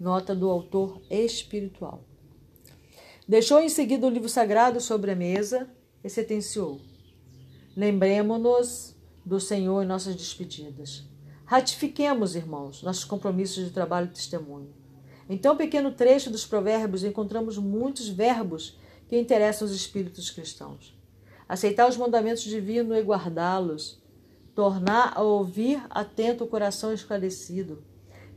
nota 0.00 0.34
do 0.34 0.48
autor 0.48 1.02
espiritual. 1.10 2.02
Deixou 3.28 3.60
em 3.60 3.68
seguida 3.68 4.06
o 4.06 4.10
livro 4.10 4.30
sagrado 4.30 4.80
sobre 4.80 5.10
a 5.10 5.16
mesa 5.16 5.68
e 6.02 6.08
sentenciou: 6.08 6.80
Lembremos-nos 7.76 8.93
do 9.24 9.40
Senhor 9.40 9.82
em 9.82 9.86
nossas 9.86 10.14
despedidas. 10.14 11.04
Ratifiquemos, 11.44 12.34
irmãos, 12.34 12.82
nossos 12.82 13.04
compromissos 13.04 13.64
de 13.64 13.70
trabalho 13.70 14.06
e 14.06 14.14
testemunho. 14.14 14.72
Em 15.28 15.38
tão 15.38 15.56
pequeno 15.56 15.92
trecho 15.92 16.30
dos 16.30 16.44
Provérbios 16.44 17.04
encontramos 17.04 17.56
muitos 17.56 18.08
verbos 18.08 18.78
que 19.08 19.18
interessam 19.18 19.66
os 19.66 19.74
espíritos 19.74 20.30
cristãos. 20.30 20.94
Aceitar 21.48 21.88
os 21.88 21.96
mandamentos 21.96 22.42
divinos 22.42 22.96
e 22.96 23.02
guardá-los, 23.02 24.02
tornar 24.54 25.12
a 25.14 25.22
ouvir 25.22 25.82
atento 25.90 26.44
o 26.44 26.46
coração 26.46 26.92
esclarecido, 26.92 27.82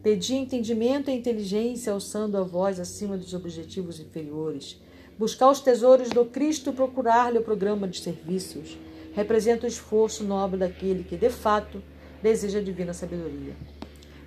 pedir 0.01 0.35
entendimento 0.35 1.09
e 1.09 1.13
inteligência 1.13 1.93
alçando 1.93 2.37
a 2.37 2.43
voz 2.43 2.79
acima 2.79 3.17
dos 3.17 3.33
objetivos 3.33 3.99
inferiores, 3.99 4.81
buscar 5.17 5.49
os 5.49 5.59
tesouros 5.59 6.09
do 6.09 6.25
Cristo 6.25 6.69
e 6.69 6.73
procurar-lhe 6.73 7.39
o 7.39 7.43
programa 7.43 7.87
de 7.87 7.99
serviços, 7.99 8.77
representa 9.17 9.65
o 9.65 9.67
esforço 9.67 10.23
nobre 10.23 10.59
daquele 10.59 11.03
que, 11.03 11.17
de 11.17 11.31
fato, 11.31 11.81
deseja 12.21 12.59
a 12.59 12.61
divina 12.61 12.93
sabedoria. 12.93 13.55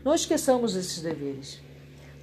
Não 0.04 0.12
esqueçamos 0.12 0.74
esses 0.74 1.00
deveres. 1.00 1.60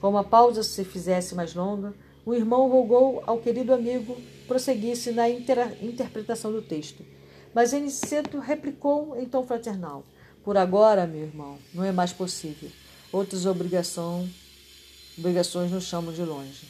Como 0.01 0.17
a 0.17 0.23
pausa 0.23 0.61
se 0.63 0.83
fizesse 0.83 1.33
mais 1.33 1.53
longa, 1.53 1.93
o 2.25 2.33
irmão 2.33 2.69
rogou 2.69 3.23
ao 3.25 3.39
querido 3.39 3.73
amigo 3.73 4.17
prosseguisse 4.49 5.13
na 5.13 5.29
interpretação 5.29 6.51
do 6.51 6.61
texto. 6.61 7.05
Mas 7.53 7.73
Aniceto 7.73 8.37
replicou 8.37 9.17
em 9.17 9.25
tom 9.25 9.47
fraternal: 9.47 10.03
Por 10.43 10.57
agora, 10.57 11.07
meu 11.07 11.21
irmão, 11.21 11.57
não 11.73 11.85
é 11.85 11.93
mais 11.93 12.11
possível. 12.11 12.69
Outras 13.13 13.45
obrigação, 13.45 14.29
obrigações 15.17 15.71
nos 15.71 15.85
chamam 15.85 16.13
de 16.13 16.21
longe. 16.21 16.67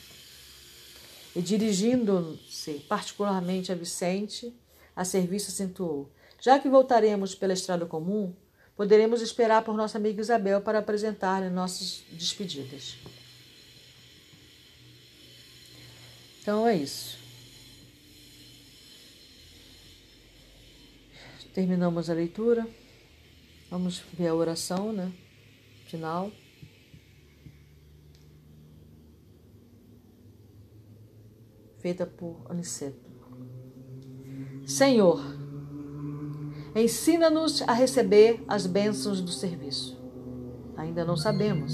E 1.36 1.42
dirigindo-se 1.42 2.86
particularmente 2.88 3.72
a 3.72 3.76
Vicente, 3.76 4.54
a 4.98 5.06
serviço 5.06 5.52
acentuou: 5.52 6.12
Já 6.42 6.58
que 6.58 6.68
voltaremos 6.68 7.36
pela 7.36 7.54
estrada 7.54 7.86
comum, 7.86 8.36
poderemos 8.76 9.22
esperar 9.22 9.64
por 9.64 9.78
nossa 9.78 10.00
amiga 10.00 10.20
Isabel 10.20 10.60
para 10.60 10.80
apresentar-lhe 10.80 11.50
nossas 11.52 12.04
despedidas. 12.12 12.98
Então 16.42 16.68
é 16.68 16.76
isso. 16.76 17.20
Terminamos 21.54 22.10
a 22.10 22.14
leitura. 22.14 22.68
Vamos 23.70 24.00
ver 24.14 24.28
a 24.28 24.36
oração, 24.36 24.94
né? 24.94 25.12
Final. 25.86 26.32
Feita 31.80 32.06
por 32.06 32.46
Aniceto. 32.50 33.07
Senhor, 34.68 35.24
ensina-nos 36.76 37.62
a 37.62 37.72
receber 37.72 38.44
as 38.50 38.68
bênçãos 38.68 39.22
do 39.22 39.32
serviço. 39.32 39.98
Ainda 40.76 41.06
não 41.06 41.16
sabemos. 41.16 41.74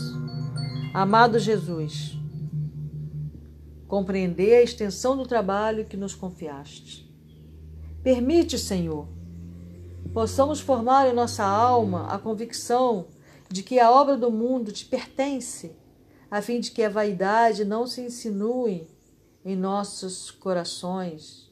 Amado 0.94 1.39
Jesus, 1.39 2.16
compreender 3.88 4.58
a 4.58 4.62
extensão 4.62 5.18
do 5.18 5.26
trabalho 5.26 5.86
que 5.86 5.98
nos 5.98 6.14
confiaste. 6.14 7.12
Permite, 8.04 8.60
Senhor, 8.60 9.08
possamos 10.14 10.60
formar 10.60 11.08
em 11.08 11.14
nossa 11.14 11.44
alma 11.44 12.06
a 12.14 12.20
convicção 12.20 13.08
de 13.50 13.64
que 13.64 13.80
a 13.80 13.89
obra 13.89 14.16
do 14.16 14.30
mundo 14.30 14.72
te 14.72 14.86
pertence, 14.86 15.76
a 16.30 16.44
fim 16.44 16.60
de 16.60 16.70
que 16.70 16.84
a 16.84 16.89
vaidade 16.89 17.66
não 17.66 17.88
se 17.88 18.02
insinue 18.02 18.88
em 19.44 19.56
nossos 19.56 20.30
corações 20.30 21.52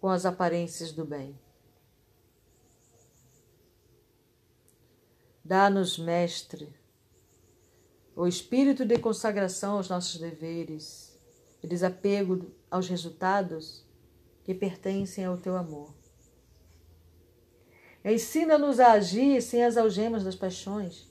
com 0.00 0.08
as 0.08 0.24
aparências 0.24 0.92
do 0.92 1.04
bem. 1.04 1.38
Dá-nos, 5.44 5.98
Mestre, 5.98 6.72
o 8.14 8.26
espírito 8.26 8.84
de 8.84 8.98
consagração 8.98 9.76
aos 9.76 9.88
nossos 9.88 10.20
deveres 10.20 11.18
e 11.62 11.66
desapego 11.66 12.50
aos 12.70 12.88
resultados 12.88 13.84
que 14.44 14.54
pertencem 14.54 15.24
ao 15.24 15.36
teu 15.36 15.56
amor. 15.56 15.92
Ensina-nos 18.04 18.80
a 18.80 18.92
agir 18.92 19.42
sem 19.42 19.64
as 19.64 19.76
algemas 19.76 20.24
das 20.24 20.34
paixões, 20.34 21.08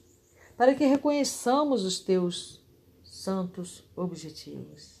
para 0.56 0.74
que 0.74 0.84
reconheçamos 0.84 1.84
os 1.84 2.00
teus 2.00 2.60
santos 3.04 3.84
objetivos. 3.94 5.00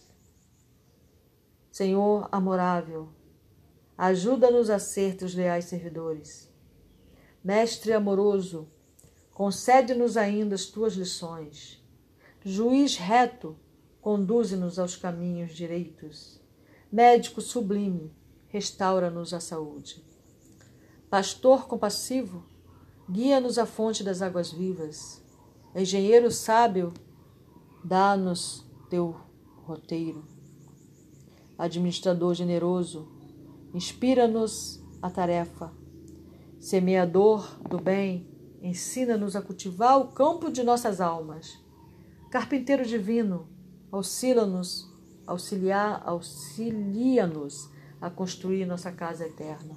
Senhor 1.70 2.28
amorável, 2.30 3.08
Ajuda-nos 4.02 4.70
a 4.70 4.78
ser 4.78 5.14
teus 5.14 5.34
leais 5.34 5.66
servidores. 5.66 6.50
Mestre 7.44 7.92
amoroso, 7.92 8.66
concede-nos 9.30 10.16
ainda 10.16 10.54
as 10.54 10.64
tuas 10.64 10.94
lições. 10.94 11.84
Juiz 12.42 12.96
reto, 12.96 13.58
conduze-nos 14.00 14.78
aos 14.78 14.96
caminhos 14.96 15.54
direitos. 15.54 16.40
Médico 16.90 17.42
sublime, 17.42 18.10
restaura-nos 18.48 19.34
a 19.34 19.38
saúde. 19.38 20.02
Pastor 21.10 21.66
compassivo, 21.66 22.42
guia-nos 23.06 23.58
à 23.58 23.66
fonte 23.66 24.02
das 24.02 24.22
águas 24.22 24.50
vivas. 24.50 25.22
Engenheiro 25.74 26.30
sábio, 26.30 26.94
dá-nos 27.84 28.64
teu 28.88 29.14
roteiro. 29.66 30.24
Administrador 31.58 32.34
generoso, 32.34 33.19
Inspira-nos 33.72 34.82
a 35.00 35.08
tarefa. 35.08 35.72
Semeador 36.58 37.56
do 37.68 37.78
bem, 37.78 38.28
ensina-nos 38.60 39.36
a 39.36 39.42
cultivar 39.42 39.96
o 40.00 40.08
campo 40.08 40.50
de 40.50 40.64
nossas 40.64 41.00
almas. 41.00 41.56
Carpinteiro 42.32 42.84
divino, 42.84 43.48
auxilia-nos, 43.92 44.92
auxiliar, 45.24 46.02
auxilia-nos 46.04 47.70
a 48.00 48.10
construir 48.10 48.66
nossa 48.66 48.90
casa 48.90 49.24
eterna. 49.24 49.76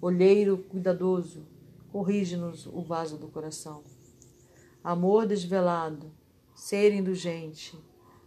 Olheiro 0.00 0.56
cuidadoso, 0.56 1.46
corrige-nos 1.92 2.66
o 2.66 2.80
vaso 2.80 3.18
do 3.18 3.28
coração. 3.28 3.84
Amor 4.82 5.26
desvelado, 5.26 6.10
ser 6.54 6.94
indulgente, 6.94 7.78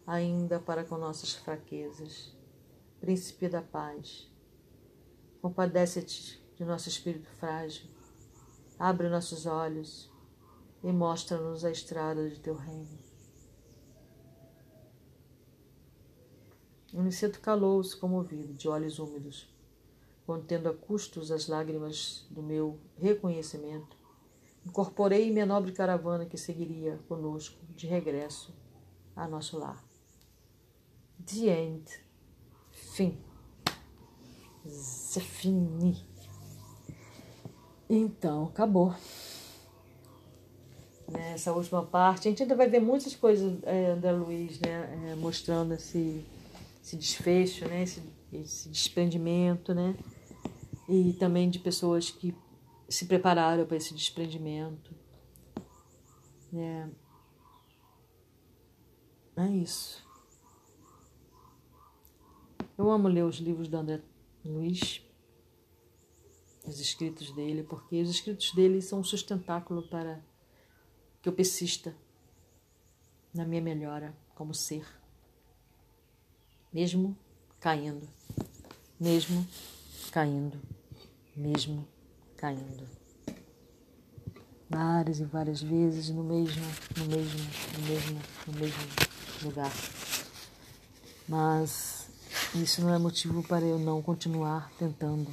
ainda 0.06 0.60
para 0.60 0.84
com 0.84 0.96
nossas 0.96 1.34
fraquezas. 1.34 2.38
Príncipe 3.00 3.50
da 3.50 3.64
paz 3.64 4.31
Compadece-te 5.42 6.42
de 6.56 6.64
nosso 6.64 6.88
espírito 6.88 7.28
frágil. 7.32 7.90
Abre 8.78 9.10
nossos 9.10 9.46
olhos 9.46 10.12
e 10.84 10.92
mostra-nos 10.92 11.66
a 11.66 11.72
estrada 11.72 12.30
de 12.30 12.40
teu 12.40 12.56
reino. 12.56 13.00
Aniceto 16.94 17.40
calou-se 17.40 17.96
comovido, 17.96 18.54
de 18.54 18.68
olhos 18.68 19.00
úmidos, 19.00 19.48
contendo 20.26 20.70
a 20.70 20.74
custos 20.74 21.32
as 21.32 21.48
lágrimas 21.48 22.28
do 22.30 22.44
meu 22.44 22.80
reconhecimento. 22.98 23.98
Incorporei 24.66 25.32
minha 25.32 25.46
nobre 25.46 25.72
caravana 25.72 26.26
que 26.26 26.38
seguiria 26.38 27.00
conosco 27.08 27.66
de 27.70 27.88
regresso 27.88 28.54
a 29.16 29.28
nosso 29.28 29.58
lar. 29.58 29.84
The 31.26 31.48
end. 31.48 31.86
Fim. 32.70 33.31
C'est 34.66 35.24
fini. 35.24 36.06
Então, 37.90 38.46
acabou. 38.46 38.94
Nessa 41.10 41.52
última 41.52 41.84
parte, 41.84 42.28
a 42.28 42.32
gente 42.32 42.44
ainda 42.44 42.56
vai 42.56 42.70
ver 42.70 42.80
muitas 42.80 43.16
coisas 43.16 43.60
é, 43.64 43.96
da 43.96 44.12
Luiz, 44.12 44.60
né? 44.60 45.10
É, 45.12 45.16
mostrando 45.16 45.74
esse, 45.74 46.26
esse 46.82 46.96
desfecho, 46.96 47.68
né? 47.68 47.84
Esse, 47.84 48.02
esse 48.32 48.70
desprendimento, 48.70 49.74
né? 49.74 49.96
E 50.88 51.14
também 51.14 51.50
de 51.50 51.60
pessoas 51.60 52.10
que 52.10 52.34
se 52.88 53.06
prepararam 53.06 53.66
para 53.66 53.78
esse 53.78 53.94
desprendimento. 53.94 54.94
É, 56.54 56.88
é 59.38 59.48
isso. 59.48 60.06
Eu 62.78 62.90
amo 62.90 63.08
ler 63.08 63.24
os 63.24 63.38
livros 63.38 63.68
do 63.68 63.78
André 63.78 64.02
Luiz, 64.44 65.02
os 66.66 66.80
escritos 66.80 67.32
dele, 67.32 67.64
porque 67.64 68.02
os 68.02 68.10
escritos 68.10 68.52
dele 68.54 68.82
são 68.82 69.00
um 69.00 69.04
sustentáculo 69.04 69.84
para 69.88 70.24
que 71.22 71.30
eu 71.30 71.34
persista 71.34 71.96
na 73.34 73.46
minha 73.46 73.62
melhora 73.62 74.16
como 74.34 74.54
ser, 74.54 74.86
mesmo 76.74 77.16
caindo, 77.60 78.08
mesmo 79.00 79.48
caindo, 80.12 80.60
mesmo 81.36 81.88
caindo. 82.36 82.88
várias 84.68 85.20
e 85.20 85.26
várias 85.26 85.62
vezes 85.62 86.10
no 86.10 86.24
mesmo, 86.24 86.64
no 86.98 87.06
mesmo, 87.06 87.40
no 87.78 87.88
mesmo, 87.88 88.22
no 88.48 88.54
mesmo 88.60 88.88
lugar. 89.44 89.72
Mas 91.28 92.01
isso 92.56 92.82
não 92.82 92.94
é 92.94 92.98
motivo 92.98 93.42
para 93.44 93.66
eu 93.66 93.80
não 93.80 94.02
continuar 94.02 94.72
tentando. 94.78 95.28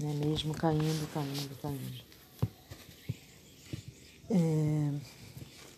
Né? 0.00 0.14
Mesmo 0.24 0.54
caindo, 0.54 1.06
caindo, 1.12 1.60
caindo. 1.60 2.04
É, 4.30 4.90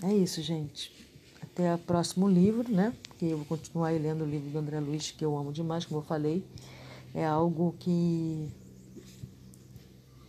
é 0.05 0.15
isso, 0.15 0.41
gente. 0.41 0.93
Até 1.43 1.75
o 1.75 1.79
próximo 1.79 2.29
livro, 2.29 2.73
né? 2.73 2.95
Porque 3.03 3.27
eu 3.27 3.39
vou 3.39 3.47
continuar 3.47 3.91
lendo 3.93 4.23
o 4.23 4.27
livro 4.27 4.51
do 4.51 4.59
André 4.59 4.79
Luiz, 4.79 5.11
que 5.11 5.25
eu 5.25 5.37
amo 5.37 5.53
demais, 5.53 5.85
como 5.85 6.01
eu 6.01 6.05
falei. 6.05 6.45
É 7.13 7.27
algo 7.27 7.75
que 7.79 8.49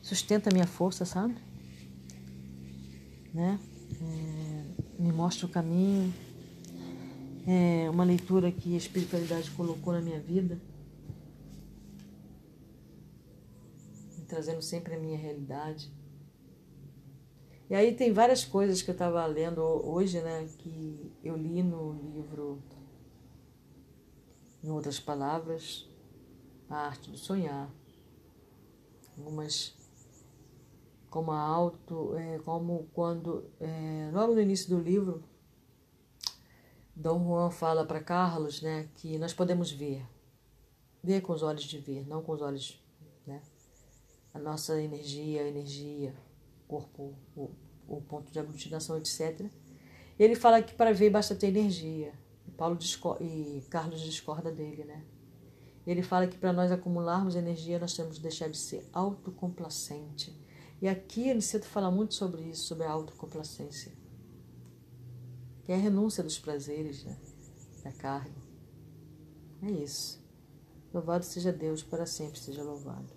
sustenta 0.02 0.50
a 0.50 0.54
minha 0.54 0.68
força, 0.68 1.06
sabe? 1.06 1.36
Né? 3.34 3.60
É, 4.02 5.02
me 5.02 5.12
mostra 5.12 5.46
o 5.46 5.50
caminho. 5.50 6.12
É 7.48 7.90
uma 7.90 8.04
leitura 8.04 8.52
que 8.52 8.74
a 8.74 8.78
espiritualidade 8.78 9.52
colocou 9.52 9.94
na 9.94 10.02
minha 10.02 10.20
vida, 10.20 10.60
me 14.18 14.26
trazendo 14.26 14.62
sempre 14.62 14.96
a 14.96 15.00
minha 15.00 15.18
realidade. 15.18 15.92
E 17.70 17.76
aí 17.76 17.96
tem 17.96 18.12
várias 18.12 18.44
coisas 18.44 18.82
que 18.82 18.90
eu 18.90 18.94
estava 18.94 19.26
lendo 19.26 19.62
hoje, 19.62 20.22
né, 20.22 20.48
que 20.58 21.12
eu 21.24 21.36
li 21.36 21.62
no 21.62 21.94
livro, 21.94 22.60
em 24.64 24.70
outras 24.70 25.00
palavras, 25.00 25.88
A 26.70 26.88
Arte 26.88 27.12
do 27.12 27.18
Sonhar. 27.18 27.70
Algumas 29.18 29.76
como 31.16 31.32
a 31.32 31.40
auto, 31.40 32.14
é, 32.18 32.40
como 32.40 32.90
quando, 32.94 33.46
é, 33.58 34.10
logo 34.12 34.34
no 34.34 34.42
início 34.42 34.68
do 34.70 34.78
livro, 34.78 35.24
Dom 36.96 37.24
Juan 37.26 37.52
fala 37.52 37.86
para 37.86 38.00
Carlos, 38.00 38.62
né, 38.62 38.88
que 38.96 39.18
nós 39.18 39.34
podemos 39.34 39.72
ver, 39.72 40.06
ver 41.04 41.22
com 41.22 41.34
os 41.34 41.44
olhos 41.44 41.64
de 41.64 41.78
ver, 41.78 42.08
não 42.08 42.22
com 42.22 42.32
os 42.32 42.42
olhos, 42.42 42.82
né, 43.28 43.42
a 44.34 44.40
nossa 44.40 44.82
energia, 44.82 45.42
a 45.42 45.48
energia, 45.48 46.16
corpo, 46.68 47.14
o, 47.36 47.52
o 47.88 48.02
ponto 48.02 48.32
de 48.32 48.40
aglutinação, 48.40 48.98
etc. 48.98 49.50
Ele 50.18 50.36
fala 50.36 50.62
que 50.62 50.74
para 50.74 50.94
ver 50.94 51.10
basta 51.10 51.36
ter 51.36 51.48
energia. 51.48 52.14
E 52.48 52.52
Paulo 52.52 52.78
e 53.20 53.64
Carlos 53.70 54.02
discorda 54.02 54.52
dele, 54.52 54.84
né? 54.86 55.04
Ele 55.86 56.02
fala 56.02 56.28
que 56.28 56.38
para 56.38 56.54
nós 56.54 56.72
acumularmos 56.72 57.36
energia 57.36 57.80
nós 57.80 57.94
temos 57.94 58.18
que 58.18 58.24
deixar 58.24 58.50
de 58.50 58.58
ser 58.58 58.88
autocomplacente 58.94 60.46
e 60.82 60.88
aqui 60.88 61.32
Aniceto 61.32 61.66
fala 61.66 61.90
muito 61.90 62.14
sobre 62.14 62.44
isso, 62.44 62.68
sobre 62.68 62.86
a 62.86 62.92
autocomplacência, 62.92 63.92
que 65.66 65.72
é 65.72 65.76
a 65.76 65.80
renúncia 65.80 66.24
dos 66.24 66.38
prazeres 66.38 67.04
né, 67.04 67.18
da 67.84 67.92
carne. 67.92 68.36
É 69.64 69.72
isso. 69.72 70.24
Louvado 70.94 71.26
seja 71.26 71.52
Deus, 71.52 71.82
para 71.82 72.06
sempre 72.06 72.40
seja 72.40 72.64
louvado. 72.64 73.15